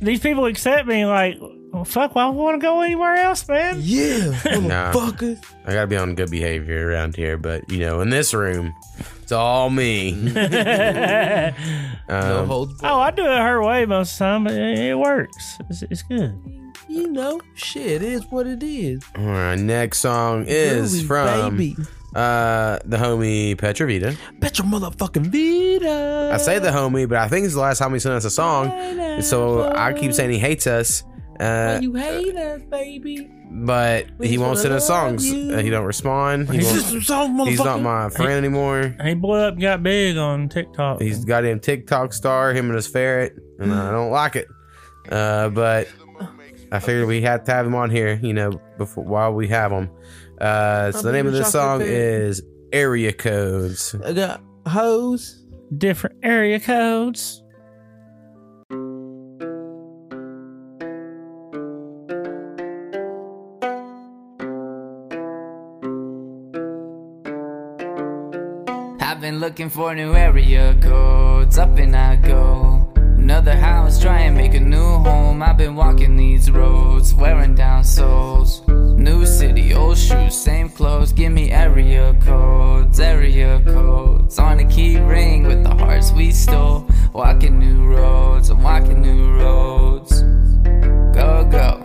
these 0.00 0.20
people 0.20 0.46
accept 0.46 0.86
me. 0.86 1.04
Like, 1.04 1.36
well, 1.40 1.84
fuck, 1.84 2.14
well, 2.14 2.28
I 2.28 2.30
want 2.30 2.60
to 2.60 2.64
go 2.64 2.80
anywhere 2.82 3.16
else, 3.16 3.46
man. 3.48 3.78
Yeah, 3.80 4.28
Nah. 4.44 4.92
motherfuckers. 4.92 5.44
I 5.66 5.72
gotta 5.72 5.86
be 5.86 5.96
on 5.96 6.14
good 6.14 6.30
behavior 6.30 6.88
around 6.88 7.16
here, 7.16 7.36
but 7.36 7.68
you 7.70 7.78
know, 7.80 8.00
in 8.00 8.10
this 8.10 8.32
room, 8.34 8.74
it's 9.22 9.32
all 9.32 9.70
me. 9.70 10.12
No 10.12 11.52
Um, 12.08 12.46
holds 12.46 12.80
barred. 12.80 12.92
Oh, 12.92 13.00
I 13.00 13.10
do 13.10 13.22
it 13.24 13.38
her 13.38 13.62
way 13.64 13.86
most 13.86 14.12
of 14.12 14.18
the 14.18 14.24
time, 14.24 14.44
but 14.44 14.52
it, 14.54 14.78
it 14.78 14.98
works. 14.98 15.58
It's, 15.70 15.82
it's 15.82 16.02
good. 16.02 16.38
You 16.86 17.08
know, 17.10 17.40
shit 17.54 17.86
it 17.86 18.02
is 18.02 18.24
what 18.30 18.46
it 18.46 18.62
is. 18.62 19.02
all 19.16 19.24
right, 19.24 19.58
next 19.58 19.98
song 19.98 20.44
is 20.46 21.02
Groovy, 21.02 21.06
from 21.06 21.56
baby. 21.56 21.76
Uh 22.14 22.78
the 22.84 22.96
homie 22.96 23.56
Petravita. 23.56 24.16
Bet 24.38 24.58
your 24.58 24.66
motherfucking 24.68 25.26
Vita. 25.26 26.30
I 26.32 26.36
say 26.36 26.58
the 26.60 26.68
homie, 26.70 27.08
but 27.08 27.18
I 27.18 27.28
think 27.28 27.44
it's 27.44 27.54
the 27.54 27.60
last 27.60 27.78
time 27.78 27.92
he 27.92 27.98
sent 27.98 28.14
us 28.14 28.24
a 28.24 28.30
song, 28.30 28.70
so 29.22 29.70
I 29.74 29.92
keep 29.92 30.12
saying 30.12 30.30
he 30.30 30.38
hates 30.38 30.66
us. 30.66 31.02
Uh, 31.40 31.80
you 31.82 31.92
hate 31.94 32.36
us, 32.36 32.62
baby. 32.70 33.28
but 33.50 34.06
We 34.18 34.28
he 34.28 34.38
won't 34.38 34.56
send 34.58 34.72
us 34.72 34.86
songs. 34.86 35.28
you. 35.28 35.52
Uh, 35.52 35.58
he 35.62 35.68
don't 35.68 35.84
respond. 35.84 36.48
He 36.48 36.58
He's 36.58 36.66
won't- 36.66 36.86
just 36.92 37.06
song, 37.08 37.46
he's 37.48 37.58
not 37.58 37.80
my 37.82 38.08
friend 38.10 38.30
anymore. 38.32 38.94
He 39.02 39.14
blew 39.14 39.32
up 39.34 39.58
got 39.58 39.82
big 39.82 40.16
on 40.16 40.48
TikTok. 40.48 41.02
He's 41.02 41.24
goddamn 41.24 41.58
TikTok 41.58 42.12
star, 42.12 42.52
him 42.52 42.66
and 42.66 42.76
his 42.76 42.86
ferret, 42.86 43.34
and 43.58 43.74
I 43.74 43.90
don't 43.90 44.12
like 44.12 44.36
it. 44.36 44.46
Uh, 45.10 45.48
but 45.48 45.88
I 46.70 46.78
figured 46.78 47.08
we 47.08 47.20
had 47.20 47.44
to 47.46 47.52
have 47.52 47.66
him 47.66 47.74
on 47.74 47.90
here, 47.90 48.18
you 48.22 48.32
know, 48.32 48.60
before 48.78 49.02
while 49.02 49.32
we 49.32 49.48
have 49.48 49.72
him. 49.72 49.90
Uh, 50.40 50.92
so 50.92 51.02
the 51.02 51.12
name 51.12 51.26
of 51.26 51.32
this 51.32 51.52
song 51.52 51.80
is 51.82 52.42
Area 52.72 53.12
Codes. 53.12 53.94
I 54.04 54.12
got 54.12 54.42
hoes. 54.66 55.44
different 55.76 56.16
area 56.22 56.60
codes. 56.60 57.42
I've 69.00 69.20
been 69.20 69.38
looking 69.38 69.70
for 69.70 69.94
new 69.94 70.12
area 70.14 70.76
codes, 70.82 71.58
up 71.58 71.76
and 71.78 71.94
I 71.94 72.16
go. 72.16 72.92
Another 72.96 73.54
house, 73.56 74.02
try 74.02 74.20
and 74.22 74.36
make 74.36 74.54
a 74.54 74.60
new 74.60 74.98
home. 74.98 75.42
I've 75.42 75.56
been 75.56 75.76
walking 75.76 76.16
these 76.16 76.50
roads, 76.50 77.14
wearing 77.14 77.54
down 77.54 77.84
souls. 77.84 78.63
New 79.04 79.26
city, 79.26 79.74
old 79.74 79.98
shoes, 79.98 80.34
same 80.34 80.70
clothes. 80.70 81.12
Give 81.12 81.30
me 81.30 81.52
area 81.52 82.18
codes, 82.24 82.98
area 82.98 83.60
codes. 83.62 84.38
On 84.38 84.58
a 84.58 84.64
key 84.64 84.98
ring 84.98 85.42
with 85.46 85.62
the 85.62 85.74
hearts 85.74 86.10
we 86.12 86.32
stole. 86.32 86.88
Walking 87.12 87.58
new 87.58 87.84
roads, 87.84 88.48
I'm 88.48 88.62
walking 88.62 89.02
new 89.02 89.38
roads. 89.38 90.22
Go, 91.12 91.46
go. 91.52 91.83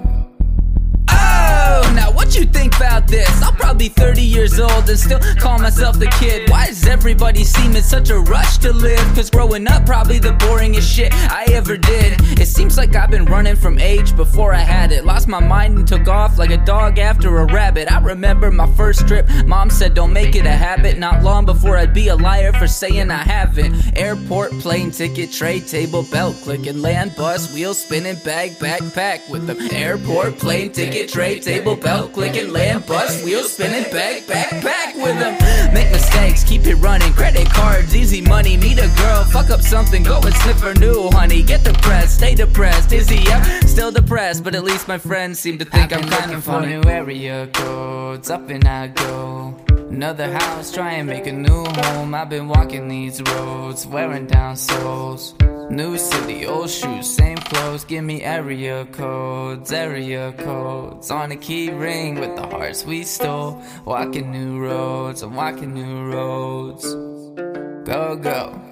What 2.30 2.38
you 2.38 2.46
think 2.46 2.76
about 2.76 3.08
this? 3.08 3.42
I'm 3.42 3.56
probably 3.56 3.88
30 3.88 4.22
years 4.22 4.60
old 4.60 4.88
and 4.88 5.00
still 5.00 5.20
call 5.40 5.58
myself 5.58 5.98
the 5.98 6.06
kid. 6.20 6.48
Why 6.48 6.68
does 6.68 6.86
everybody 6.86 7.44
seem 7.44 7.76
in 7.76 7.82
such 7.82 8.12
a 8.12 8.20
rush 8.20 8.60
to 8.60 8.72
live? 8.72 9.00
Cause 9.16 9.32
growing 9.32 9.68
up, 9.68 9.84
probably 9.88 10.20
the 10.20 10.34
boringest 10.34 10.96
shit 10.96 11.12
I 11.12 11.46
ever 11.50 11.76
did. 11.76 12.22
It 12.40 12.46
seems 12.46 12.78
like 12.78 12.96
I've 12.96 13.10
been 13.10 13.26
running 13.26 13.56
from 13.56 13.80
age 13.80 14.16
before 14.16 14.54
I 14.54 14.60
had 14.60 14.92
it. 14.92 15.06
Lost 15.06 15.28
my 15.28 15.40
mind 15.40 15.80
and 15.80 15.88
took 15.88 16.08
off 16.08 16.38
like 16.38 16.52
a 16.52 16.64
dog 16.66 17.00
after 17.00 17.36
a 17.40 17.46
rabbit. 17.52 17.92
I 17.92 18.00
remember 18.00 18.52
my 18.52 18.72
first 18.74 19.08
trip, 19.08 19.28
mom 19.48 19.72
said 19.72 19.96
don't 19.96 20.14
make 20.14 20.36
it 20.36 20.46
a 20.46 20.52
habit. 20.52 21.00
Not 21.00 21.24
long 21.24 21.48
before 21.48 21.78
I'd 21.78 21.96
be 21.96 22.10
a 22.10 22.16
liar 22.16 22.54
for 22.54 22.68
saying 22.68 23.10
I 23.10 23.24
haven't. 23.24 23.98
Airport, 23.98 24.52
plane 24.60 24.92
ticket, 24.92 25.32
tray 25.32 25.62
table, 25.62 26.06
belt 26.12 26.36
clicking, 26.44 26.80
land 26.80 27.16
bus, 27.16 27.52
wheel 27.56 27.74
spinning, 27.74 28.18
bag, 28.24 28.52
backpack 28.60 29.28
with 29.32 29.48
them. 29.48 29.58
Airport, 29.72 30.38
plane 30.38 30.72
ticket, 30.72 31.10
tray 31.10 31.40
table, 31.40 31.76
belt 31.76 32.14
clicking, 32.20 32.52
land 32.52 32.86
bus, 32.86 33.24
wheel 33.24 33.44
spinning, 33.44 33.90
back, 33.94 34.28
back, 34.28 34.52
back 34.62 34.94
with 34.96 35.18
them. 35.20 35.34
Make 35.74 35.90
mistakes, 35.90 36.44
keep 36.44 36.66
it 36.66 36.76
running, 36.76 37.14
credit 37.14 37.50
cards, 37.50 37.96
easy 37.96 38.22
money, 38.22 38.58
meet 38.58 38.78
a 38.78 38.92
girl, 38.98 39.24
fuck 39.24 39.50
up 39.50 39.62
something, 39.62 40.04
go 40.04 40.20
and 40.20 40.36
sniff 40.36 40.60
her 40.60 40.74
new 40.74 41.10
honey. 41.12 41.42
Get 41.42 41.64
depressed, 41.64 42.18
stay 42.18 42.36
depressed, 42.36 42.92
is 42.92 43.08
he 43.08 43.26
up? 43.32 43.46
Still 43.64 43.92
depressed, 43.92 44.44
but 44.44 44.54
at 44.54 44.66
least 44.66 44.88
my 44.90 44.98
friends 44.98 45.40
seem 45.40 45.58
to 45.60 45.66
think 45.66 45.94
I'm 45.94 46.04
kind 46.10 46.34
of 46.34 46.44
funny. 46.44 46.74
For 46.74 46.84
New 46.84 46.90
area 46.90 47.48
codes, 47.54 48.30
up 48.30 48.50
and 48.50 48.66
I 48.66 48.88
go. 48.88 49.56
Another 49.90 50.30
house, 50.32 50.74
try 50.74 50.92
and 50.96 51.08
make 51.08 51.26
a 51.26 51.32
new 51.32 51.64
home. 51.64 52.14
I've 52.14 52.30
been 52.30 52.50
walking 52.50 52.90
these 52.90 53.22
roads, 53.22 53.88
wearing 53.88 54.28
down 54.28 54.58
souls. 54.58 55.36
New 55.70 55.98
city, 55.98 56.48
old 56.48 56.70
shoes, 56.70 57.08
same 57.08 57.38
clothes. 57.38 57.84
Give 57.84 58.04
me 58.04 58.24
area 58.24 58.86
codes, 58.86 59.72
area 59.72 60.34
codes. 60.34 61.12
On 61.12 61.32
a 61.32 61.38
key 61.38 61.70
ring 61.70 62.20
with 62.20 62.36
the 62.36 62.48
hearts 62.48 62.86
we 62.86 63.04
stole. 63.04 63.62
Walking 63.86 64.32
new 64.32 64.60
roads, 64.60 65.22
I'm 65.22 65.36
walking 65.36 65.76
new 65.76 66.12
roads. 66.12 66.84
Go, 67.86 68.16
go. 68.16 68.69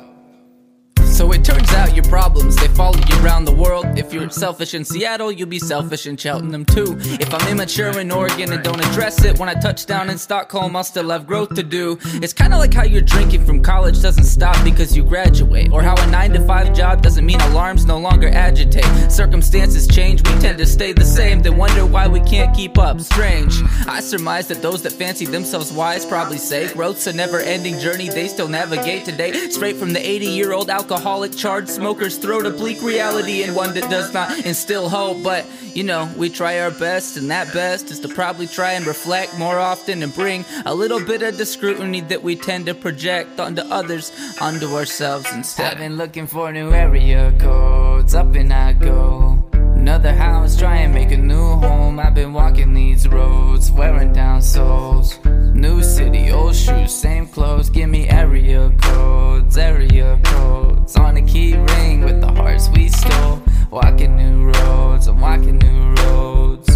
Your 1.93 2.05
problems, 2.09 2.55
they 2.57 2.67
follow 2.69 2.99
you 3.09 3.25
around 3.25 3.45
the 3.45 3.53
world. 3.55 3.85
If 3.97 4.13
you're 4.13 4.29
selfish 4.29 4.75
in 4.75 4.85
Seattle, 4.85 5.31
you'll 5.31 5.49
be 5.49 5.57
selfish 5.57 6.05
in 6.05 6.15
Cheltenham 6.15 6.63
too. 6.63 6.95
If 6.99 7.33
I'm 7.33 7.47
immature 7.47 7.99
in 7.99 8.11
Oregon 8.11 8.53
and 8.53 8.63
don't 8.63 8.79
address 8.79 9.23
it, 9.25 9.39
when 9.39 9.49
I 9.49 9.55
touch 9.55 9.87
down 9.87 10.11
in 10.11 10.19
Stockholm, 10.19 10.75
I'll 10.75 10.83
still 10.83 11.09
have 11.09 11.25
growth 11.25 11.55
to 11.55 11.63
do. 11.63 11.97
It's 12.21 12.33
kinda 12.33 12.55
like 12.57 12.73
how 12.73 12.83
your 12.83 13.01
drinking 13.01 13.45
from 13.45 13.63
college 13.63 13.99
doesn't 13.99 14.25
stop 14.25 14.63
because 14.63 14.95
you 14.95 15.03
graduate. 15.03 15.71
Or 15.71 15.81
how 15.81 15.95
a 15.97 16.07
9 16.07 16.33
to 16.33 16.45
5 16.45 16.73
job 16.73 17.01
doesn't 17.01 17.25
mean 17.25 17.41
alarms 17.41 17.85
no 17.85 17.97
longer 17.97 18.29
agitate. 18.29 18.85
Circumstances 19.11 19.87
change, 19.87 20.21
we 20.27 20.39
tend 20.39 20.59
to 20.59 20.65
stay 20.67 20.93
the 20.93 21.05
same, 21.05 21.39
then 21.39 21.57
wonder 21.57 21.85
why 21.85 22.07
we 22.07 22.19
can't 22.19 22.55
keep 22.55 22.77
up. 22.77 23.01
Strange. 23.01 23.55
I 23.87 24.01
surmise 24.01 24.47
that 24.49 24.61
those 24.61 24.83
that 24.83 24.93
fancy 24.93 25.25
themselves 25.25 25.71
wise 25.71 26.05
probably 26.05 26.37
say 26.37 26.71
growth's 26.73 27.07
a 27.07 27.13
never 27.13 27.39
ending 27.39 27.79
journey 27.79 28.07
they 28.09 28.27
still 28.27 28.47
navigate 28.47 29.05
today. 29.05 29.31
Straight 29.49 29.77
from 29.77 29.93
the 29.93 30.07
80 30.07 30.27
year 30.27 30.53
old 30.53 30.69
alcoholic 30.69 31.35
charred 31.35 31.67
smoker's 31.77 32.17
throat, 32.17 32.47
a 32.47 32.49
bleak 32.49 32.81
reality 32.81 33.43
and 33.43 33.55
one 33.55 33.75
that 33.75 33.87
does 33.89 34.11
not 34.11 34.45
instill 34.45 34.89
hope. 34.89 35.21
But, 35.23 35.45
you 35.75 35.83
know, 35.83 36.09
we 36.17 36.29
try 36.29 36.59
our 36.59 36.71
best, 36.71 37.17
and 37.17 37.29
that 37.29 37.53
best 37.53 37.91
is 37.91 37.99
to 37.99 38.07
probably 38.07 38.47
try 38.47 38.71
and 38.73 38.85
reflect 38.87 39.37
more 39.37 39.59
often 39.59 40.01
and 40.01 40.13
bring 40.13 40.43
a 40.65 40.73
little 40.73 40.99
bit 40.99 41.21
of 41.21 41.37
the 41.37 41.45
scrutiny 41.45 42.01
that 42.01 42.23
we 42.23 42.35
tend 42.35 42.65
to 42.65 42.73
project 42.73 43.39
onto 43.39 43.61
others, 43.61 44.11
onto 44.41 44.75
ourselves 44.75 45.31
instead. 45.33 45.73
I've 45.73 45.77
been 45.77 45.97
looking 45.97 46.25
for 46.25 46.51
new 46.51 46.71
area 46.71 47.31
codes, 47.39 48.15
up 48.15 48.33
and 48.33 48.51
I 48.51 48.73
go. 48.73 49.43
Another 49.53 50.13
house, 50.13 50.57
try 50.57 50.77
and 50.77 50.93
make 50.93 51.11
a 51.11 51.17
new 51.17 51.55
home. 51.57 51.99
I've 51.99 52.15
been 52.15 52.33
walking 52.33 52.73
these 52.73 53.07
roads, 53.07 53.71
wearing 53.71 54.13
down 54.13 54.41
souls. 54.41 55.19
New 55.23 55.83
city, 55.83 56.31
old 56.31 56.55
shoes, 56.55 56.93
same 56.93 57.27
clothes. 57.27 57.69
Give 57.69 57.89
me 57.89 58.09
area 58.09 58.71
codes, 58.81 59.57
area 59.57 60.19
codes. 60.23 60.66
On 60.95 61.17
a 61.17 61.21
key 61.21 61.55
ring 61.55 62.01
with 62.01 62.21
the 62.21 62.27
hearts 62.31 62.69
we 62.69 62.87
stole. 62.87 63.41
Walking 63.69 64.15
new 64.15 64.45
roads, 64.51 65.07
I'm 65.07 65.19
walking 65.19 65.57
new 65.59 65.93
roads. 66.03 66.69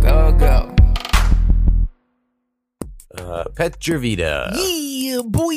Go, 0.00 0.32
go. 0.38 0.74
Uh, 3.16 3.44
Petravita. 3.54 4.52
Yeah, 4.54 5.22
boy. 5.24 5.54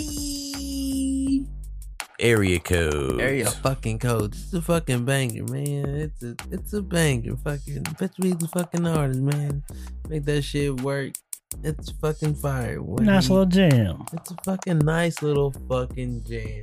Area 2.20 2.60
code. 2.60 3.22
Area 3.22 3.50
fucking 3.50 4.00
code. 4.00 4.34
It's 4.34 4.54
a 4.54 4.62
fucking 4.62 5.06
banger, 5.06 5.44
man. 5.46 5.86
It's 5.88 6.24
a 6.24 6.36
it's 6.52 6.74
a 6.74 6.82
banger. 6.82 7.36
Fucking 7.38 7.84
Petravita's 7.84 8.44
a 8.44 8.48
fucking 8.48 8.86
artist, 8.86 9.20
man. 9.22 9.64
Make 10.10 10.26
that 10.26 10.42
shit 10.44 10.82
work. 10.82 11.14
It's 11.64 11.90
fucking 11.92 12.36
fire. 12.36 12.82
What 12.82 13.04
Nice 13.04 13.28
he- 13.28 13.34
little 13.34 13.46
jam. 13.46 14.06
It's 14.14 14.32
a 14.32 14.36
fucking 14.44 14.80
nice 14.80 15.22
little 15.22 15.52
fucking 15.70 16.24
jam. 16.28 16.62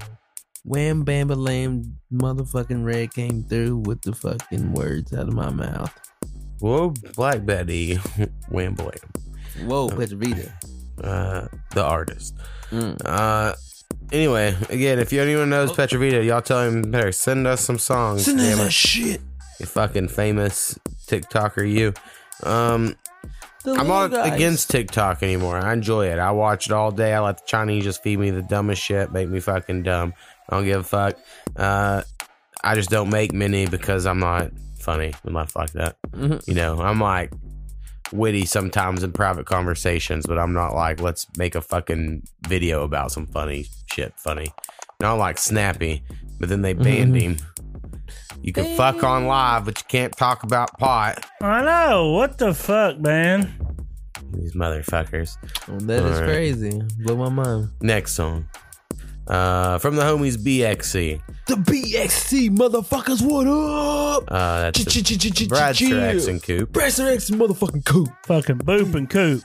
Wham 0.64 1.02
bam 1.04 1.28
ba 1.28 1.34
lam 1.34 1.98
motherfucking 2.12 2.84
red 2.84 3.12
came 3.14 3.44
through 3.44 3.78
with 3.86 4.02
the 4.02 4.12
fucking 4.12 4.72
words 4.72 5.12
out 5.12 5.28
of 5.28 5.34
my 5.34 5.50
mouth. 5.50 5.92
Whoa, 6.60 6.90
Black 7.14 7.46
Betty. 7.46 7.94
Wham 8.48 8.74
blam. 8.74 8.90
Whoa, 9.64 9.88
Petravita. 9.88 10.52
Uh, 11.02 11.46
the 11.74 11.82
artist. 11.84 12.34
Mm. 12.70 13.00
Uh, 13.04 13.54
anyway, 14.12 14.56
again, 14.68 14.98
if 14.98 15.12
you 15.12 15.22
anyone 15.22 15.48
knows 15.50 15.70
Petravita, 15.72 16.24
y'all 16.24 16.42
tell 16.42 16.62
him 16.62 16.82
better 16.90 17.12
send 17.12 17.46
us 17.46 17.60
some 17.60 17.78
songs. 17.78 18.24
Send 18.24 18.40
us 18.40 18.56
that 18.58 18.72
shit. 18.72 19.20
You 19.60 19.66
fucking 19.66 20.08
famous 20.08 20.78
TikToker, 21.06 21.68
you. 21.70 21.92
Um, 22.42 22.94
The 23.64 23.72
I'm 23.74 23.88
not 23.88 24.10
guys. 24.10 24.32
against 24.32 24.70
TikTok 24.70 25.22
anymore. 25.22 25.56
I 25.58 25.72
enjoy 25.72 26.06
it. 26.08 26.18
I 26.18 26.30
watch 26.32 26.66
it 26.66 26.72
all 26.72 26.90
day. 26.92 27.14
I 27.14 27.20
let 27.20 27.38
the 27.38 27.44
Chinese 27.46 27.84
just 27.84 28.02
feed 28.02 28.18
me 28.18 28.30
the 28.30 28.42
dumbest 28.42 28.82
shit, 28.82 29.10
make 29.12 29.28
me 29.28 29.40
fucking 29.40 29.82
dumb. 29.84 30.14
I 30.48 30.56
don't 30.56 30.64
give 30.64 30.80
a 30.80 30.84
fuck. 30.84 31.16
Uh, 31.56 32.02
I 32.64 32.74
just 32.74 32.90
don't 32.90 33.10
make 33.10 33.32
many 33.32 33.66
because 33.66 34.06
I'm 34.06 34.18
not 34.18 34.50
funny 34.80 35.12
and 35.24 35.32
stuff 35.32 35.56
like 35.56 35.72
that. 35.72 35.96
Mhm. 36.12 36.46
You 36.48 36.54
know, 36.54 36.80
I'm 36.80 37.00
like 37.00 37.32
witty 38.12 38.46
sometimes 38.46 39.02
in 39.02 39.12
private 39.12 39.44
conversations, 39.46 40.26
but 40.26 40.38
I'm 40.38 40.52
not 40.54 40.74
like 40.74 41.00
let's 41.00 41.26
make 41.36 41.54
a 41.54 41.60
fucking 41.60 42.22
video 42.48 42.82
about 42.84 43.12
some 43.12 43.26
funny 43.26 43.66
shit. 43.92 44.14
Funny, 44.18 44.46
not 45.00 45.14
like 45.18 45.38
snappy. 45.38 46.02
But 46.40 46.48
then 46.48 46.62
they 46.62 46.72
banned 46.72 47.14
Mhm. 47.14 47.20
him. 47.20 47.36
You 48.40 48.52
can 48.52 48.76
fuck 48.76 49.02
on 49.02 49.26
live, 49.26 49.64
but 49.64 49.76
you 49.78 49.84
can't 49.88 50.16
talk 50.16 50.44
about 50.44 50.78
pot. 50.78 51.26
I 51.42 51.62
know. 51.62 52.12
What 52.12 52.38
the 52.38 52.54
fuck, 52.54 52.98
man? 53.00 53.52
These 54.32 54.54
motherfuckers. 54.54 55.36
That 55.66 56.04
is 56.04 56.16
All 56.16 56.22
right. 56.22 56.24
crazy. 56.30 56.80
Blow 57.00 57.16
my 57.16 57.28
mind. 57.28 57.70
Next 57.82 58.12
song. 58.12 58.46
Uh, 59.28 59.76
from 59.78 59.94
the 59.96 60.02
homies 60.02 60.36
BXC. 60.38 61.20
The 61.46 61.54
BXC 61.54 62.56
motherfuckers, 62.56 63.20
what 63.20 63.46
up? 63.46 64.24
Uh, 64.26 64.60
that's 64.62 64.84
the 64.84 65.46
Bradster 65.46 66.00
X 66.00 66.26
and 66.26 66.42
Coop. 66.42 66.72
Bradster 66.72 67.12
X 67.12 67.28
motherfucking 67.30 67.84
Coop. 67.84 68.08
Fucking 68.24 68.58
boop 68.58 68.94
and 68.94 69.08
coop. 69.08 69.42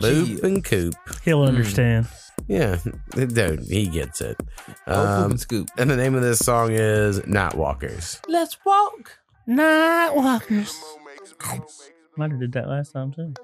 Boop 0.00 0.42
and 0.42 0.64
Coop. 0.64 0.94
He'll 1.24 1.42
understand. 1.42 2.08
Yeah, 2.48 2.78
dude, 3.14 3.60
he 3.60 3.86
gets 3.86 4.20
it. 4.20 4.36
Um, 4.88 5.32
and 5.32 5.40
Scoop. 5.40 5.70
and 5.78 5.88
the 5.88 5.96
name 5.96 6.16
of 6.16 6.22
this 6.22 6.40
song 6.40 6.72
is 6.72 7.20
Nightwalkers. 7.20 8.20
Let's 8.26 8.58
walk. 8.64 9.18
Night 9.46 10.10
walkers. 10.14 10.76
Might 12.16 12.30
have 12.32 12.40
did 12.40 12.52
that 12.52 12.68
last 12.68 12.92
time 12.92 13.12
too. 13.12 13.34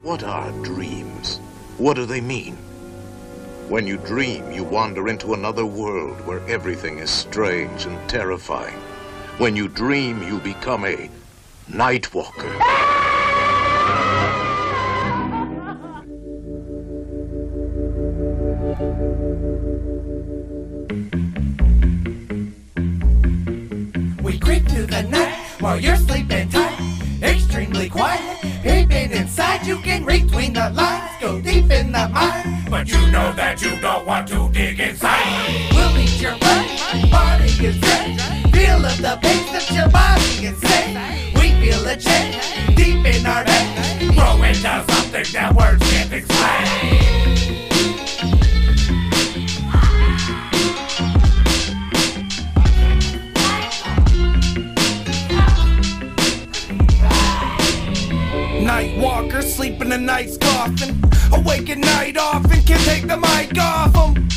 What 0.00 0.22
are 0.22 0.50
dreams? 0.62 1.38
What 1.78 1.94
do 1.94 2.06
they 2.06 2.20
mean? 2.20 2.56
When 3.68 3.86
you 3.86 3.96
dream, 3.96 4.52
you 4.52 4.64
wander 4.64 5.08
into 5.08 5.32
another 5.32 5.64
world 5.64 6.20
where 6.26 6.40
everything 6.46 6.98
is 6.98 7.10
strange 7.10 7.86
and 7.86 7.96
terrifying. 8.08 8.74
When 9.38 9.56
you 9.56 9.66
dream, 9.68 10.22
you 10.22 10.38
become 10.40 10.84
a 10.84 11.10
night 11.68 12.12
walker. 12.12 12.52
We 24.22 24.38
creep 24.38 24.68
through 24.68 24.86
the 24.86 25.06
night 25.08 25.36
while 25.60 25.80
you're 25.80 25.96
sleeping 25.96 26.50
tight. 26.50 27.01
Extremely 27.22 27.88
quiet, 27.88 28.20
peeping 28.62 29.12
inside. 29.12 29.64
You 29.66 29.78
can 29.78 30.04
read 30.04 30.26
between 30.26 30.54
the 30.54 30.70
lines, 30.70 31.10
go 31.20 31.40
deep 31.40 31.70
in 31.70 31.92
the 31.92 32.08
mind. 32.08 32.68
But 32.68 32.88
you 32.88 32.98
know 33.10 33.32
that 33.34 33.62
you 33.62 33.80
don't 33.80 34.04
want 34.04 34.28
to 34.28 34.50
dig 34.52 34.80
inside. 34.80 35.70
We'll 35.72 35.94
meet 35.94 36.20
your 36.20 36.36
brain, 36.38 37.10
body 37.10 37.44
is 37.64 37.80
dead. 37.80 38.20
Feel 38.52 38.84
of 38.84 38.98
the 38.98 39.18
pain 39.22 39.52
that 39.52 39.70
your 39.70 39.88
body 39.88 40.46
is 40.46 40.58
saying. 40.58 41.34
We 41.36 41.52
feel 41.60 41.86
a 41.86 41.96
change 41.96 42.76
deep 42.76 43.06
in 43.06 43.24
our 43.26 43.44
head. 43.44 44.14
Grow 44.16 44.42
into 44.42 44.92
something 44.92 45.32
that 45.32 45.54
words 45.54 45.82
can't 45.90 46.12
explain. 46.12 47.71
Night 58.82 58.98
walker, 58.98 59.42
sleep 59.42 59.80
in 59.80 59.92
a 59.92 59.96
night's 59.96 60.36
coffin. 60.36 61.00
Awake 61.32 61.70
at 61.70 61.78
night 61.78 62.16
often, 62.16 62.60
can't 62.62 62.82
take 62.82 63.06
the 63.06 63.16
mic 63.16 63.56
off 63.56 63.94
'em. 63.94 64.28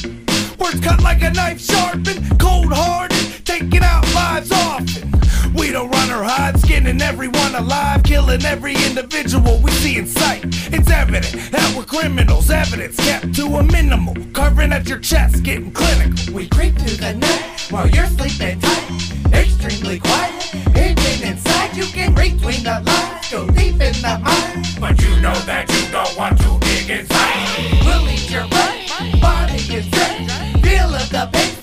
Words 0.60 0.82
cut 0.82 1.02
like 1.02 1.24
a 1.24 1.32
knife 1.32 1.60
sharpened, 1.60 2.40
cold 2.40 2.72
hearted, 2.72 3.44
taking 3.44 3.82
out 3.82 4.06
lives 4.14 4.52
often. 4.52 5.15
We 5.58 5.72
don't 5.72 5.90
run 5.90 6.10
or 6.12 6.24
hide, 6.24 6.60
skinning 6.60 7.02
everyone 7.02 7.56
alive, 7.56 8.04
killing 8.04 8.44
every 8.44 8.76
individual 8.86 9.60
we 9.64 9.72
see 9.72 9.98
in 9.98 10.06
sight. 10.06 10.44
It's 10.46 10.92
evident 10.92 11.52
that 11.52 11.74
we're 11.76 11.86
criminals, 11.86 12.50
evidence 12.50 12.98
kept 12.98 13.34
to 13.36 13.46
a 13.46 13.64
minimal. 13.64 14.16
Carving 14.34 14.74
at 14.74 14.88
your 14.88 15.00
chest, 15.00 15.44
getting 15.44 15.72
clinical. 15.72 16.34
We 16.34 16.48
creep 16.50 16.78
through 16.78 16.98
the 16.98 17.14
night 17.14 17.68
while 17.70 17.88
you're 17.90 18.08
sleeping 18.08 18.60
tight. 18.60 18.92
Extremely 19.34 20.00
quiet, 20.00 20.44
hidden 20.76 21.30
inside. 21.30 21.76
You 21.78 21.86
can 21.86 22.14
read 22.16 22.38
between 22.38 22.64
the 22.64 22.82
lines, 22.86 23.32
go 23.32 23.48
deep 23.48 23.80
in 23.80 23.96
the 24.04 24.20
mind. 24.24 24.68
But 24.80 25.02
you 25.02 25.10
know 25.22 25.36
that 25.50 25.72
you 25.72 25.92
don't 25.92 26.18
want 26.18 26.38
to 26.42 26.60
dig 26.60 26.90
inside. 27.00 27.86
We'll 27.86 28.10
eat 28.10 28.30
your 28.30 28.48
brain, 28.50 29.22
body 29.22 29.56
is 29.74 29.88
dead. 29.90 30.30
Feel 30.64 30.94
of 30.94 31.10
the 31.10 31.30
pain 31.32 31.55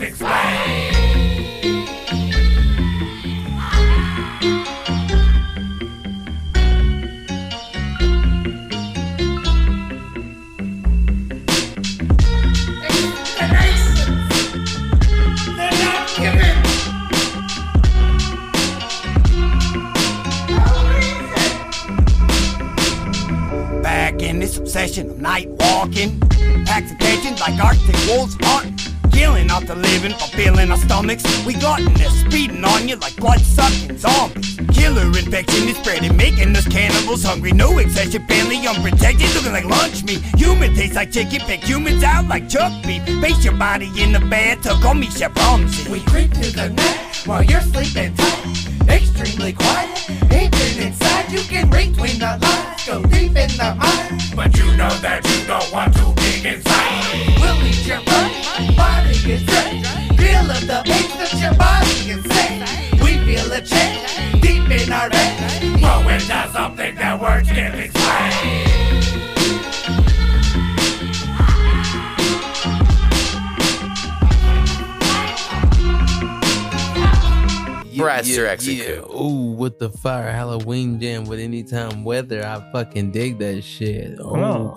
words 0.00 0.18
can't 0.18 0.33
We 31.46 31.52
gluttonous, 31.54 32.20
speeding 32.20 32.64
on 32.64 32.88
you 32.88 32.96
like 32.96 33.16
blood-sucking 33.16 33.98
zombies. 33.98 34.56
Killer 34.72 35.06
infection 35.06 35.68
is 35.68 35.76
spreading, 35.76 36.16
making 36.16 36.56
us 36.56 36.66
cannibals 36.66 37.22
hungry. 37.22 37.52
No 37.52 37.76
exception, 37.78 38.26
family 38.26 38.66
unprotected, 38.66 39.34
looking 39.34 39.52
like 39.52 39.66
lunch 39.66 40.04
meat. 40.04 40.22
Human 40.36 40.74
tastes 40.74 40.96
like 40.96 41.12
chicken, 41.12 41.40
pick 41.40 41.62
humans 41.62 42.02
out 42.02 42.28
like 42.28 42.48
chuck 42.48 42.72
beef. 42.84 43.04
Face 43.20 43.44
your 43.44 43.54
body 43.54 43.90
in 44.02 44.12
the 44.12 44.20
bathtub, 44.20 44.80
call 44.80 44.94
me 44.94 45.10
Chef 45.10 45.36
Ramsay. 45.36 45.90
We 45.90 46.00
creep 46.00 46.32
to 46.32 46.50
the 46.50 46.70
neck 46.70 47.26
while 47.26 47.42
you're 47.42 47.60
sleeping 47.60 48.14
tight. 48.14 48.70
Extremely 48.88 49.52
quiet, 49.52 50.10
even 50.32 50.82
inside 50.86 51.30
you 51.30 51.40
can 51.40 51.68
read 51.70 51.92
between 51.92 52.18
the 52.18 52.38
lines. 52.40 52.86
Go 52.86 53.02
deep 53.02 53.36
in 53.36 53.50
the 53.60 53.76
mind, 53.78 54.22
but 54.34 54.56
you 54.56 54.66
know 54.76 54.92
that 55.04 55.20
you 55.28 55.46
don't 55.46 55.72
want 55.72 55.94
to 55.94 56.14
dig 56.22 56.54
inside. 56.54 57.40
We'll 57.40 57.66
eat 57.66 57.86
your 57.86 58.02
body, 58.04 58.76
body 58.76 59.32
is 59.32 59.44
dead. 59.44 59.86
Feel 60.18 60.50
of 60.50 60.66
the 60.66 61.03
insane. 62.14 62.60
We 63.02 63.18
feel 63.26 63.52
a 63.52 63.60
change 63.60 64.40
deep 64.40 64.70
in 64.70 64.92
our 64.92 65.10
veins. 65.10 65.80
Growing 65.80 66.20
something 66.20 66.94
that 66.94 67.20
words 67.20 67.48
can't 67.48 67.74
explain. 67.74 68.74
Yeah, 77.94 78.56
yeah. 78.60 79.20
Ooh, 79.20 79.52
with 79.52 79.78
the 79.78 79.88
fire 79.88 80.30
Halloween 80.30 81.00
jam 81.00 81.24
with 81.24 81.38
any 81.38 81.62
time, 81.62 82.04
weather, 82.04 82.44
I 82.44 82.60
fucking 82.72 83.12
dig 83.12 83.38
that 83.38 83.62
shit. 83.62 84.18
Oh, 84.20 84.34
oh. 84.36 84.74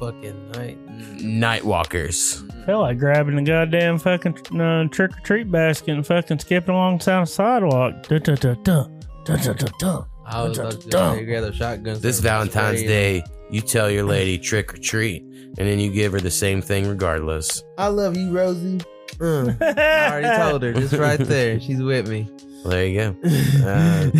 fucking 0.00 0.50
night. 0.50 0.78
Mm. 0.86 1.38
Nightwalkers. 1.38 2.42
Feel 2.66 2.80
like 2.80 2.98
grabbing 2.98 3.36
the 3.36 3.42
goddamn 3.42 3.96
fucking 3.96 4.60
uh, 4.60 4.88
trick 4.88 5.16
or 5.16 5.20
treat 5.20 5.48
basket 5.48 5.94
and 5.94 6.04
fucking 6.04 6.40
skipping 6.40 6.74
alongside 6.74 7.22
the 7.22 7.26
sidewalk. 7.26 8.02
Duh, 8.08 8.18
duh, 8.18 8.34
duh, 8.34 8.54
duh. 8.64 8.88
Duh, 9.24 9.36
duh, 9.36 9.52
duh, 9.52 9.68
duh. 9.78 10.02
I 10.24 10.42
was 10.42 10.58
about 10.58 10.72
to 10.72 10.82
say, 10.82 11.24
grab 11.24 11.44
the 11.44 11.52
shotguns. 11.52 12.00
This 12.00 12.18
Valentine's 12.18 12.82
Day, 12.82 13.22
you 13.52 13.60
tell 13.60 13.88
your 13.88 14.02
lady 14.02 14.36
trick 14.36 14.74
or 14.74 14.78
treat, 14.78 15.22
and 15.22 15.56
then 15.56 15.78
you 15.78 15.92
give 15.92 16.10
her 16.10 16.20
the 16.20 16.30
same 16.32 16.60
thing 16.60 16.88
regardless. 16.88 17.62
I 17.78 17.86
love 17.86 18.16
you, 18.16 18.36
Rosie. 18.36 18.80
Uh, 19.20 19.52
I 19.60 20.10
already 20.10 20.42
told 20.42 20.62
her. 20.64 20.72
Just 20.72 20.94
right 20.94 21.20
there. 21.20 21.60
She's 21.60 21.80
with 21.80 22.08
me. 22.08 22.28
Well, 22.64 22.70
there 22.70 22.86
you 22.86 22.98
go. 22.98 23.16
Uh, 23.64 24.10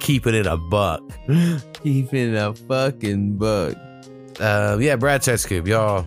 keeping 0.00 0.34
it 0.34 0.46
a 0.46 0.56
buck. 0.56 1.00
Keeping 1.84 2.36
a 2.36 2.52
fucking 2.54 3.36
buck. 3.38 3.76
Uh, 4.40 4.76
yeah, 4.80 4.96
Brad 4.96 5.22
Test 5.22 5.44
Scoop, 5.44 5.66
y'all. 5.66 6.04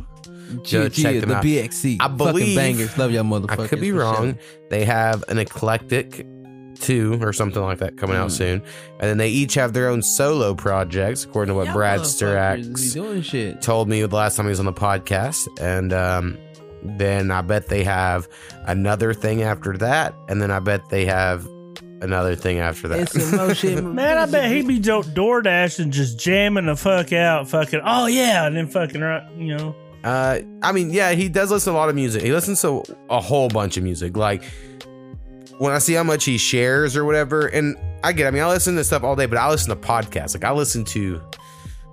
Cheer, 0.64 0.84
Go 0.84 0.90
check 0.90 0.94
cheer, 0.94 1.20
them 1.22 1.30
the 1.30 1.36
out. 1.36 1.44
BXC. 1.44 1.98
I 2.00 2.04
Fucking 2.04 2.18
believe 2.18 2.56
bangers. 2.58 2.98
Love 2.98 3.12
y'all 3.12 3.22
I 3.34 3.40
motherfuckers. 3.40 3.68
could 3.70 3.82
be 3.82 3.92
for 3.92 3.98
wrong. 4.00 4.34
sure. 4.34 4.42
They 4.70 4.86
have 4.86 5.24
an 5.28 5.38
eclectic 5.38 6.26
two 6.80 7.20
or 7.22 7.32
something 7.32 7.62
like 7.62 7.78
that 7.78 7.96
coming 7.98 8.16
out 8.18 8.30
Mm. 8.30 8.38
soon, 8.38 8.62
and 9.00 9.10
then 9.10 9.18
they 9.20 9.30
each 9.30 9.54
have 9.54 9.74
their 9.74 9.88
own 9.88 10.02
solo 10.02 10.56
projects, 10.56 11.24
according 11.26 11.54
to 11.54 11.56
what 11.56 11.66
Y'all 11.68 11.76
Brad 11.76 12.00
motherfuckers 12.00 12.20
be 12.20 12.26
Sturax 12.82 12.94
doing 12.94 13.22
shit. 13.22 13.62
told 13.62 13.88
me 13.88 14.02
the 14.02 14.16
last 14.16 14.36
time 14.36 14.46
he 14.48 14.50
was 14.50 14.60
on 14.60 14.66
the 14.66 14.74
podcast, 14.74 15.48
and 15.62 15.94
um, 15.94 16.38
then 16.84 17.30
I 17.30 17.42
bet 17.42 17.68
they 17.68 17.84
have 17.84 18.28
another 18.66 19.14
thing 19.14 19.44
after 19.44 19.78
that, 19.78 20.16
and 20.28 20.42
then 20.42 20.50
I 20.50 20.58
bet 20.60 20.90
they 20.90 21.06
have 21.06 21.48
another 22.02 22.34
thing 22.36 22.58
after 22.58 22.88
that. 22.88 23.00
It's 23.02 23.24
some 23.30 23.38
more 23.38 23.54
shit. 23.54 23.84
Man, 23.84 24.18
I 24.18 24.26
bet 24.26 24.50
he'd 24.52 24.68
be 24.68 24.80
jo- 24.80 25.04
door 25.04 25.44
dashing, 25.44 25.92
just 25.92 26.18
jamming 26.18 26.66
the 26.66 26.76
fuck 26.76 27.14
out, 27.14 27.48
fucking. 27.48 27.82
Oh 27.86 28.08
yeah, 28.08 28.48
and 28.48 28.56
then 28.58 28.66
fucking 28.68 29.02
right, 29.02 29.22
you 29.38 29.56
know. 29.56 29.76
Uh, 30.04 30.40
I 30.62 30.72
mean, 30.72 30.90
yeah, 30.92 31.12
he 31.12 31.30
does 31.30 31.52
listen 31.52 31.74
to 31.74 31.78
a 31.78 31.80
lot 31.80 31.90
of 31.90 31.96
music. 31.96 32.24
He 32.24 32.32
listens 32.32 32.62
to 32.62 32.84
a 33.10 33.20
whole 33.20 33.50
bunch 33.50 33.78
of 33.78 33.84
music. 33.84 34.18
Like 34.18 34.44
when 35.58 35.74
I 35.74 35.78
see 35.78 35.94
how 35.94 36.04
much 36.04 36.26
he 36.26 36.38
shares 36.38 36.98
or 36.98 37.06
whatever, 37.06 37.48
and 37.48 37.78
I 38.04 38.14
get. 38.14 38.28
I 38.28 38.32
mean, 38.32 38.42
I 38.42 38.48
listen 38.48 38.76
to 38.76 38.84
stuff 38.84 39.04
all 39.04 39.16
day, 39.16 39.28
but 39.28 39.38
I 39.38 39.50
listen 39.50 39.70
to 39.70 39.76
podcasts. 39.76 40.34
Like 40.34 40.44
I 40.44 40.52
listen 40.52 40.84
to 40.86 41.22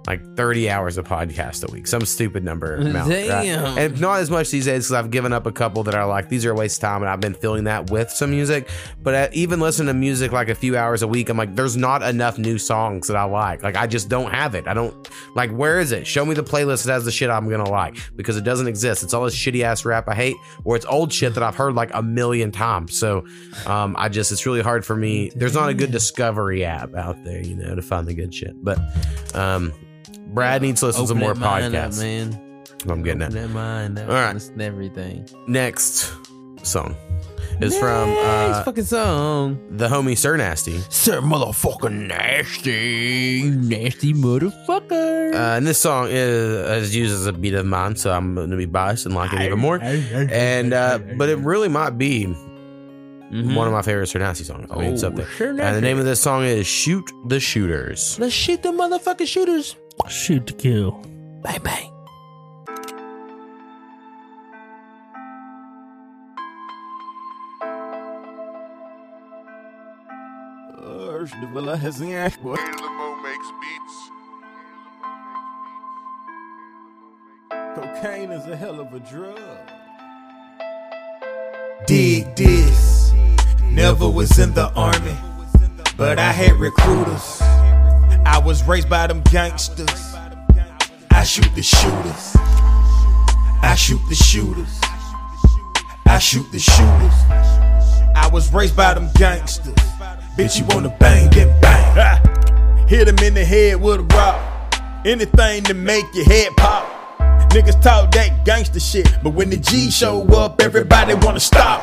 like 0.09 0.37
thirty 0.37 0.71
hours 0.71 0.97
of 0.97 1.07
podcast 1.07 1.69
a 1.69 1.71
week, 1.71 1.87
some 1.87 2.01
stupid 2.07 2.43
number 2.43 2.77
amount. 2.77 3.11
right? 3.11 3.29
Damn. 3.29 3.77
And 3.79 4.01
not 4.01 4.21
as 4.21 4.31
much 4.31 4.51
these 4.51 4.65
days 4.65 4.87
because 4.87 4.93
I've 4.93 5.11
given 5.11 5.33
up 5.33 5.45
a 5.47 5.53
couple 5.53 5.83
that 5.85 5.95
are 5.95 6.07
like 6.07 6.29
these 6.31 6.47
are 6.47 6.53
a 6.53 6.55
waste 6.55 6.79
of 6.79 6.89
time, 6.89 7.03
and 7.03 7.11
I've 7.11 7.21
been 7.21 7.35
filling 7.35 7.65
that 7.65 7.91
with 7.91 8.11
some 8.11 8.31
music. 8.31 8.69
But 9.03 9.35
even 9.35 9.61
listening 9.61 9.89
to 9.89 9.95
music 9.95 10.33
like 10.33 10.49
a 10.49 10.55
few 10.55 10.77
hours 10.77 11.03
a 11.03 11.09
week, 11.09 11.29
I'm 11.29 11.37
like, 11.37 11.55
there's 11.55 11.77
not 11.77 12.03
enough 12.03 12.39
new 12.39 12.59
songs 12.59 13.09
that 13.09 13.17
I 13.17 13.25
like. 13.25 13.63
Like 13.63 13.77
I 13.77 13.87
just 13.87 14.09
don't 14.09 14.31
have 14.33 14.55
it. 14.55 14.67
I 14.67 14.75
don't 14.75 15.09
like. 15.35 15.51
Where 15.51 15.79
is 15.79 15.93
it? 15.93 16.07
Show 16.07 16.25
me 16.25 16.35
the 16.35 16.43
playlist 16.45 16.85
that 16.87 16.93
has 16.93 17.05
the 17.05 17.13
shit 17.13 17.29
I'm 17.29 17.49
gonna 17.49 17.69
like 17.69 17.97
because 18.17 18.37
it 18.39 18.45
doesn't 18.45 18.67
exist. 18.67 19.03
It's 19.03 19.13
all 19.13 19.25
this 19.25 19.37
shitty 19.37 19.63
ass 19.63 19.85
rap 19.85 20.09
I 20.09 20.15
hate, 20.15 20.37
or 20.65 20.75
it's 20.77 20.87
old 20.87 21.13
shit 21.13 21.35
that 21.35 21.43
I've 21.43 21.57
heard 21.57 21.75
like 21.75 21.91
a 21.93 22.03
million 22.03 22.51
times. 22.51 22.97
So 22.99 23.27
um, 23.67 23.95
I 23.99 24.09
just 24.09 24.33
it's 24.33 24.47
really 24.47 24.63
hard 24.63 24.87
for 24.87 24.97
me. 24.97 25.31
There's 25.37 25.55
not 25.55 25.69
a 25.69 25.75
good 25.75 25.93
discovery 25.93 26.65
app 26.65 26.95
out 26.95 27.23
there, 27.25 27.43
you 27.43 27.55
know, 27.55 27.75
to 27.75 27.83
find 27.83 28.07
the 28.07 28.15
good 28.15 28.33
shit. 28.33 28.55
But 28.65 28.79
um, 29.35 29.73
Brad 30.29 30.63
needs 30.63 30.81
to 30.81 30.87
listen 30.87 31.07
to 31.07 31.13
Open 31.13 31.19
more 31.21 31.35
that 31.35 31.41
mind 31.41 31.75
up, 31.75 31.91
podcasts. 31.91 32.01
man. 32.03 32.45
I'm 32.89 33.03
getting 33.03 33.23
Open 33.23 33.37
it. 33.37 33.41
that 33.41 33.49
mind. 33.51 33.97
That 33.97 34.09
All 34.09 34.15
right. 34.15 34.35
listen 34.35 34.59
to 34.59 34.65
everything. 34.65 35.29
Next 35.47 36.13
song 36.63 36.95
is 37.61 37.77
from 37.79 38.11
Next 38.11 38.59
uh, 38.59 38.63
fucking 38.65 38.85
song. 38.85 39.59
the 39.77 39.89
homie 39.89 40.17
Sir 40.17 40.37
Nasty. 40.37 40.79
Sir 40.91 41.21
motherfucking 41.21 42.07
nasty. 42.07 43.41
You 43.45 43.51
nasty 43.57 44.13
motherfucker. 44.15 45.35
Uh, 45.35 45.57
and 45.57 45.67
this 45.67 45.79
song 45.79 46.09
is, 46.09 46.85
is 46.85 46.95
used 46.95 47.15
as 47.15 47.27
a 47.27 47.33
beat 47.33 47.55
of 47.55 47.67
mine, 47.67 47.97
so 47.97 48.13
I'm 48.13 48.35
going 48.35 48.51
to 48.51 48.57
be 48.57 48.67
biased 48.67 49.07
and 49.07 49.15
like 49.15 49.33
it 49.33 49.41
even 49.43 49.59
more. 49.59 49.81
And 49.83 50.73
uh, 50.73 50.99
but 51.17 51.29
it 51.29 51.39
really 51.39 51.69
might 51.69 51.99
be 51.99 52.27
one 53.31 53.67
of 53.67 53.73
my 53.73 53.83
favorite 53.83 54.07
Sir 54.07 54.21
Nasty 54.21 54.45
songs. 54.45 54.69
I 54.71 54.77
mean, 54.79 54.95
it's 54.95 55.03
up. 55.03 55.15
Oh, 55.15 55.17
there. 55.17 55.29
Sir 55.37 55.49
and 55.51 55.77
the 55.77 55.81
name 55.81 55.99
of 55.99 56.05
this 56.05 56.21
song 56.21 56.45
is 56.45 56.67
"Shoot 56.67 57.11
the 57.27 57.41
Shooters." 57.41 58.19
Let's 58.21 58.35
shoot 58.35 58.63
the 58.63 58.71
motherfucking 58.71 59.27
shooters. 59.27 59.75
Shoot 60.09 60.47
to 60.47 60.55
kill. 60.55 60.93
Bang 61.43 61.61
bang. 61.63 61.93
Uh 70.77 71.27
the 71.41 71.51
villa 71.53 71.77
has 71.77 71.99
the 71.99 72.15
act 72.15 72.43
boy. 72.43 72.57
Cocaine 77.75 78.31
is 78.33 78.47
a 78.47 78.57
hell 78.57 78.81
of 78.81 78.93
a 78.95 79.01
drug. 79.01 79.39
Dig 81.87 82.35
this. 82.35 83.13
Never 83.71 84.09
was 84.09 84.39
in 84.39 84.55
the 84.55 84.73
army, 84.75 85.17
but 85.97 86.19
I 86.19 86.33
had 86.33 86.53
recruiters. 86.57 87.48
I 88.29 88.39
was 88.39 88.63
raised 88.65 88.91
by 88.91 89.07
them 89.07 89.23
gangsters. 89.23 90.15
I 91.11 91.25
shoot 91.25 91.53
the 91.55 91.63
shooters. 91.63 92.37
I 93.63 93.75
shoot 93.75 94.01
the 94.09 94.15
shooters. 94.15 94.81
I 96.05 96.19
shoot 96.19 96.47
the 96.53 96.59
shooters. 96.59 97.15
I 98.15 98.29
was 98.31 98.53
raised 98.53 98.77
by 98.77 98.93
them 98.93 99.09
gangsters. 99.15 99.75
Bitch, 100.37 100.59
you 100.59 100.67
wanna 100.67 100.95
bang, 101.01 101.31
then 101.31 101.59
bang. 101.61 101.95
Ha! 101.97 102.85
Hit 102.87 103.09
him 103.09 103.19
in 103.19 103.33
the 103.33 103.45
head 103.45 103.81
with 103.81 104.01
a 104.01 104.05
rock. 104.15 104.75
Anything 105.07 105.65
to 105.65 105.75
make 105.75 106.05
your 106.15 106.27
head 106.27 106.55
pop. 106.59 106.87
Niggas 107.51 107.81
talk 107.83 108.13
that 108.13 108.45
gangster 108.45 108.79
shit, 108.79 109.11
but 109.23 109.31
when 109.31 109.49
the 109.49 109.57
G 109.57 109.91
show 109.91 110.23
up, 110.37 110.61
everybody 110.61 111.15
wanna 111.15 111.41
stop. 111.41 111.83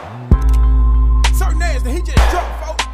So 1.33 1.49
nasty, 1.49 1.91
he 1.91 2.01
just 2.03 2.29
dropped, 2.29 2.65
folks. 2.65 2.85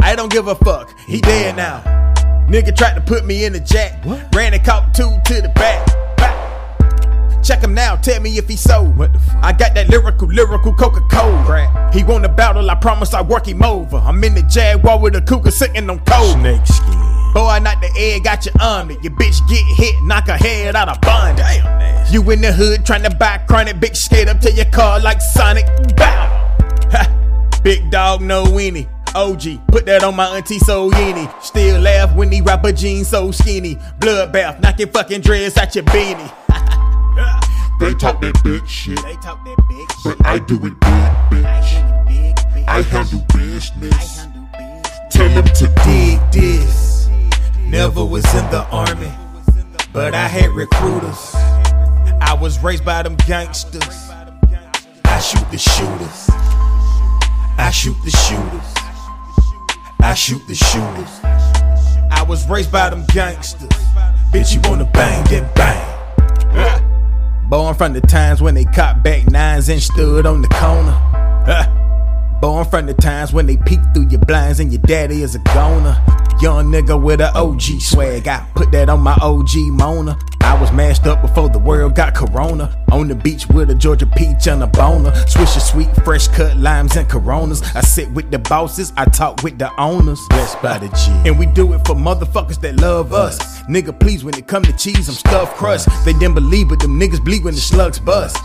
I 0.00 0.14
don't 0.16 0.32
give 0.32 0.48
a 0.48 0.54
fuck, 0.54 0.98
he 1.06 1.20
dead 1.20 1.56
now. 1.56 2.03
Nigga 2.48 2.76
tried 2.76 2.94
to 2.94 3.00
put 3.00 3.24
me 3.24 3.44
in 3.44 3.52
the 3.52 3.60
jack, 3.60 4.04
ran 4.34 4.52
and 4.54 4.64
caught 4.64 4.94
two 4.94 5.10
to 5.26 5.40
the 5.40 5.48
back. 5.54 5.86
Back. 6.16 7.42
Check 7.42 7.62
him 7.62 7.74
now, 7.74 7.96
tell 7.96 8.20
me 8.20 8.36
if 8.38 8.48
he 8.48 8.56
sold. 8.56 8.96
What 8.96 9.12
the 9.12 9.18
fuck? 9.18 9.36
I 9.44 9.52
got 9.52 9.74
that 9.74 9.88
lyrical, 9.88 10.28
lyrical 10.28 10.72
Coca-Cola. 10.74 11.90
He 11.92 12.04
want 12.04 12.24
a 12.24 12.28
battle, 12.28 12.70
I 12.70 12.74
promise 12.74 13.14
I 13.14 13.22
work 13.22 13.46
him 13.46 13.62
over. 13.62 13.96
I'm 13.96 14.22
in 14.24 14.34
the 14.34 14.42
Jaguar 14.42 14.98
with 14.98 15.16
a 15.16 15.22
cougar 15.22 15.50
sitting 15.50 15.88
on 15.88 16.00
cold. 16.00 16.32
Snake 16.32 16.66
skin. 16.66 17.14
Boy, 17.34 17.58
not 17.60 17.80
the 17.80 17.90
egg, 17.98 18.24
got 18.24 18.46
your 18.46 18.54
me. 18.84 18.96
Your 19.02 19.12
bitch 19.12 19.46
get 19.48 19.64
hit, 19.76 20.00
knock 20.04 20.28
her 20.28 20.36
head 20.36 20.76
out 20.76 20.88
of 20.88 21.00
bun. 21.00 21.34
Damn, 21.34 22.12
You 22.12 22.22
in 22.30 22.40
the 22.40 22.52
hood 22.52 22.86
trying 22.86 23.02
to 23.02 23.14
buy 23.14 23.38
chronic, 23.48 23.76
bitch 23.76 23.96
skate 23.96 24.28
up 24.28 24.38
to 24.40 24.52
your 24.52 24.66
car 24.66 25.00
like 25.00 25.20
Sonic. 25.20 25.66
Bow. 25.96 26.40
Ha. 26.92 27.60
Big 27.64 27.90
dog, 27.90 28.20
no 28.20 28.44
weenie. 28.44 28.86
OG, 29.14 29.66
put 29.68 29.86
that 29.86 30.02
on 30.04 30.16
my 30.16 30.26
auntie 30.36 30.58
so 30.58 30.90
yini. 30.90 31.42
Still 31.42 31.80
laugh 31.80 32.14
when 32.14 32.30
he 32.30 32.40
rapper 32.40 32.72
jeans 32.72 33.08
so 33.08 33.30
skinny. 33.30 33.76
Bloodbath, 33.98 34.60
knock 34.60 34.78
your 34.78 34.88
fucking 34.88 35.20
dreads 35.20 35.56
out 35.56 35.74
your 35.74 35.84
beanie. 35.84 36.32
They 37.80 37.92
talk 37.92 38.20
that 38.20 38.40
big 38.44 38.66
shit, 38.68 39.02
They 39.02 39.14
talk 39.16 39.44
that 39.44 39.56
big 39.68 39.84
but 40.04 40.26
I 40.26 40.38
do 40.38 40.54
it 40.56 40.78
big, 40.80 41.42
bitch. 41.42 42.68
I 42.68 42.82
handle 42.82 43.24
business. 43.34 44.26
Tell 45.10 45.28
them 45.30 45.44
to 45.44 45.66
dig 45.84 46.20
this. 46.30 47.08
Never 47.60 48.04
was 48.04 48.24
in 48.34 48.48
the 48.50 48.66
army, 48.70 49.12
but 49.92 50.14
I 50.14 50.28
had 50.28 50.50
recruiters. 50.50 51.34
I 52.20 52.36
was 52.40 52.62
raised 52.62 52.84
by 52.84 53.02
them 53.02 53.16
gangsters. 53.26 54.10
I 55.04 55.20
shoot 55.20 55.50
the 55.50 55.58
shooters. 55.58 56.30
I 57.58 57.70
shoot 57.72 57.96
the 58.04 58.10
shooters. 58.10 58.83
I 60.04 60.12
shoot 60.12 60.46
the 60.46 60.54
shooters. 60.54 61.20
I 62.10 62.22
was 62.28 62.46
raised 62.48 62.70
by 62.70 62.90
them 62.90 63.06
gangsters. 63.06 63.70
Bitch, 64.32 64.54
you 64.54 64.60
wanna 64.68 64.84
bang, 64.92 65.24
then 65.24 65.50
bang. 65.54 65.94
I'm 67.50 67.74
from 67.74 67.94
the 67.94 68.00
times 68.02 68.42
when 68.42 68.54
they 68.54 68.64
caught 68.64 69.02
back 69.02 69.30
nines 69.30 69.68
and 69.68 69.82
stood 69.82 70.26
on 70.26 70.42
the 70.42 70.48
corner. 70.48 71.83
Boy, 72.40 72.58
I'm 72.58 72.66
from 72.66 72.86
the 72.86 72.94
times 72.94 73.32
when 73.32 73.46
they 73.46 73.56
peek 73.56 73.80
through 73.94 74.08
your 74.08 74.20
blinds 74.20 74.60
and 74.60 74.72
your 74.72 74.82
daddy 74.82 75.22
is 75.22 75.34
a 75.34 75.38
goner. 75.38 75.96
Young 76.40 76.70
nigga 76.70 77.00
with 77.00 77.20
a 77.20 77.34
OG 77.34 77.80
swag. 77.80 78.28
I 78.28 78.46
put 78.54 78.70
that 78.72 78.88
on 78.88 79.00
my 79.00 79.16
OG 79.22 79.56
Mona. 79.70 80.18
I 80.40 80.60
was 80.60 80.70
mashed 80.72 81.06
up 81.06 81.22
before 81.22 81.48
the 81.48 81.58
world 81.58 81.94
got 81.94 82.14
corona. 82.14 82.76
On 82.92 83.08
the 83.08 83.14
beach 83.14 83.46
with 83.48 83.70
a 83.70 83.74
Georgia 83.74 84.06
peach 84.06 84.46
and 84.46 84.62
a 84.62 84.66
boner. 84.66 85.14
Swish 85.26 85.56
a 85.56 85.60
sweet, 85.60 85.88
fresh 86.04 86.28
cut 86.28 86.56
limes 86.56 86.96
and 86.96 87.08
coronas. 87.08 87.62
I 87.74 87.80
sit 87.80 88.10
with 88.10 88.30
the 88.30 88.38
bosses, 88.38 88.92
I 88.96 89.06
talk 89.06 89.42
with 89.42 89.58
the 89.58 89.70
owners. 89.80 90.20
Blessed 90.28 90.60
by 90.60 90.78
the 90.78 90.88
G. 90.88 91.28
And 91.28 91.38
we 91.38 91.46
do 91.46 91.72
it 91.72 91.86
for 91.86 91.94
motherfuckers 91.94 92.60
that 92.60 92.76
love 92.76 93.12
us. 93.12 93.62
Nigga, 93.62 93.98
please, 93.98 94.22
when 94.22 94.34
it 94.34 94.46
come 94.46 94.62
to 94.64 94.72
cheese, 94.76 95.08
I'm 95.08 95.14
stuffed 95.14 95.56
crust. 95.56 95.88
They 96.04 96.12
didn't 96.12 96.34
believe 96.34 96.70
it, 96.72 96.80
them 96.80 97.00
niggas 97.00 97.24
bleed 97.24 97.42
when 97.42 97.54
the 97.54 97.60
slugs 97.60 97.98
bust. 97.98 98.36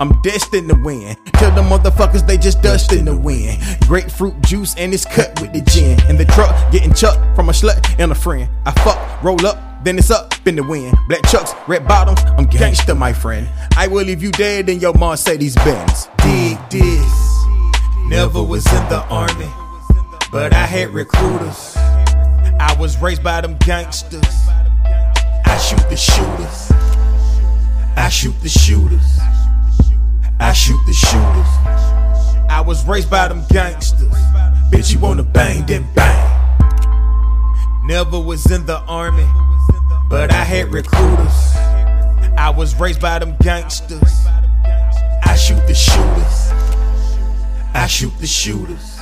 I'm 0.00 0.20
destined 0.22 0.68
to 0.68 0.76
win. 0.76 1.16
Tell 1.34 1.50
the 1.54 1.62
motherfuckers 1.62 2.26
they 2.26 2.38
just 2.38 2.62
dust 2.62 2.92
in 2.92 3.04
the 3.04 3.16
wind. 3.16 3.60
Grapefruit 3.86 4.40
juice 4.42 4.74
and 4.76 4.94
it's 4.94 5.04
cut 5.04 5.40
with 5.40 5.52
the 5.52 5.60
gin. 5.62 5.98
In 6.08 6.16
the 6.16 6.24
truck, 6.24 6.54
getting 6.70 6.94
chucked 6.94 7.34
from 7.34 7.48
a 7.48 7.52
slut 7.52 7.96
and 7.98 8.12
a 8.12 8.14
friend. 8.14 8.48
I 8.64 8.70
fuck, 8.82 9.22
roll 9.24 9.44
up, 9.44 9.58
then 9.84 9.98
it's 9.98 10.10
up 10.10 10.34
in 10.46 10.54
the 10.54 10.62
wind. 10.62 10.96
Black 11.08 11.26
chucks, 11.28 11.52
red 11.66 11.86
bottoms, 11.88 12.20
I'm 12.36 12.46
gangster, 12.46 12.94
my 12.94 13.12
friend. 13.12 13.48
I 13.76 13.88
will 13.88 14.04
leave 14.04 14.22
you 14.22 14.30
dead 14.30 14.68
in 14.68 14.78
your 14.78 14.94
Mercedes 14.94 15.56
Benz. 15.56 16.08
Dig 16.18 16.58
this. 16.70 17.44
Never 18.06 18.42
was 18.42 18.66
in 18.66 18.88
the 18.88 19.04
army, 19.10 19.50
but 20.30 20.54
I 20.54 20.64
had 20.64 20.90
recruiters. 20.90 21.76
I 21.76 22.76
was 22.78 23.00
raised 23.02 23.22
by 23.24 23.40
them 23.40 23.56
gangsters. 23.58 24.22
I 25.44 25.58
shoot 25.58 25.90
the 25.90 25.96
shooters. 25.96 26.72
I 27.96 28.08
shoot 28.10 28.40
the 28.42 28.48
shooters. 28.48 29.17
I 30.40 30.52
shoot 30.52 30.80
the 30.86 30.92
shooters. 30.92 31.52
I 32.48 32.62
was 32.64 32.86
raised 32.86 33.10
by 33.10 33.28
them 33.28 33.44
gangsters. 33.50 34.14
Bitch, 34.70 34.92
you 34.92 34.98
wanna 34.98 35.22
bang, 35.22 35.66
then 35.66 35.86
bang. 35.94 36.24
Never 37.84 38.20
was 38.20 38.50
in 38.50 38.66
the 38.66 38.78
army, 38.80 39.26
but 40.08 40.30
I 40.30 40.44
had 40.44 40.72
recruiters. 40.72 41.56
I 42.36 42.52
was 42.56 42.78
raised 42.78 43.00
by 43.00 43.18
them 43.18 43.36
gangsters. 43.40 44.26
I 45.24 45.36
shoot 45.36 45.66
the 45.66 45.74
shooters. 45.74 46.52
I 47.74 47.86
shoot 47.86 48.12
the 48.18 48.26
shooters. 48.26 48.98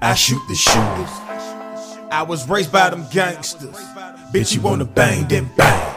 I 0.00 0.14
shoot 0.14 0.42
the 0.48 0.54
shooters. 0.54 1.10
I 2.10 2.24
was 2.26 2.48
raised 2.48 2.72
by 2.72 2.90
them 2.90 3.06
gangsters. 3.10 3.76
Bitch, 4.32 4.54
you 4.54 4.60
wanna 4.60 4.84
bang, 4.84 5.26
then 5.28 5.50
bang. 5.56 5.91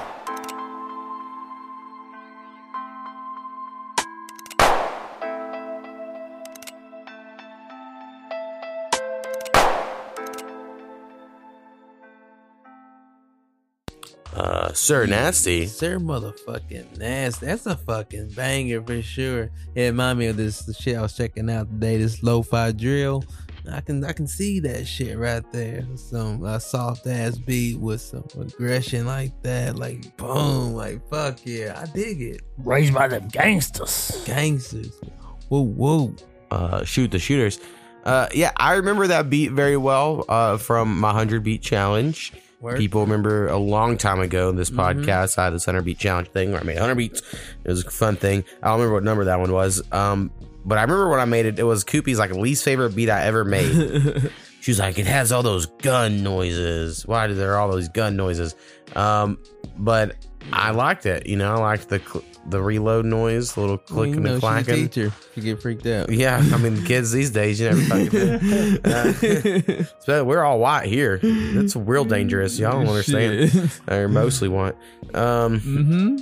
Sir 14.76 15.06
Nasty. 15.06 15.68
Sir 15.68 16.00
motherfucking 16.00 16.98
nasty. 16.98 17.46
That's 17.46 17.66
a 17.66 17.78
fucking 17.78 18.30
banger 18.32 18.82
for 18.82 19.02
sure. 19.02 19.50
It 19.74 19.84
reminded 19.84 20.20
me 20.20 20.28
of 20.28 20.38
this 20.38 20.60
the 20.60 20.74
shit 20.74 20.98
I 20.98 21.02
was 21.02 21.16
checking 21.16 21.50
out 21.50 21.70
today. 21.70 21.98
This 21.98 22.22
lo-fi 22.22 22.74
drill. 22.74 23.24
I 23.72 23.82
can 23.82 24.04
I 24.04 24.12
can 24.12 24.28
see 24.28 24.60
that 24.60 24.86
shit 24.86 25.18
right 25.18 25.44
there. 25.52 25.86
Some 25.96 26.44
uh, 26.44 26.60
soft 26.60 27.08
ass 27.08 27.38
beat 27.38 27.80
with 27.80 28.02
some 28.02 28.26
aggression 28.40 29.06
like 29.06 29.32
that. 29.44 29.78
Like 29.78 30.16
boom. 30.18 30.74
Like 30.74 31.08
fuck 31.10 31.40
yeah. 31.46 31.82
I 31.82 31.86
dig 31.92 32.22
it. 32.22 32.42
Raised 32.58 32.94
by 32.94 33.08
them 33.08 33.30
gangsters. 33.30 34.24
Gangsters. 34.26 35.00
Whoa 35.48 35.62
whoa. 35.62 36.16
Uh, 36.52 36.84
shoot 36.84 37.12
the 37.12 37.20
shooters. 37.20 37.60
Uh, 38.04 38.28
yeah, 38.36 38.52
I 38.58 38.74
remember 38.74 39.08
that 39.08 39.32
beat 39.32 39.52
very 39.52 39.78
well. 39.78 40.26
Uh, 40.30 40.58
from 40.58 41.00
my 41.00 41.12
hundred 41.14 41.44
beat 41.44 41.62
challenge. 41.62 42.34
Word. 42.66 42.78
People 42.78 43.02
remember 43.02 43.48
a 43.48 43.58
long 43.58 43.98
time 43.98 44.20
ago 44.20 44.50
in 44.50 44.56
this 44.56 44.70
Mhm. 44.72 45.06
podcast, 45.06 45.38
I 45.38 45.46
had 45.46 45.54
this 45.54 45.68
100 45.68 45.84
beat 45.86 46.00
challenge 46.00 46.30
thing 46.30 46.52
where 46.52 46.60
I 46.60 46.64
made 46.64 46.78
100 46.78 46.96
beats. 46.96 47.22
It 47.64 47.70
was 47.70 47.86
a 47.86 47.90
fun 47.92 48.16
thing. 48.16 48.44
I 48.64 48.68
don't 48.68 48.80
remember 48.80 48.96
what 48.96 49.04
number 49.04 49.26
that 49.26 49.40
one 49.40 49.52
was. 49.52 49.84
Um, 49.92 50.32
but 50.66 50.78
I 50.80 50.82
remember 50.82 51.10
when 51.10 51.20
I 51.20 51.26
made 51.26 51.46
it, 51.46 51.60
it 51.60 51.64
was 51.64 51.84
Koopy's 51.84 52.18
like 52.20 52.32
least 52.32 52.64
favorite 52.64 52.96
beat 52.96 53.10
I 53.10 53.24
ever 53.26 53.46
made. 53.46 54.32
she 54.62 54.72
was 54.72 54.80
like, 54.80 54.98
it 54.98 55.06
has 55.06 55.32
all 55.32 55.44
those 55.44 55.68
gun 55.68 56.24
noises. 56.24 57.06
Why 57.06 57.28
do 57.28 57.36
there 57.36 57.58
all 57.58 57.70
those 57.70 57.88
gun 57.90 58.16
noises? 58.16 58.56
Um, 58.96 59.38
but 59.78 60.16
I 60.54 60.72
liked 60.72 61.06
it. 61.06 61.26
You 61.28 61.36
know, 61.38 61.54
I 61.56 61.58
liked 61.60 61.90
the 61.90 62.00
cl- 62.00 62.24
the 62.48 62.62
reload 62.62 63.06
noise, 63.06 63.54
the 63.54 63.62
little 63.62 63.82
Well, 63.90 64.06
you 64.06 64.14
clicking 64.14 64.28
and 64.28 64.38
a 64.38 64.40
clacking. 64.40 64.76
teacher. 64.90 65.12
You 65.36 65.42
get 65.42 65.62
freaked 65.62 65.86
out. 65.88 66.12
Yeah, 66.12 66.38
I 66.54 66.58
mean, 66.58 66.84
kids 66.84 67.12
these 67.12 67.32
days, 67.32 67.60
you 67.60 67.70
never 67.70 67.82
fucking 67.82 68.10
do. 68.10 68.80
Uh, 68.86 69.84
so 70.02 70.24
we're 70.24 70.44
all 70.44 70.60
white 70.60 70.86
here. 70.88 71.18
That's 71.24 71.76
real 71.76 72.06
dangerous. 72.06 72.60
Y'all 72.60 72.74
don't 72.74 72.88
understand. 72.88 73.72
Or 73.90 74.08
mostly 74.10 74.48
white. 74.48 74.76
Um, 75.16 75.60
mm-hmm. 75.60 76.18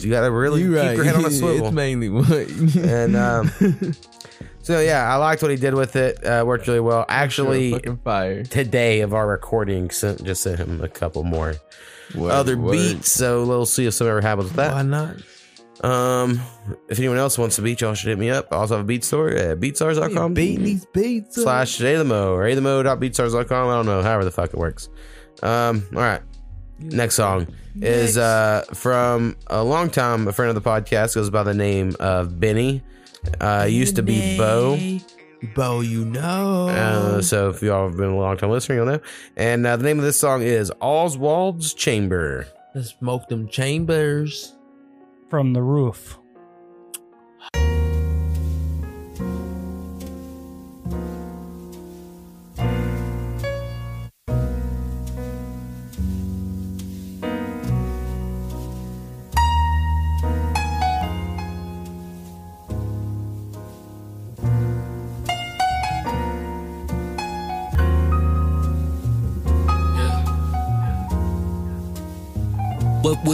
You 0.00 0.10
got 0.10 0.22
to 0.22 0.30
really 0.30 0.62
You 0.62 0.68
keep 0.74 0.76
right. 0.82 0.96
your 0.96 1.04
head 1.04 1.14
on 1.16 1.24
a 1.24 1.28
It's 1.28 1.72
mainly 1.72 2.08
white. 2.08 2.50
and 2.76 3.14
um, 3.14 3.50
so 4.62 4.80
yeah, 4.80 5.12
I 5.12 5.16
liked 5.16 5.42
what 5.42 5.50
he 5.50 5.56
did 5.58 5.74
with 5.74 5.96
it. 5.96 6.24
Uh, 6.24 6.44
worked 6.46 6.66
really 6.66 6.80
well. 6.80 7.04
Actually, 7.08 7.78
fire. 8.02 8.42
Today 8.42 9.00
of 9.02 9.12
our 9.14 9.26
recording, 9.28 9.90
sent, 9.90 10.24
just 10.24 10.42
sent 10.42 10.58
him 10.58 10.80
a 10.82 10.88
couple 10.88 11.22
more 11.24 11.56
Word, 12.14 12.30
other 12.30 12.56
word. 12.56 12.72
beats. 12.72 13.10
So 13.10 13.44
we'll 13.44 13.66
see 13.66 13.86
if 13.86 13.94
something 13.94 14.10
ever 14.10 14.20
happens 14.20 14.48
with 14.48 14.56
that. 14.56 14.72
Why 14.72 14.82
not? 14.82 15.16
Um, 15.84 16.40
if 16.88 16.98
anyone 16.98 17.18
else 17.18 17.38
wants 17.38 17.56
a 17.58 17.62
beat, 17.62 17.80
y'all 17.80 17.94
should 17.94 18.08
hit 18.08 18.18
me 18.18 18.30
up. 18.30 18.48
I 18.52 18.56
also 18.56 18.76
have 18.76 18.84
a 18.84 18.86
beat 18.88 19.04
store 19.04 19.30
at 19.30 19.60
beatstars.com. 19.60 20.34
Beating 20.34 20.64
these 20.64 20.84
beats. 20.86 21.38
up. 21.38 21.44
slash 21.44 21.76
Jay 21.78 21.94
the 21.96 22.04
Mo 22.04 22.32
or 22.32 22.42
athemo.beatstars.com. 22.44 23.68
I 23.68 23.74
don't 23.76 23.86
know, 23.86 24.02
however 24.02 24.24
the 24.24 24.30
fuck 24.32 24.50
it 24.52 24.58
works. 24.58 24.88
Um, 25.42 25.86
all 25.94 26.00
right. 26.00 26.22
Next 26.80 27.14
song 27.16 27.46
is 27.80 28.16
uh 28.16 28.64
from 28.72 29.36
a 29.48 29.62
long 29.64 29.90
time, 29.90 30.26
a 30.28 30.32
friend 30.32 30.48
of 30.56 30.62
the 30.62 30.68
podcast 30.68 31.14
goes 31.14 31.28
by 31.30 31.42
the 31.42 31.54
name 31.54 31.94
of 32.00 32.38
Benny. 32.38 32.82
Uh 33.40 33.66
used 33.68 33.96
to 33.96 34.02
be 34.02 34.36
Bo. 34.38 34.76
Bo, 35.54 35.80
you 35.80 36.04
know. 36.04 36.68
Uh, 36.68 37.22
so 37.22 37.50
if 37.50 37.62
y'all 37.62 37.88
have 37.88 37.96
been 37.96 38.10
a 38.10 38.16
long 38.16 38.36
time 38.36 38.50
listener, 38.50 38.76
you'll 38.76 38.86
know. 38.86 39.00
And 39.36 39.66
uh, 39.66 39.76
the 39.76 39.84
name 39.84 39.98
of 39.98 40.04
this 40.04 40.18
song 40.18 40.42
is 40.42 40.72
Oswald's 40.80 41.74
Chamber. 41.74 42.46
Let's 42.74 42.90
smoke 42.90 43.28
them 43.28 43.48
chambers. 43.48 44.54
From 45.30 45.52
the 45.52 45.62
roof. 45.62 46.18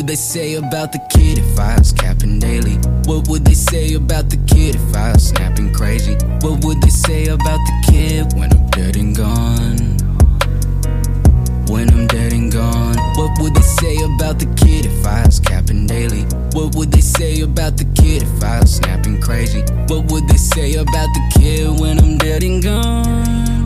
Would 0.04 0.10
they 0.10 0.16
say 0.16 0.56
about 0.56 0.92
the 0.92 0.98
kid 1.08 1.38
if 1.38 1.58
I 1.58 1.78
was 1.78 1.90
capping 1.90 2.38
daily? 2.38 2.76
What 3.06 3.26
would 3.28 3.42
they 3.42 3.54
say 3.54 3.94
about 3.94 4.28
the 4.28 4.36
kid 4.46 4.74
if 4.74 4.94
I 4.94 5.12
was 5.12 5.28
snapping 5.28 5.72
crazy? 5.72 6.12
What 6.42 6.62
would 6.62 6.82
they 6.82 6.90
say 6.90 7.28
about 7.28 7.58
the 7.64 7.90
kid 7.90 8.34
when 8.34 8.52
I'm 8.52 8.66
dead 8.68 8.96
and 8.96 9.16
gone? 9.16 9.78
When 11.72 11.88
I'm 11.88 12.06
dead 12.06 12.34
and 12.34 12.52
gone, 12.52 12.98
what 13.16 13.30
would 13.40 13.54
they 13.54 13.62
say 13.62 13.96
about 14.04 14.38
the 14.38 14.52
kid 14.62 14.84
if 14.84 15.06
I 15.06 15.24
was 15.24 15.40
capping 15.40 15.86
daily? 15.86 16.24
What 16.52 16.74
would 16.74 16.92
they 16.92 17.00
say 17.00 17.40
about 17.40 17.78
the 17.78 17.86
kid 17.94 18.24
if 18.24 18.44
I 18.44 18.60
was 18.60 18.76
snapping 18.76 19.22
crazy? 19.22 19.62
What 19.88 20.12
would 20.12 20.28
they 20.28 20.36
say 20.36 20.74
about 20.74 21.08
the 21.14 21.32
kid 21.38 21.80
when 21.80 21.98
I'm 21.98 22.18
dead 22.18 22.42
and 22.42 22.62
gone? 22.62 23.63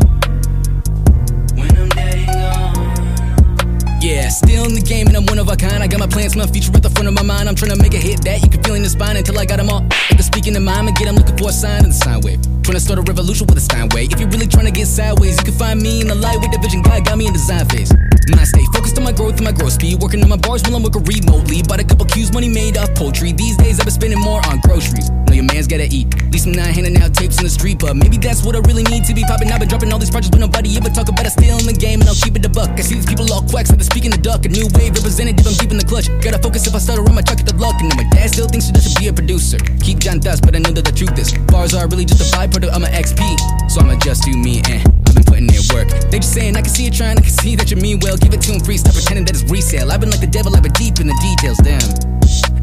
Yeah, 4.01 4.29
still 4.29 4.65
in 4.65 4.75
the 4.75 4.81
game 4.81 5.09
and 5.09 5.17
I'm 5.17 5.27
one 5.27 5.41
of 5.41 5.49
a 5.49 5.57
kind. 5.57 5.83
I 5.83 5.89
got 5.89 5.99
my 5.99 6.07
plans, 6.07 6.37
my 6.37 6.47
future 6.47 6.71
at 6.73 6.83
the 6.83 6.91
front 6.91 7.09
of 7.09 7.15
my 7.15 7.23
mind. 7.23 7.49
I'm 7.49 7.57
trying 7.57 7.75
to 7.75 7.83
make 7.83 7.95
a 7.95 7.99
hit 7.99 8.23
that 8.23 8.43
you 8.43 8.49
can 8.49 8.63
feel 8.63 8.75
in 8.75 8.83
the 8.83 8.89
spine 8.89 9.17
until 9.17 9.37
I 9.39 9.45
got 9.45 9.57
them 9.57 9.71
all. 9.71 9.85
If 9.91 10.17
they're 10.17 10.23
speaking 10.23 10.55
in 10.55 10.63
mind, 10.63 10.89
again, 10.89 11.09
I'm 11.09 11.17
looking 11.17 11.37
for 11.37 11.49
a 11.49 11.53
sign 11.53 11.83
in 11.83 11.91
the 11.91 11.99
sine 11.99 12.21
wave. 12.21 12.41
Trying 12.63 12.79
to 12.79 12.81
start 12.81 13.01
a 13.01 13.03
revolution 13.03 13.47
with 13.49 13.59
a 13.59 13.61
Steinway. 13.61 14.07
If 14.07 14.21
you're 14.21 14.31
really 14.31 14.47
trying 14.47 14.67
to 14.67 14.71
get 14.71 14.87
sideways, 14.87 15.37
you 15.39 15.45
can 15.45 15.55
find 15.55 15.83
me 15.83 16.01
in 16.01 16.07
the 16.07 16.15
lightweight 16.15 16.53
division. 16.53 16.83
God 16.83 17.05
got 17.05 17.19
me 17.19 17.27
in 17.27 17.33
the 17.33 17.39
design 17.39 17.67
phase. 17.67 17.91
And 18.31 18.41
I 18.41 18.45
stay 18.45 18.65
focused 18.73 18.99
on 18.99 19.05
my 19.05 19.13
growth 19.13 19.37
and 19.37 19.45
my 19.45 19.53
growth 19.53 19.73
speed. 19.73 20.03
Working 20.03 20.23
on 20.23 20.29
my 20.29 20.37
bars 20.37 20.63
while 20.63 20.77
I'm 20.77 20.83
working 20.83 21.05
remotely. 21.05 21.63
Bought 21.63 21.81
a 21.81 21.85
couple 21.85 22.05
cues, 22.07 22.33
money 22.33 22.49
made 22.49 22.77
off 22.77 22.95
poultry. 22.95 23.33
These 23.33 23.57
days 23.57 23.81
I've 23.81 23.87
been 23.87 23.95
spending 23.95 24.21
more 24.21 24.45
on 24.47 24.61
groceries. 24.61 25.11
Know 25.29 25.33
your 25.33 25.45
man's 25.45 25.67
gotta 25.67 25.89
eat. 25.89 26.13
At 26.15 26.33
least 26.33 26.47
I'm 26.47 26.53
not 26.53 26.69
handing 26.69 26.97
out 27.01 27.15
tapes 27.15 27.39
in 27.39 27.45
the 27.45 27.51
street, 27.51 27.79
but 27.79 27.97
maybe 27.97 28.17
that's 28.17 28.45
what 28.45 28.57
I 28.57 28.61
really 28.69 28.85
need 28.85 29.05
to 29.05 29.15
be 29.15 29.25
popping. 29.25 29.53
I've 29.53 29.61
been 29.61 29.69
dropping 29.69 29.93
all 29.93 29.99
these 29.99 30.11
projects, 30.11 30.31
but 30.31 30.41
nobody 30.41 30.77
ever 30.77 30.89
talk 30.89 31.09
about 31.09 31.25
it. 31.25 31.33
Still 31.33 31.59
in 31.59 31.67
the 31.67 31.73
game, 31.73 32.01
and 32.01 32.09
I'll 32.09 32.21
keep 32.21 32.37
it 32.37 32.45
a 32.45 32.49
buck. 32.49 32.71
I 32.77 32.81
see 32.81 32.97
these 32.97 33.07
people 33.07 33.31
all 33.33 33.43
quacks, 33.49 33.71
like 33.71 33.79
they're 33.79 33.89
speaking 33.89 34.11
the 34.11 34.19
duck. 34.19 34.45
A 34.45 34.49
new 34.49 34.69
wave 34.77 34.97
representative, 34.97 35.47
I'm 35.47 35.57
deep 35.57 35.71
in 35.73 35.79
the 35.79 35.89
clutch. 35.89 36.09
Gotta 36.21 36.39
focus 36.41 36.67
if 36.67 36.75
I 36.75 36.79
stutter 36.79 37.05
on 37.05 37.15
my 37.15 37.23
truck 37.23 37.41
at 37.41 37.47
the 37.47 37.57
luck. 37.57 37.81
And 37.81 37.93
then 37.93 37.97
my 37.97 38.09
dad 38.13 38.29
still 38.29 38.49
thinks 38.49 38.67
he 38.67 38.73
doesn't 38.73 38.97
be 39.01 39.09
a 39.09 39.13
producer. 39.13 39.57
Keep 39.81 40.05
John 40.05 40.21
Dust, 40.21 40.45
but 40.45 40.57
I 40.57 40.61
know 40.61 40.73
that 40.73 40.85
the 40.85 40.93
truth 40.93 41.17
is 41.17 41.33
bars 41.49 41.73
are 41.73 41.89
really 41.89 42.05
just 42.05 42.21
a 42.21 42.29
byproduct 42.37 42.73
of 42.77 42.81
my 42.81 42.93
XP. 42.93 43.25
So 43.71 43.81
I'ma 43.81 43.97
just 44.01 44.25
do 44.25 44.37
me, 44.37 44.61
and 44.69 44.85
I've 44.85 45.05
been 45.05 45.08
putting 45.29 45.53
in 45.53 45.63
work. 45.77 45.89
They 46.11 46.19
just 46.19 46.33
saying 46.33 46.57
I 46.57 46.63
can 46.63 46.73
see 46.73 46.85
you 46.89 46.91
trying, 46.91 47.19
I 47.19 47.23
can 47.23 47.31
see 47.31 47.55
that 47.57 47.71
you 47.71 47.77
mean 47.77 48.01
well. 48.01 48.17
Give 48.17 48.33
it 48.33 48.41
to 48.49 48.53
him 48.53 48.61
free, 48.65 48.79
stop 48.79 48.95
pretending 48.95 49.25
that 49.27 49.37
it's 49.37 49.45
resale. 49.51 49.93
I've 49.93 50.01
been 50.01 50.11
like 50.11 50.25
the 50.25 50.33
devil, 50.33 50.57
I've 50.57 50.63
been 50.63 50.73
deep 50.73 50.99
in 50.99 51.07
the 51.07 51.19
details, 51.21 51.59
damn. 51.61 51.85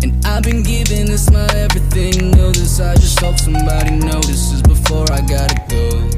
And 0.01 0.11
I've 0.26 0.43
been 0.43 0.63
giving 0.63 1.05
this 1.05 1.30
my 1.30 1.45
everything. 1.53 2.32
Know 2.32 2.51
this, 2.51 2.80
I 2.80 2.95
just 2.95 3.20
hope 3.20 3.38
somebody 3.38 3.91
notices 3.91 4.61
before 4.61 5.05
I 5.11 5.22
gotta 5.22 5.61
go. 5.70 6.16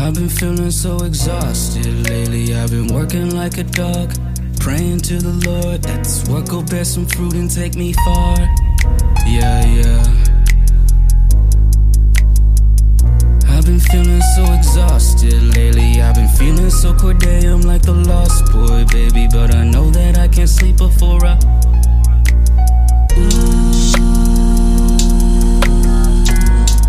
I've 0.00 0.14
been 0.14 0.28
feeling 0.28 0.70
so 0.70 0.96
exhausted 1.04 2.08
lately. 2.08 2.54
I've 2.54 2.70
been 2.70 2.88
working 2.88 3.36
like 3.36 3.58
a 3.58 3.64
dog, 3.64 4.14
praying 4.58 5.00
to 5.02 5.18
the 5.18 5.34
Lord 5.46 5.82
that 5.82 6.04
this 6.04 6.26
work 6.28 6.50
will 6.50 6.62
bear 6.62 6.84
some 6.84 7.06
fruit 7.06 7.34
and 7.34 7.50
take 7.50 7.74
me 7.74 7.92
far. 8.04 8.36
Yeah, 9.26 9.64
yeah. 9.66 10.29
Been 13.80 14.04
feeling 14.04 14.22
so 14.22 14.52
exhausted 14.52 15.42
lately. 15.56 16.00
I've 16.00 16.14
been 16.14 16.28
feeling 16.28 16.70
so 16.70 16.94
corday. 16.94 17.46
I'm 17.46 17.62
like 17.62 17.82
the 17.82 17.92
lost 17.92 18.52
boy, 18.52 18.84
baby. 18.90 19.28
But 19.30 19.54
I 19.54 19.64
know 19.64 19.90
that 19.90 20.18
I 20.18 20.28
can't 20.28 20.48
sleep 20.48 20.76
before 20.76 21.24
I. 21.24 21.38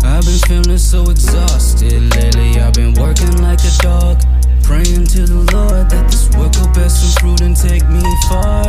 I've 0.04 0.24
been 0.24 0.38
feeling 0.48 0.78
so 0.78 1.10
exhausted 1.10 2.14
lately. 2.16 2.60
I've 2.60 2.74
been 2.74 2.94
working 2.94 3.40
like 3.42 3.60
a 3.60 3.72
dog, 3.82 4.20
praying 4.62 5.06
to 5.06 5.26
the 5.26 5.46
Lord 5.52 5.90
that 5.90 6.10
this 6.10 6.28
work 6.36 6.54
will 6.56 6.72
bear 6.74 6.88
some 6.88 7.12
fruit 7.20 7.40
and 7.40 7.56
take 7.56 7.88
me 7.88 8.02
far. 8.28 8.64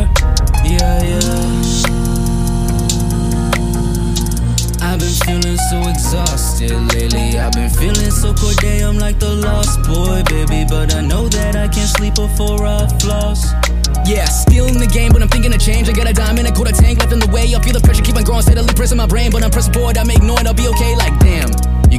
Yeah, 0.64 1.04
yeah. 1.04 2.33
I've 4.84 5.00
been 5.00 5.16
feeling 5.26 5.58
so 5.72 5.80
exhausted 5.88 6.72
lately. 6.94 7.40
I've 7.40 7.54
been 7.54 7.70
feeling 7.70 8.12
so 8.12 8.34
corday. 8.34 8.86
I'm 8.86 9.00
like 9.00 9.18
the 9.18 9.34
lost 9.34 9.82
boy, 9.88 10.22
baby. 10.28 10.66
But 10.68 10.94
I 10.94 11.02
know 11.02 11.30
that 11.30 11.56
I 11.56 11.68
can't 11.70 11.90
sleep 11.90 12.16
before 12.16 12.66
I 12.66 12.86
floss. 13.00 13.48
Yeah, 14.06 14.26
still 14.26 14.68
in 14.68 14.78
the 14.78 14.88
game, 14.88 15.14
but 15.14 15.22
I'm 15.22 15.30
thinking 15.30 15.54
of 15.54 15.62
change. 15.62 15.88
I 15.88 15.94
got 15.94 16.10
a 16.10 16.14
diamond, 16.14 16.48
a 16.48 16.52
quarter 16.52 16.74
tank 16.74 17.00
left 17.00 17.14
in 17.14 17.20
the 17.20 17.32
way. 17.32 17.56
I 17.56 17.60
feel 17.64 17.72
the 17.72 17.80
pressure 17.80 18.04
keep 18.04 18.18
on 18.18 18.24
growing, 18.24 18.42
steadily 18.42 18.74
pressing 18.76 18.98
my 18.98 19.08
brain. 19.08 19.32
But 19.32 19.44
I'm 19.44 19.52
pressing 19.52 19.74
forward, 19.74 19.98
I'm 19.98 20.10
ignoring, 20.10 20.46
I'll 20.46 20.54
be 20.54 20.68
okay. 20.68 20.96
Like, 20.96 21.18
damn. 21.20 21.43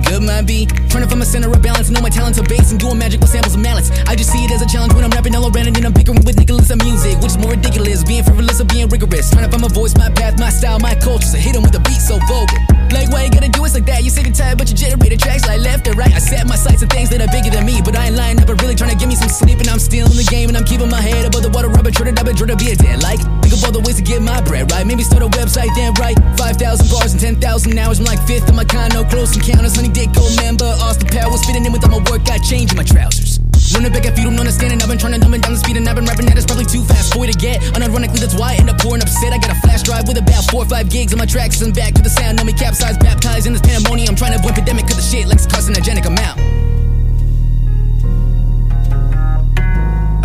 Good, 0.07 0.23
might 0.23 0.47
be 0.47 0.67
trying 0.89 1.03
to 1.03 1.09
find 1.09 1.19
my 1.19 1.25
center 1.25 1.51
of 1.51 1.63
balance. 1.63 1.91
Know 1.91 2.01
my 2.01 2.11
talents 2.11 2.39
are 2.39 2.45
base 2.45 2.71
and 2.71 2.79
doing 2.79 2.99
magic 2.99 3.21
with 3.21 3.31
samples 3.31 3.55
of 3.55 3.61
malice. 3.61 3.91
I 4.07 4.15
just 4.15 4.31
see 4.31 4.45
it 4.45 4.51
as 4.53 4.63
a 4.63 4.69
challenge 4.69 4.95
when 4.95 5.05
I'm 5.05 5.11
rapping 5.11 5.35
all 5.35 5.45
around 5.51 5.69
and 5.69 5.85
I'm 5.85 5.93
bickering 5.93 6.25
with 6.25 6.39
Nicholas 6.39 6.71
and 6.71 6.83
music, 6.83 7.17
which 7.19 7.33
is 7.35 7.39
more 7.39 7.53
ridiculous. 7.53 8.05
Being 8.05 8.25
frivolous 8.25 8.61
or 8.61 8.67
being 8.67 8.89
rigorous. 8.89 9.31
Trying 9.31 9.45
to 9.45 9.51
find 9.51 9.63
my 9.63 9.69
voice, 9.69 9.97
my 9.97 10.11
path, 10.11 10.39
my 10.39 10.51
style, 10.51 10.79
my 10.79 10.95
culture. 10.95 11.27
So 11.27 11.39
hit 11.39 11.57
'em 11.57 11.63
with 11.63 11.75
a 11.75 11.81
beat 11.81 12.01
so 12.01 12.19
vulgar. 12.29 12.61
Like, 12.93 13.11
why 13.11 13.25
you 13.25 13.31
gotta 13.31 13.49
do 13.49 13.65
it 13.65 13.75
like 13.75 13.87
that? 13.87 14.05
You 14.05 14.11
sick 14.11 14.27
and 14.27 14.35
tired, 14.35 14.59
but 14.59 14.69
you 14.69 14.77
generate 14.77 15.19
tracks 15.19 15.47
like 15.47 15.61
left 15.61 15.87
and 15.89 15.97
right. 15.97 16.15
I 16.15 16.19
set 16.19 16.47
my 16.47 16.57
sights 16.57 16.83
on 16.83 16.89
things 16.89 17.09
that 17.11 17.21
are 17.21 17.33
bigger 17.33 17.51
than 17.51 17.65
me, 17.65 17.81
but 17.83 17.97
I 17.97 18.07
ain't 18.07 18.17
lying 18.17 18.39
up, 18.39 18.49
really 18.63 18.77
trying 18.77 18.91
to 18.91 18.97
give 18.97 19.09
me 19.09 19.17
some 19.17 19.29
sleep. 19.29 19.59
And 19.59 19.69
I'm 19.69 19.81
still 19.81 20.07
in 20.07 20.17
the 20.17 20.29
game, 20.31 20.49
and 20.49 20.57
I'm 20.57 20.65
keeping 20.65 20.91
my 20.91 21.01
head 21.01 21.25
above 21.25 21.43
the 21.43 21.51
water. 21.51 21.69
Rubber, 21.69 21.91
double, 21.91 22.35
trying 22.35 22.55
to 22.55 22.57
be 22.57 22.71
a 22.71 22.77
dead 22.77 23.03
like. 23.03 23.21
Think 23.43 23.55
of 23.55 23.65
all 23.65 23.73
the 23.73 23.81
ways 23.81 23.97
to 23.97 24.03
get 24.03 24.23
my 24.23 24.41
bread 24.43 24.71
right. 24.71 24.87
Maybe 24.87 25.03
start 25.03 25.23
a 25.23 25.29
website, 25.29 25.75
then 25.75 25.93
right. 25.99 26.17
5,000 26.39 26.89
bars 26.91 27.13
and 27.13 27.21
10,000 27.21 27.79
hours. 27.79 27.99
I'm 27.99 28.05
like 28.05 28.23
fifth 28.27 28.49
of 28.49 28.55
my 28.55 28.65
kind, 28.65 28.95
no 28.95 29.03
close 29.05 29.35
encounters. 29.35 29.75
Honey 29.75 29.89
Dick, 29.95 30.11
gold 30.13 30.35
member. 30.43 30.67
Austin 30.83 31.07
Powers 31.07 31.47
fitting 31.47 31.65
in 31.65 31.71
with 31.71 31.85
all 31.87 32.01
my 32.01 32.11
work, 32.11 32.27
got 32.27 32.43
change 32.43 32.73
in 32.73 32.77
my 32.77 32.83
trousers. 32.83 33.39
Running 33.73 33.93
back 33.93 34.05
if 34.05 34.19
you 34.19 34.25
don't 34.25 34.39
understand 34.39 34.75
it. 34.75 34.83
I've 34.83 34.89
been 34.91 34.99
trying 34.99 35.15
to 35.15 35.21
dumb 35.21 35.33
it 35.35 35.43
down 35.43 35.55
the 35.55 35.59
speed 35.59 35.77
and 35.77 35.89
I've 35.89 35.95
been 35.95 36.05
rapping 36.05 36.27
that 36.27 36.37
it's 36.37 36.47
probably 36.47 36.67
too 36.67 36.83
fast 36.83 37.15
for 37.15 37.25
you 37.25 37.33
to 37.33 37.39
get. 37.39 37.63
Unironically, 37.79 38.19
that's 38.19 38.35
why 38.35 38.55
I 38.55 38.57
end 38.59 38.69
up 38.71 38.79
pouring 38.79 39.03
upset. 39.03 39.33
I 39.33 39.39
got 39.39 39.55
a 39.55 39.61
flash 39.63 39.83
drive 39.83 40.09
with 40.09 40.19
about 40.19 40.51
four 40.51 40.63
or 40.63 40.69
five 40.69 40.91
gigs 40.91 41.15
on 41.15 41.19
my 41.19 41.27
tracks 41.27 41.63
and 41.63 41.73
back 41.73 41.95
to 41.95 42.03
the 42.03 42.11
sound. 42.11 42.39
Know 42.39 42.45
me 42.45 42.53
capsized, 42.53 43.01
baptized 43.01 43.47
in 43.47 43.53
this 43.53 43.63
pandemonium. 43.63 44.11
I'm 44.11 44.17
trying 44.17 44.35
to 44.35 44.43
avoid 44.43 44.55
pandemic 44.59 44.91
cause 44.91 44.99
the 44.99 45.07
shit 45.07 45.31
like 45.31 45.39
it's 45.39 45.47
carcinogenic. 45.47 46.07
I'm 46.11 46.19
out. 46.19 46.39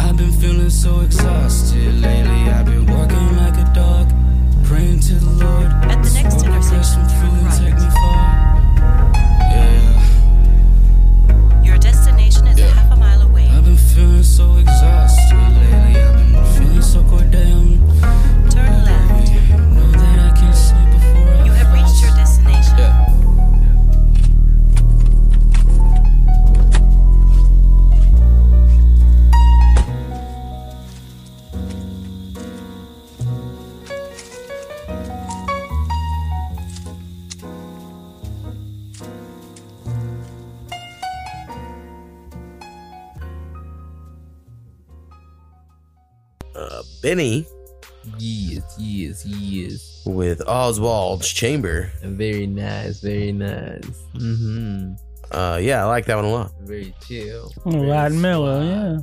I've 0.01 0.17
been 0.17 0.33
feeling 0.33 0.69
so 0.69 1.01
exhausted 1.01 1.93
lately. 2.01 2.41
I've 2.49 2.65
been 2.65 2.89
working 2.89 3.37
like 3.37 3.53
a 3.53 3.69
dog, 3.73 4.09
praying 4.65 4.99
to 5.09 5.13
the 5.13 5.45
Lord. 5.45 5.69
At 5.93 6.01
the 6.01 6.11
next 6.17 6.41
intersection, 6.41 7.05
turn 7.05 7.38
so 14.39 14.55
exhausted 14.55 15.08
Benny 47.09 47.47
Yes, 48.19 48.75
yes, 48.77 49.25
yes. 49.25 50.03
with 50.05 50.47
Oswald's 50.47 51.27
Chamber. 51.27 51.91
Very 52.03 52.45
nice, 52.45 52.99
very 52.99 53.31
nice. 53.31 53.81
Mm-hmm. 54.13 54.93
Uh, 55.31 55.57
yeah, 55.59 55.83
I 55.83 55.87
like 55.87 56.05
that 56.05 56.17
one 56.17 56.25
a 56.25 56.29
lot. 56.29 56.51
Very 56.61 56.93
chill. 57.07 57.51
Light 57.65 58.11
and 58.11 58.21
mellow, 58.21 58.61
yeah. 58.63 58.99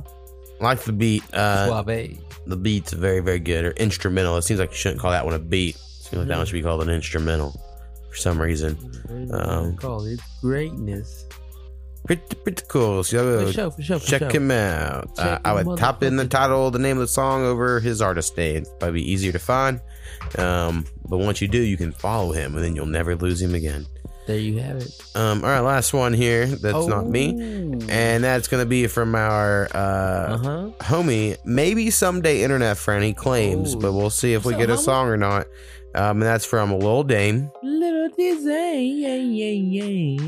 Like 0.61 0.79
the 0.83 0.93
beat. 0.93 1.21
Uh, 1.33 1.67
Suave. 1.67 2.17
the 2.45 2.55
beat's 2.55 2.93
very, 2.93 3.19
very 3.19 3.39
good. 3.39 3.65
Or 3.65 3.71
instrumental. 3.71 4.37
It 4.37 4.43
seems 4.43 4.61
like 4.61 4.71
you 4.71 4.77
shouldn't 4.77 5.01
call 5.01 5.11
that 5.11 5.25
one 5.25 5.33
a 5.33 5.39
beat. 5.39 5.75
It 5.75 5.81
seems 5.81 6.19
like 6.19 6.27
that 6.29 6.37
one 6.37 6.45
should 6.45 6.53
be 6.53 6.61
called 6.63 6.81
an 6.81 6.89
instrumental 6.89 7.59
for 8.09 8.15
some 8.15 8.41
reason. 8.41 8.77
Um, 9.33 9.75
Call 9.75 10.05
it 10.05 10.21
greatness. 10.39 11.26
Pretty, 12.07 12.35
pretty 12.43 12.63
cool. 12.67 13.03
So 13.03 13.45
For 13.45 13.51
sure, 13.53 13.71
for 13.71 13.81
sure, 13.83 13.99
for 13.99 14.05
check 14.07 14.21
sure. 14.21 14.29
him 14.31 14.49
out. 14.51 15.11
Uh, 15.19 15.37
I 15.45 15.61
would 15.61 15.77
top 15.77 16.01
in 16.01 16.15
the 16.15 16.27
title, 16.27 16.71
the 16.71 16.79
name 16.79 16.97
of 16.97 17.01
the 17.01 17.07
song 17.07 17.43
over 17.43 17.79
his 17.79 18.01
artist 18.01 18.35
name. 18.37 18.57
It's 18.57 18.69
probably 18.79 19.01
be 19.01 19.11
easier 19.11 19.31
to 19.33 19.39
find. 19.39 19.79
Um, 20.37 20.85
but 21.07 21.17
once 21.19 21.41
you 21.41 21.47
do, 21.47 21.59
you 21.61 21.77
can 21.77 21.91
follow 21.91 22.31
him, 22.31 22.55
and 22.55 22.63
then 22.63 22.75
you'll 22.75 22.85
never 22.87 23.15
lose 23.15 23.41
him 23.41 23.53
again. 23.53 23.85
There 24.25 24.37
you 24.37 24.59
have 24.59 24.77
it. 24.77 24.91
Um, 25.15 25.41
all 25.43 25.49
right, 25.49 25.61
last 25.61 25.93
one 25.93 26.11
here. 26.11 26.47
That's 26.47 26.85
not 26.85 27.07
me, 27.07 27.29
and 27.87 28.21
that's 28.23 28.49
gonna 28.49 28.65
be 28.65 28.87
from 28.87 29.15
our 29.15 29.69
uh, 29.73 29.77
Uh-huh. 30.33 30.69
homie, 30.81 31.37
maybe 31.45 31.89
someday 31.91 32.43
internet 32.43 32.75
friend. 32.77 33.05
He 33.05 33.13
claims, 33.13 33.73
but 33.73 33.93
we'll 33.93 34.09
see 34.09 34.33
if 34.33 34.43
we 34.43 34.53
get 34.55 34.69
up, 34.69 34.79
a 34.79 34.81
song 34.81 35.07
or 35.07 35.15
not. 35.15 35.47
Um, 35.95 36.17
and 36.21 36.23
that's 36.23 36.45
from 36.45 36.77
Lil 36.77 37.03
Dame, 37.03 37.49
Little 37.63 37.96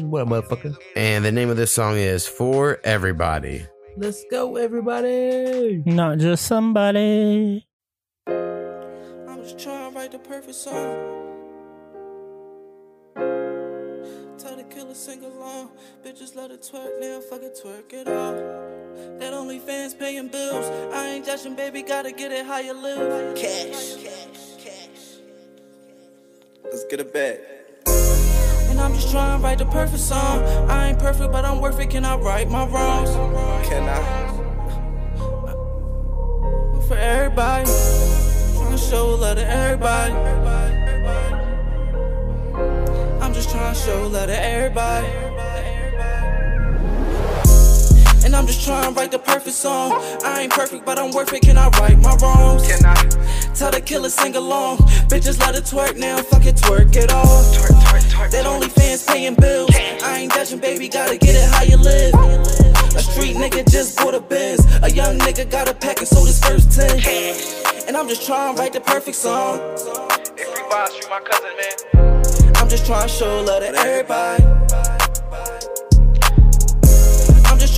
What 0.04 0.28
motherfucker? 0.28 0.76
and 0.96 1.24
the 1.24 1.32
name 1.32 1.50
of 1.50 1.58
this 1.58 1.72
song 1.72 1.98
is 1.98 2.28
"For 2.28 2.80
Everybody." 2.84 3.66
Let's 3.98 4.24
go, 4.32 4.56
everybody. 4.56 5.84
Not 5.86 6.20
just 6.20 6.46
somebody. 6.46 7.66
I'm 8.28 9.44
just 9.44 9.60
trying 9.60 9.92
to 9.92 9.98
write 9.98 10.12
the 10.12 10.20
perfect 10.20 10.56
song. 10.56 10.96
Tell 14.38 14.56
the 14.56 14.64
killer 14.70 14.94
sing 14.94 15.24
along. 15.26 15.72
Bitches 16.06 16.34
love 16.36 16.52
to 16.52 16.58
twerk 16.58 17.00
now, 17.02 17.20
fuck 17.20 17.42
it, 17.42 17.60
twerk 17.62 17.92
it 17.92 18.08
all. 18.08 19.20
That 19.20 19.34
only 19.34 19.60
fans 19.60 19.94
paying 19.94 20.30
bills. 20.30 20.66
I 20.94 21.08
ain't 21.08 21.26
judging, 21.26 21.56
baby, 21.56 21.82
gotta 21.82 22.14
get 22.14 22.32
it 22.32 22.46
how 22.46 22.60
you 22.60 22.74
live. 22.74 23.36
Cash. 23.36 23.98
Let's 26.64 26.86
get 26.86 27.00
it 27.02 27.12
back. 27.12 27.59
I'm 28.80 28.94
just 28.94 29.12
trying 29.12 29.40
to 29.40 29.44
write 29.44 29.58
the 29.58 29.66
perfect 29.66 30.02
song. 30.02 30.44
I 30.70 30.90
ain't 30.90 31.00
perfect, 31.00 31.32
but 31.32 31.46
I'm 31.46 31.60
worth 31.60 31.80
it. 31.80 31.90
Can 31.90 32.06
I 32.06 32.16
right 32.18 32.50
my 32.50 32.66
wrongs? 32.66 33.10
Can 33.68 33.84
I? 33.88 34.00
For 36.88 36.98
everybody. 36.98 37.66
Trying 37.66 38.72
to 38.72 38.78
show 38.78 39.16
love 39.16 39.38
to 39.38 39.48
everybody. 39.48 40.14
I'm 43.22 43.34
just 43.34 43.50
trying 43.50 43.74
to 43.74 43.80
show 43.80 44.08
love 44.08 44.28
to 44.28 44.42
everybody. 44.42 45.08
And 48.30 48.36
I'm 48.36 48.46
just 48.46 48.64
trying 48.64 48.84
to 48.84 48.92
write 48.92 49.10
the 49.10 49.18
perfect 49.18 49.56
song. 49.56 49.92
I 50.24 50.42
ain't 50.42 50.52
perfect, 50.52 50.86
but 50.86 51.00
I'm 51.00 51.10
worth 51.10 51.34
it. 51.34 51.42
Can 51.42 51.58
I 51.58 51.68
right 51.80 51.98
my 51.98 52.16
wrongs? 52.22 52.62
Can 52.62 52.86
I? 52.86 52.94
Tell 53.56 53.72
the 53.72 53.82
killer 53.82 54.10
sing 54.10 54.36
along. 54.36 54.78
Bitches 55.10 55.40
love 55.40 55.56
to 55.56 55.64
twerk 55.64 55.98
now, 55.98 56.22
fuck 56.22 56.46
it, 56.46 56.56
twerk 56.56 56.96
it 56.96 57.12
all. 57.12 57.26
That 58.30 58.46
only 58.46 58.70
fans 58.70 59.04
paying 59.04 59.34
bills. 59.34 59.72
I 59.74 60.20
ain't 60.20 60.32
judging, 60.32 60.60
baby, 60.60 60.88
gotta 60.90 61.18
get 61.18 61.38
it 61.38 61.50
how 61.50 61.64
you 61.64 61.78
live. 61.78 62.14
A 62.94 63.02
street 63.02 63.36
nigga 63.36 63.68
just 63.68 63.98
bought 63.98 64.14
a 64.14 64.20
Benz. 64.20 64.64
A 64.84 64.92
young 64.92 65.18
nigga 65.18 65.50
got 65.50 65.68
a 65.68 65.74
pack 65.74 65.98
and 65.98 66.08
sold 66.08 66.28
his 66.28 66.40
first 66.40 66.72
10. 66.72 67.88
And 67.88 67.98
I'm 67.98 68.08
just 68.08 68.28
trying 68.28 68.56
to 68.56 68.62
write 68.62 68.74
the 68.74 68.82
perfect 68.82 69.18
song. 69.18 69.58
Free 69.58 70.70
boss, 70.70 70.96
you 70.96 71.10
my 71.10 71.20
cousin, 71.22 71.50
man. 71.58 72.54
I'm 72.58 72.70
just 72.70 72.86
trying 72.86 73.08
to 73.08 73.12
show 73.12 73.42
love 73.42 73.64
to 73.64 73.70
everybody. 73.70 74.89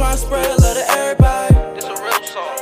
Trying 0.01 0.15
to 0.15 0.21
spread 0.25 0.59
love 0.61 0.75
to 0.75 0.91
everybody. 0.93 1.53
This 1.75 1.85
a 1.85 1.93
real 2.01 2.23
song. 2.23 2.57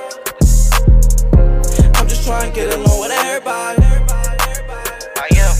I'm 1.96 2.08
just 2.10 2.28
trying 2.28 2.52
to 2.52 2.56
get 2.56 2.74
along 2.76 3.00
with 3.00 3.12
everybody. 3.12 3.82
I 5.16 5.28
am. 5.38 5.56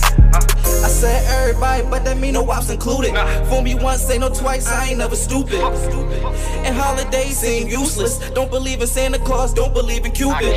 I 0.84 0.88
said 0.88 1.24
everybody, 1.40 1.82
but 1.88 2.04
that 2.04 2.18
mean 2.18 2.34
no 2.34 2.42
wops 2.42 2.68
included. 2.68 3.14
Fool 3.48 3.62
me 3.62 3.74
once, 3.76 4.02
say 4.02 4.18
no 4.18 4.28
twice, 4.28 4.68
I 4.68 4.88
ain't 4.88 4.98
never 4.98 5.16
stupid. 5.16 5.58
stupid. 5.78 6.22
And 6.66 6.76
holidays 6.76 7.38
seem 7.38 7.66
useless. 7.66 8.18
Don't 8.32 8.50
believe 8.50 8.82
in 8.82 8.86
Santa 8.86 9.18
Claus, 9.18 9.54
don't 9.54 9.72
believe 9.72 10.04
in 10.04 10.12
Cupid. 10.12 10.52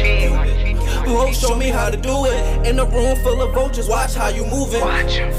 Oh, 1.07 1.31
show 1.31 1.55
me 1.55 1.69
how 1.69 1.89
to 1.89 1.95
do 1.95 2.25
it. 2.25 2.67
In 2.67 2.77
a 2.79 2.85
room 2.85 3.15
full 3.23 3.41
of 3.41 3.53
vultures, 3.53 3.87
watch 3.87 4.13
how 4.13 4.27
you 4.27 4.43
moving. 4.47 4.81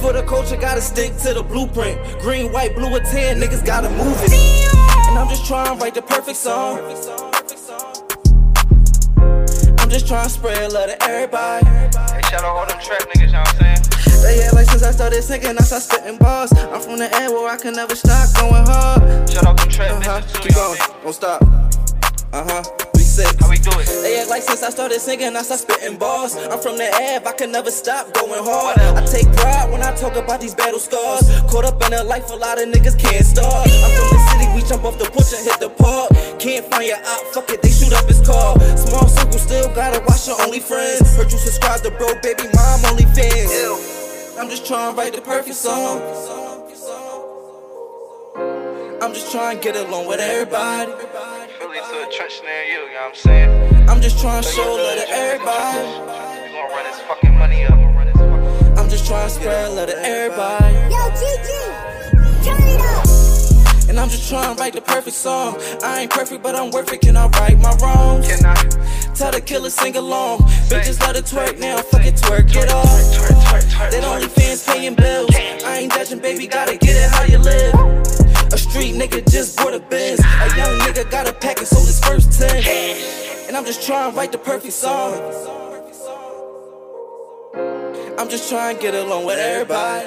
For 0.01 0.14
the 0.14 0.24
culture, 0.26 0.57
gotta 0.57 0.80
stick 0.80 1.14
to 1.18 1.35
the 1.35 1.43
blueprint. 1.43 2.01
Green, 2.20 2.51
white, 2.53 2.74
blue, 2.74 2.89
or 2.89 3.01
tan, 3.01 3.39
niggas 3.39 3.66
gotta 3.66 3.91
move 3.91 4.16
it. 4.22 4.93
And 5.15 5.21
I'm 5.21 5.29
just 5.29 5.47
trying 5.47 5.79
to 5.79 5.81
write 5.81 5.95
the 5.95 6.03
perfect 6.03 6.37
song. 6.37 6.81
I'm 9.79 9.89
just 9.89 10.09
trying 10.09 10.25
to 10.25 10.29
spread 10.29 10.73
love 10.73 10.89
to 10.91 11.01
everybody. 11.05 11.65
Hey, 11.65 12.21
shout 12.23 12.43
out 12.43 12.57
all 12.57 12.67
them 12.67 12.81
trap 12.81 13.03
niggas, 13.03 13.27
you 13.27 13.33
know 13.33 13.39
what 13.39 13.62
I'm 13.62 13.79
saying? 13.79 14.23
They 14.25 14.43
had 14.43 14.55
like 14.55 14.67
since 14.67 14.83
I 14.83 14.91
started 14.91 15.23
singing, 15.23 15.57
I 15.57 15.62
start 15.62 15.83
spitting 15.83 16.19
bars. 16.19 16.53
I'm 16.53 16.81
from 16.81 16.99
the 16.99 17.09
end 17.15 17.33
where 17.33 17.49
I 17.49 17.57
can 17.57 17.75
never 17.75 17.95
stop 17.95 18.35
going 18.35 18.67
hard. 18.67 19.31
Shout 19.31 19.47
out 19.47 19.57
them 19.57 19.69
trap 19.69 19.93
uh-huh. 19.93 20.21
niggas 20.21 20.33
too, 20.33 20.41
Keep 20.49 20.55
going, 20.57 20.79
don't 21.05 21.12
stop. 21.12 21.43
Uh 22.33 22.45
huh. 22.49 22.84
We. 23.17 23.25
How 23.39 23.49
we 23.51 23.59
do 23.59 23.71
it? 23.79 23.87
They 24.03 24.19
act 24.19 24.31
like 24.31 24.43
since 24.43 24.62
I 24.62 24.71
started 24.71 25.01
singing, 25.01 25.37
I 25.37 25.43
start 25.43 25.61
spitting 25.61 25.99
bars. 25.99 26.35
I'm 26.35 26.59
from 26.59 26.77
the 26.77 26.91
Ave, 26.91 27.27
I 27.27 27.33
can 27.33 27.53
never 27.53 27.71
stop 27.71 28.12
going 28.12 28.43
hard. 28.43 28.79
I 28.79 29.07
take 29.07 29.31
pride 29.37 29.71
when 29.71 29.83
I 29.83 29.95
talk 29.95 30.17
about 30.17 30.41
these 30.41 30.55
battle 30.55 30.81
scars. 30.81 31.31
Caught 31.51 31.65
up 31.65 31.83
in 31.87 31.93
a 31.93 32.03
life, 32.03 32.31
a 32.31 32.35
lot 32.35 32.61
of 32.61 32.67
niggas 32.69 32.99
can't 32.99 33.25
start. 33.25 33.71
I'm 33.71 33.91
from 33.95 34.09
the 34.11 34.21
city, 34.31 34.47
we 34.55 34.69
jump 34.69 34.85
off 34.85 34.99
the 34.99 35.07
porch 35.11 35.31
and 35.31 35.47
hit 35.47 35.61
the 35.61 35.71
park. 35.71 36.11
Can't 36.41 36.67
find 36.67 36.87
your 36.87 36.99
out, 36.99 37.23
fuck 37.31 37.49
it, 37.51 37.62
they 37.62 37.71
shoot 37.71 37.93
up 37.93 38.07
his 38.07 38.21
car. 38.27 38.59
Small 38.77 39.07
circle, 39.07 39.39
still 39.39 39.73
gotta 39.75 40.03
watch 40.07 40.27
your 40.27 40.41
only 40.43 40.61
friends. 40.61 41.17
Heard 41.17 41.31
you 41.31 41.39
subscribe 41.39 41.83
to 41.83 41.91
bro, 41.91 42.09
baby, 42.23 42.51
mom, 42.55 42.85
only 42.91 43.07
fans. 43.15 44.35
I'm 44.39 44.51
just 44.51 44.67
trying 44.67 44.91
to 44.93 44.99
write 44.99 45.15
the 45.15 45.23
perfect 45.23 45.55
song. 45.55 46.03
I'm 49.01 49.12
just 49.15 49.31
trying 49.31 49.59
to 49.59 49.62
get 49.62 49.77
along 49.77 50.09
with 50.09 50.19
everybody. 50.19 51.34
Philly 51.75 52.03
to 52.03 52.09
a 52.09 52.12
trench 52.12 52.41
near 52.45 52.62
you, 52.64 52.87
you 52.87 52.95
know 52.95 53.01
what 53.01 53.09
I'm 53.09 53.14
saying? 53.14 53.89
I'm 53.89 54.01
just 54.01 54.20
trying 54.20 54.43
to 54.43 54.49
show 54.49 54.75
love 54.75 54.97
to 54.97 55.09
everybody. 55.09 55.89
We 56.47 56.53
gonna 56.53 56.68
run 56.72 56.85
this 56.85 57.01
fucking 57.01 57.35
money 57.35 57.64
up. 57.64 57.72
I'm 58.79 58.89
just 58.89 59.07
trying 59.07 59.29
to 59.29 59.35
spread 59.35 59.72
love 59.72 59.89
to 59.89 59.99
everybody. 59.99 60.75
Yo, 60.93 61.11
Gigi, 61.18 61.62
turn 62.45 62.62
it 62.62 62.81
up. 62.81 63.89
And 63.89 63.99
I'm 63.99 64.09
just 64.09 64.29
trying 64.29 64.55
to 64.55 64.61
write 64.61 64.75
the 64.75 64.83
perfect 64.83 65.16
song. 65.16 65.57
I 65.83 66.03
ain't 66.03 66.11
perfect, 66.11 66.43
but 66.43 66.55
I'm 66.55 66.70
worth 66.70 66.93
it. 66.93 67.01
Can 67.01 67.16
I 67.16 67.27
right 67.29 67.59
my 67.59 67.75
wrongs? 67.83 68.29
Can 68.29 68.45
I? 68.47 68.55
Tell 69.14 69.33
the 69.33 69.41
killer 69.41 69.70
sing 69.70 69.97
along. 69.97 70.41
Bitches 70.68 71.01
let 71.01 71.16
it 71.16 71.25
twerk 71.25 71.59
now, 71.59 71.79
fuck 71.79 72.05
it, 72.05 72.14
twerk 72.14 72.55
it 72.55 72.70
off. 72.70 73.91
That 73.91 74.05
only 74.05 74.29
fans 74.29 74.64
paying 74.64 74.95
bills. 74.95 75.35
I 75.35 75.79
ain't 75.79 75.93
judging, 75.93 76.20
baby, 76.20 76.47
gotta 76.47 76.77
get 76.77 76.95
it 76.95 77.11
how 77.11 77.25
you 77.25 77.39
live. 77.39 78.14
A 78.55 78.57
street 78.57 78.95
nigga 78.95 79.29
just 79.29 79.57
bought 79.57 79.75
a 79.75 79.81
Benz. 79.81 80.21
A 80.21 80.57
young 80.57 80.79
nigga 80.87 81.11
got 81.11 81.29
a 81.29 81.33
pack 81.33 81.59
and 81.59 81.67
sold 81.67 81.89
his 81.89 81.99
first 81.99 82.39
10. 82.39 83.49
And 83.49 83.57
I'm 83.57 83.65
just 83.65 83.85
trying 83.85 84.13
to 84.13 84.17
write 84.17 84.31
the 84.31 84.39
perfect 84.39 84.75
song. 84.75 85.13
I'm 88.17 88.29
just 88.29 88.49
trying 88.49 88.77
to 88.77 88.81
get 88.81 88.95
along 88.95 89.27
with 89.27 89.41
everybody. 89.41 90.07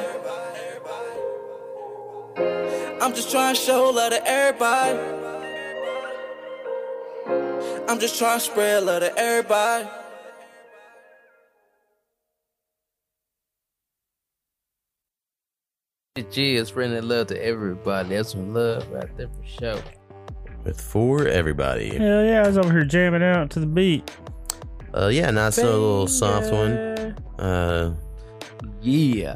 I'm 3.02 3.14
just 3.14 3.32
trying 3.32 3.54
to 3.54 3.60
show 3.60 3.90
love 3.90 4.12
to 4.12 4.26
everybody. 4.26 4.98
I'm 7.90 8.00
just 8.00 8.18
trying 8.18 8.40
to 8.40 8.46
spread 8.46 8.84
love 8.84 9.02
to 9.02 9.14
everybody. 9.20 9.90
G 16.24 16.56
is 16.56 16.70
spreading 16.70 17.08
love 17.08 17.28
to 17.28 17.44
everybody. 17.44 18.10
That's 18.10 18.32
some 18.32 18.54
love 18.54 18.88
right 18.92 19.16
there 19.18 19.28
for 19.28 19.46
sure. 19.46 19.82
With 20.64 20.80
for 20.82 21.28
everybody. 21.28 21.98
Hell 21.98 22.24
yeah, 22.24 22.44
I 22.44 22.48
was 22.48 22.58
over 22.58 22.72
here 22.72 22.84
jamming 22.86 23.24
out 23.24 23.50
to 23.52 23.60
the 23.60 23.66
beat. 23.66 24.10
Uh, 24.94 25.08
yeah, 25.08 25.30
nice 25.32 25.58
little 25.58 26.08
soft 26.08 26.52
one. 26.52 26.72
Uh, 27.40 27.94
yeah. 28.82 29.36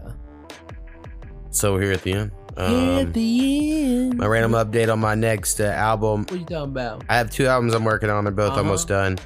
So 1.51 1.73
we're 1.73 1.81
here 1.81 1.91
at 1.93 2.01
the 2.03 2.13
end. 2.13 2.31
at 2.57 2.69
Um, 2.69 3.11
the 3.11 3.83
end. 3.83 4.17
my 4.17 4.25
random 4.25 4.53
update 4.53 4.91
on 4.91 4.99
my 4.99 5.15
next 5.15 5.59
uh, 5.59 5.65
album. 5.65 6.21
What 6.29 6.39
you 6.39 6.45
talking 6.45 6.71
about? 6.71 7.03
I 7.09 7.17
have 7.17 7.29
two 7.29 7.45
albums 7.47 7.73
I'm 7.73 7.83
working 7.83 8.09
on. 8.09 8.23
They're 8.23 8.31
both 8.33 8.51
Uh-huh. 8.51 8.61
almost 8.61 8.87
done. 8.87 9.17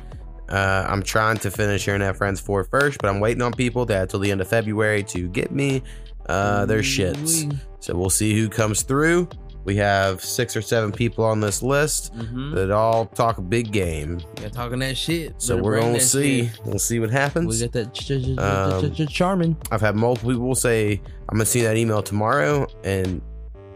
Uh, 0.50 0.86
I'm 0.88 1.02
trying 1.02 1.38
to 1.38 1.50
finish 1.50 1.88
Internet 1.88 2.18
Friends 2.18 2.40
4 2.40 2.66
first, 2.66 3.00
but 3.02 3.10
I'm 3.10 3.20
waiting 3.20 3.42
on 3.42 3.52
people 3.54 3.86
that 3.88 4.10
till 4.10 4.20
the 4.20 4.30
end 4.32 4.42
of 4.42 4.48
February 4.48 5.02
to 5.06 5.28
get 5.28 5.52
me 5.52 5.82
uh, 6.28 6.66
their 6.66 6.80
shits. 6.82 7.58
So 7.80 7.96
we'll 7.96 8.10
see 8.10 8.38
who 8.40 8.50
comes 8.50 8.82
through. 8.84 9.30
We 9.64 9.76
have 9.78 10.24
six 10.24 10.56
or 10.56 10.62
seven 10.62 10.92
people 10.92 11.24
on 11.26 11.40
this 11.40 11.64
list 11.64 12.14
Mhm. 12.16 12.54
that 12.54 12.70
all 12.70 13.08
talk 13.08 13.38
big 13.50 13.72
game. 13.72 14.22
Yeah, 14.40 14.50
talking 14.50 14.78
that 14.80 14.96
shit. 14.96 15.34
So 15.42 15.56
Better 15.56 15.64
we're 15.64 15.80
gonna 15.80 16.00
see. 16.00 16.48
shit. 16.50 16.60
We'll 16.66 16.78
see 16.78 17.00
what 17.00 17.10
happens. 17.10 17.48
We 17.60 17.66
got 17.68 17.72
that 17.74 17.92
ch- 17.94 18.08
ch- 18.08 18.38
Um, 18.38 18.92
ch- 18.94 19.08
ch- 19.08 19.12
charming. 19.12 19.58
I've 19.72 19.82
had 19.82 19.96
multiple 19.96 20.32
people 20.32 20.54
say 20.54 21.02
I'm 21.30 21.38
gonna 21.38 21.46
see 21.48 21.62
that 21.64 21.78
email 21.78 22.04
tomorrow, 22.04 22.68
and 22.84 23.22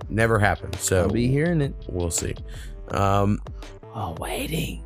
never 0.10 0.38
happened. 0.38 0.76
So 0.80 1.02
I'll 1.02 1.10
be 1.10 1.28
hearing 1.28 1.60
it. 1.62 1.74
We'll 1.88 2.12
see. 2.12 2.36
Um. 2.92 3.40
Oh, 3.96 4.16
waiting. 4.20 4.84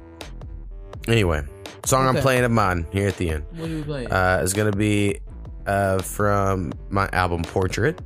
Anyway, 1.10 1.42
song 1.86 2.08
I'm 2.08 2.16
playing 2.22 2.46
of 2.46 2.52
mine 2.52 2.86
here 2.92 3.10
at 3.10 3.18
the 3.18 3.30
end. 3.30 3.44
What 3.58 3.70
are 3.70 3.76
we 3.76 3.84
playing? 3.84 4.12
Uh, 4.12 4.40
is 4.42 4.54
gonna 4.54 4.72
be 4.72 5.20
uh 5.68 6.00
from 6.02 6.72
my 6.90 7.08
album 7.14 7.44
Portrait. 7.44 8.02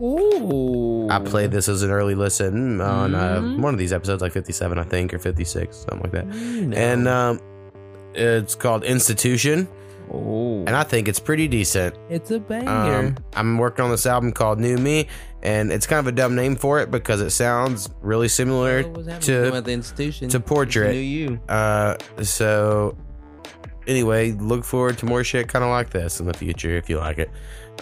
Ooh. 0.00 1.08
I 1.08 1.18
played 1.20 1.50
this 1.50 1.68
as 1.68 1.82
an 1.82 1.90
early 1.90 2.14
listen 2.14 2.80
on 2.80 3.14
uh, 3.14 3.36
Mhm. 3.40 3.60
one 3.60 3.72
of 3.72 3.78
these 3.78 3.92
episodes, 3.92 4.20
like 4.20 4.32
57, 4.32 4.78
I 4.78 4.82
think, 4.84 5.14
or 5.14 5.18
56, 5.18 5.74
something 5.76 6.00
like 6.00 6.12
that. 6.12 6.26
You 6.34 6.66
know. 6.66 6.76
And 6.76 7.08
um, 7.08 7.40
it's 8.14 8.54
called 8.54 8.84
Institution. 8.84 9.66
Oh. 10.12 10.60
And 10.66 10.70
I 10.76 10.82
think 10.84 11.08
it's 11.08 11.18
pretty 11.18 11.48
decent. 11.48 11.94
It's 12.10 12.30
a 12.30 12.38
banger. 12.38 12.70
Um, 13.08 13.16
I'm 13.34 13.58
working 13.58 13.84
on 13.84 13.90
this 13.90 14.06
album 14.06 14.32
called 14.32 14.60
New 14.60 14.76
Me, 14.76 15.08
and 15.42 15.72
it's 15.72 15.86
kind 15.86 15.98
of 15.98 16.06
a 16.06 16.12
dumb 16.12 16.36
name 16.36 16.54
for 16.56 16.78
it 16.80 16.90
because 16.90 17.20
it 17.20 17.30
sounds 17.30 17.88
really 18.02 18.28
similar 18.28 18.82
to 18.82 19.60
the 19.62 19.72
institution? 19.72 20.28
to 20.28 20.38
Portrait. 20.40 20.92
New 20.92 21.00
you. 21.00 21.40
Uh, 21.48 21.96
so 22.22 22.96
anyway, 23.86 24.32
look 24.32 24.64
forward 24.64 24.98
to 24.98 25.06
more 25.06 25.22
shit 25.24 25.48
kind 25.48 25.64
of 25.64 25.70
like 25.70 25.90
this 25.90 26.20
in 26.20 26.26
the 26.26 26.34
future 26.34 26.76
if 26.76 26.88
you 26.90 26.98
like 26.98 27.18
it. 27.18 27.30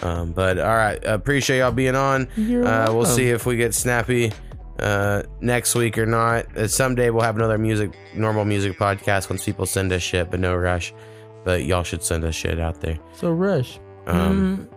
Um, 0.01 0.31
but 0.33 0.59
all 0.59 0.75
right, 0.75 1.03
appreciate 1.05 1.59
y'all 1.59 1.71
being 1.71 1.95
on. 1.95 2.27
Uh, 2.37 2.87
we'll 2.93 3.05
see 3.05 3.29
if 3.29 3.45
we 3.45 3.55
get 3.57 3.73
snappy 3.73 4.31
uh 4.79 5.23
next 5.39 5.73
week 5.73 5.97
or 5.97 6.05
not 6.05 6.45
uh, 6.57 6.67
someday 6.67 7.09
we'll 7.09 7.23
have 7.23 7.37
another 7.37 7.57
music 7.57 7.97
normal 8.13 8.43
music 8.43 8.77
podcast 8.77 9.29
once 9.29 9.45
people 9.45 9.65
send 9.65 9.89
us 9.93 10.01
shit 10.01 10.29
but 10.29 10.37
no 10.37 10.53
rush 10.53 10.93
but 11.45 11.63
y'all 11.63 11.81
should 11.81 12.03
send 12.03 12.25
us 12.25 12.35
shit 12.35 12.59
out 12.59 12.81
there 12.81 12.99
So 13.13 13.31
rush. 13.31 13.79
um 14.05 14.67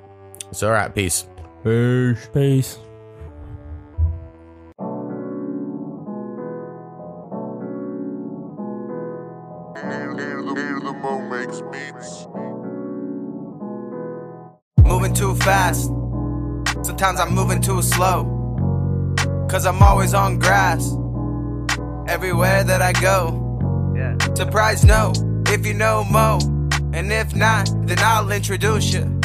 so 0.52 0.68
all 0.68 0.72
right 0.72 0.94
peace 0.94 1.26
Peace. 1.64 2.28
Peace. 2.32 2.78
Moving 14.98 15.14
too 15.14 15.36
fast. 15.36 15.84
Sometimes 16.82 17.20
I'm 17.20 17.32
moving 17.32 17.62
too 17.62 17.82
slow. 17.82 18.24
Cause 19.48 19.64
I'm 19.64 19.80
always 19.80 20.12
on 20.12 20.40
grass. 20.40 20.92
Everywhere 22.08 22.64
that 22.64 22.82
I 22.82 22.92
go. 22.94 23.44
Surprise, 24.34 24.84
no, 24.84 25.12
if 25.46 25.64
you 25.64 25.74
know 25.74 26.02
Mo. 26.02 26.40
And 26.92 27.12
if 27.12 27.32
not, 27.32 27.70
then 27.86 28.00
I'll 28.00 28.28
introduce 28.32 28.92
you. 28.92 29.20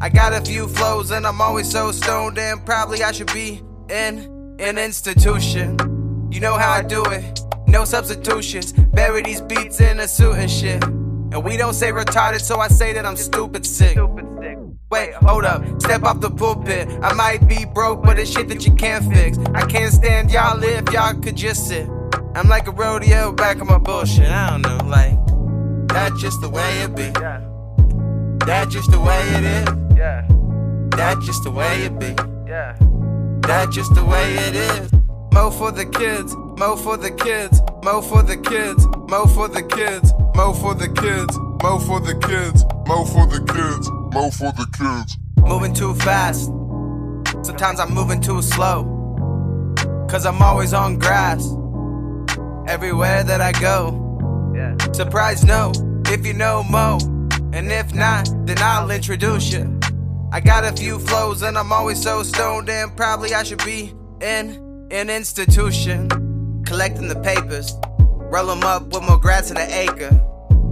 I 0.00 0.10
got 0.10 0.32
a 0.32 0.40
few 0.42 0.68
flows 0.68 1.10
and 1.10 1.26
I'm 1.26 1.40
always 1.40 1.68
so 1.68 1.90
stoned, 1.90 2.38
and 2.38 2.64
probably 2.64 3.02
I 3.02 3.10
should 3.10 3.32
be 3.34 3.60
in 3.90 4.56
an 4.60 4.78
institution. 4.78 5.76
You 6.30 6.38
know 6.38 6.54
how 6.54 6.70
I 6.70 6.82
do 6.82 7.04
it, 7.04 7.40
no 7.66 7.84
substitutions. 7.84 8.72
Bury 8.72 9.22
these 9.22 9.40
beats 9.40 9.80
in 9.80 9.98
a 9.98 10.06
suit 10.06 10.36
and 10.36 10.48
shit. 10.48 10.84
And 10.84 11.42
we 11.42 11.56
don't 11.56 11.74
say 11.74 11.90
retarded, 11.90 12.42
so 12.42 12.60
I 12.60 12.68
say 12.68 12.92
that 12.92 13.04
I'm 13.04 13.16
stupid 13.16 13.66
sick. 13.66 13.98
Wait, 14.96 15.14
hold 15.14 15.44
up, 15.44 15.62
step 15.82 16.04
off 16.04 16.20
the 16.20 16.30
pulpit. 16.30 16.88
I 17.02 17.12
might 17.12 17.46
be 17.46 17.66
broke, 17.66 18.02
but 18.02 18.18
it's 18.18 18.30
shit 18.30 18.48
that 18.48 18.64
you 18.64 18.74
can't 18.74 19.04
fix. 19.12 19.36
I 19.54 19.66
can't 19.66 19.92
stand 19.92 20.30
y'all 20.30 20.62
if 20.62 20.90
y'all 20.90 21.12
could 21.20 21.36
just 21.36 21.68
sit. 21.68 21.86
I'm 22.34 22.48
like 22.48 22.66
a 22.66 22.70
rodeo 22.70 23.32
back 23.32 23.60
on 23.60 23.66
my 23.66 23.78
bullshit. 23.78 24.28
I 24.28 24.50
don't 24.50 24.62
know, 24.62 24.78
like, 24.86 25.18
that's 25.88 26.18
just 26.20 26.40
the 26.40 26.48
way 26.48 26.80
it 26.80 26.96
be. 26.96 27.10
That's 28.46 28.72
just 28.72 28.90
the 28.90 28.98
way 28.98 29.20
it 29.34 29.44
is. 29.44 29.98
Yeah. 29.98 30.26
That's 30.90 31.26
just 31.26 31.44
the 31.44 31.50
way 31.50 31.82
it 31.82 31.98
be. 31.98 32.14
Yeah. 32.48 32.76
That's 33.40 33.74
just 33.74 33.94
the 33.94 34.04
way 34.04 34.34
it 34.34 34.54
is. 34.54 34.92
Mo 35.32 35.50
for 35.50 35.72
the 35.72 35.84
kids, 35.84 36.34
Mo 36.58 36.74
for 36.74 36.96
the 36.96 37.10
kids, 37.10 37.60
mo 37.84 38.00
for 38.00 38.22
the 38.22 38.34
kids, 38.38 38.86
mo 39.10 39.26
for 39.26 39.46
the 39.46 39.62
kids, 39.62 40.14
mo 40.34 40.54
for 40.54 40.74
the 40.74 40.88
kids, 40.88 41.36
mo 41.62 41.78
for 41.78 42.00
the 42.00 42.14
kids, 42.14 42.64
mo 42.88 43.04
for 43.04 43.26
the 43.26 43.44
kids, 43.44 43.90
mo 44.16 44.30
for 44.30 44.50
the 44.52 44.66
kids. 44.78 45.18
Moving 45.36 45.74
too 45.74 45.94
fast. 45.94 46.46
Sometimes 47.46 47.78
I'm 47.78 47.92
moving 47.92 48.20
too 48.20 48.40
slow. 48.40 48.78
Cause 50.08 50.24
I'm 50.24 50.40
always 50.40 50.72
on 50.72 50.98
grass. 50.98 51.42
Everywhere 52.66 53.22
that 53.24 53.40
I 53.40 53.52
go. 53.52 53.78
Yeah. 54.54 54.74
Surprise, 54.92 55.44
no, 55.44 55.72
if 56.06 56.26
you 56.26 56.32
know 56.32 56.62
Mo. 56.62 56.98
And 57.52 57.70
if 57.70 57.94
not, 57.94 58.28
then 58.46 58.58
I'll 58.58 58.90
introduce 58.90 59.52
you. 59.52 59.64
I 60.32 60.40
got 60.40 60.64
a 60.64 60.72
few 60.72 60.98
flows 60.98 61.42
and 61.42 61.56
I'm 61.58 61.72
always 61.72 62.02
so 62.02 62.22
stoned 62.22 62.68
and 62.68 62.96
probably 62.96 63.34
I 63.34 63.42
should 63.42 63.64
be 63.64 63.92
in 64.20 64.88
an 64.90 65.10
institution. 65.10 66.08
Collecting 66.64 67.08
the 67.08 67.20
papers, 67.20 67.74
roll 68.32 68.50
'em 68.50 68.64
up 68.64 68.82
with 68.92 69.02
more 69.02 69.18
grass 69.18 69.50
in 69.50 69.56
an 69.56 69.70
acre. 69.70 70.12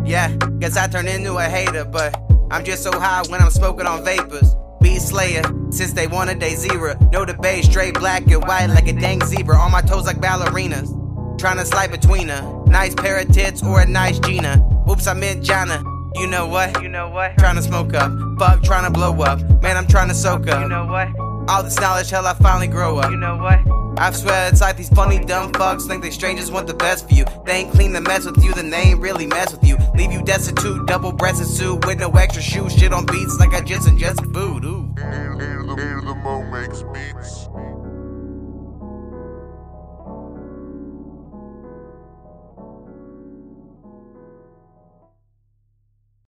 Yeah, 0.05 0.29
guess 0.59 0.77
I 0.77 0.89
turned 0.89 1.09
into 1.09 1.37
a 1.37 1.45
hater, 1.45 1.85
but 1.85 2.11
I'm 2.55 2.65
just 2.65 2.85
so 2.85 2.93
high 2.93 3.21
when 3.31 3.43
I'm 3.43 3.51
smoking 3.51 3.85
on 3.85 4.05
vapors. 4.05 4.55
Beat 4.81 5.01
Slayer, 5.01 5.43
since 5.71 5.93
they 5.93 6.07
wanted 6.07 6.39
day 6.39 6.55
zero. 6.55 6.95
No 7.11 7.25
debate, 7.25 7.65
straight 7.65 7.95
black 7.95 8.29
and 8.29 8.45
white 8.45 8.67
like 8.69 8.87
a 8.87 8.93
dang 8.93 9.25
zebra. 9.25 9.57
On 9.57 9.73
my 9.73 9.81
toes 9.81 10.07
like 10.07 10.19
ballerinas. 10.19 10.89
Trying 11.37 11.57
to 11.57 11.67
slide 11.67 11.91
between 11.91 12.29
her. 12.29 12.65
Nice 12.69 12.95
pair 12.95 13.19
of 13.19 13.27
tits 13.33 13.61
or 13.61 13.81
a 13.81 13.87
nice 13.87 14.21
Gina. 14.21 14.65
Oops, 14.89 15.05
I 15.05 15.15
meant 15.15 15.43
Jana. 15.43 15.83
You 16.15 16.29
know 16.29 16.47
what? 16.47 16.81
You 16.81 16.89
know 16.89 17.09
what? 17.09 17.37
Trying 17.39 17.57
to 17.57 17.63
smoke 17.63 17.93
up. 17.93 18.13
Fuck, 18.39 18.63
trying 18.63 18.85
to 18.85 18.91
blow 18.91 19.21
up. 19.23 19.41
Man, 19.61 19.77
I'm 19.77 19.89
trying 19.89 20.07
to 20.07 20.15
soak 20.15 20.47
up. 20.47 20.63
You 20.63 20.69
know 20.69 20.87
what? 20.87 21.09
All 21.49 21.63
this 21.63 21.79
knowledge, 21.79 22.11
hell, 22.11 22.27
I 22.27 22.35
finally 22.35 22.69
grow 22.69 22.99
up. 22.99 23.11
You 23.11 23.17
know 23.17 23.37
what? 23.37 23.61
I 23.97 24.11
swear 24.11 24.49
it's 24.49 24.61
like 24.61 24.77
these 24.77 24.89
funny 24.89 25.19
dumb 25.19 25.53
fucks 25.53 25.87
think 25.87 26.03
they 26.03 26.11
strangers 26.11 26.51
want 26.51 26.67
the 26.67 26.75
best 26.75 27.09
for 27.09 27.15
you. 27.15 27.25
They 27.45 27.53
ain't 27.53 27.71
clean 27.71 27.93
the 27.93 28.01
mess 28.01 28.25
with 28.25 28.43
you, 28.43 28.53
then 28.55 28.71
they 28.71 28.79
ain't 28.79 29.01
really 29.01 29.27
mess 29.27 29.53
with 29.53 29.63
you. 29.63 29.77
Leave 29.95 30.11
you 30.11 30.23
destitute, 30.23 30.87
double 30.87 31.13
breasted 31.13 31.47
suit 31.47 31.87
with 31.87 32.01
no 32.01 32.11
extra 32.11 32.43
shoes. 32.43 32.75
Shit 32.75 32.93
on 32.93 33.07
beats 33.07 33.39
like 33.39 33.53
I 33.53 33.61
just 33.61 33.87
ingested 33.87 34.33
food. 34.35 34.65
Ooh. 34.65 34.93
the 34.97 36.21
Mo 36.25 36.43
makes 36.51 36.83
beats. 36.83 37.49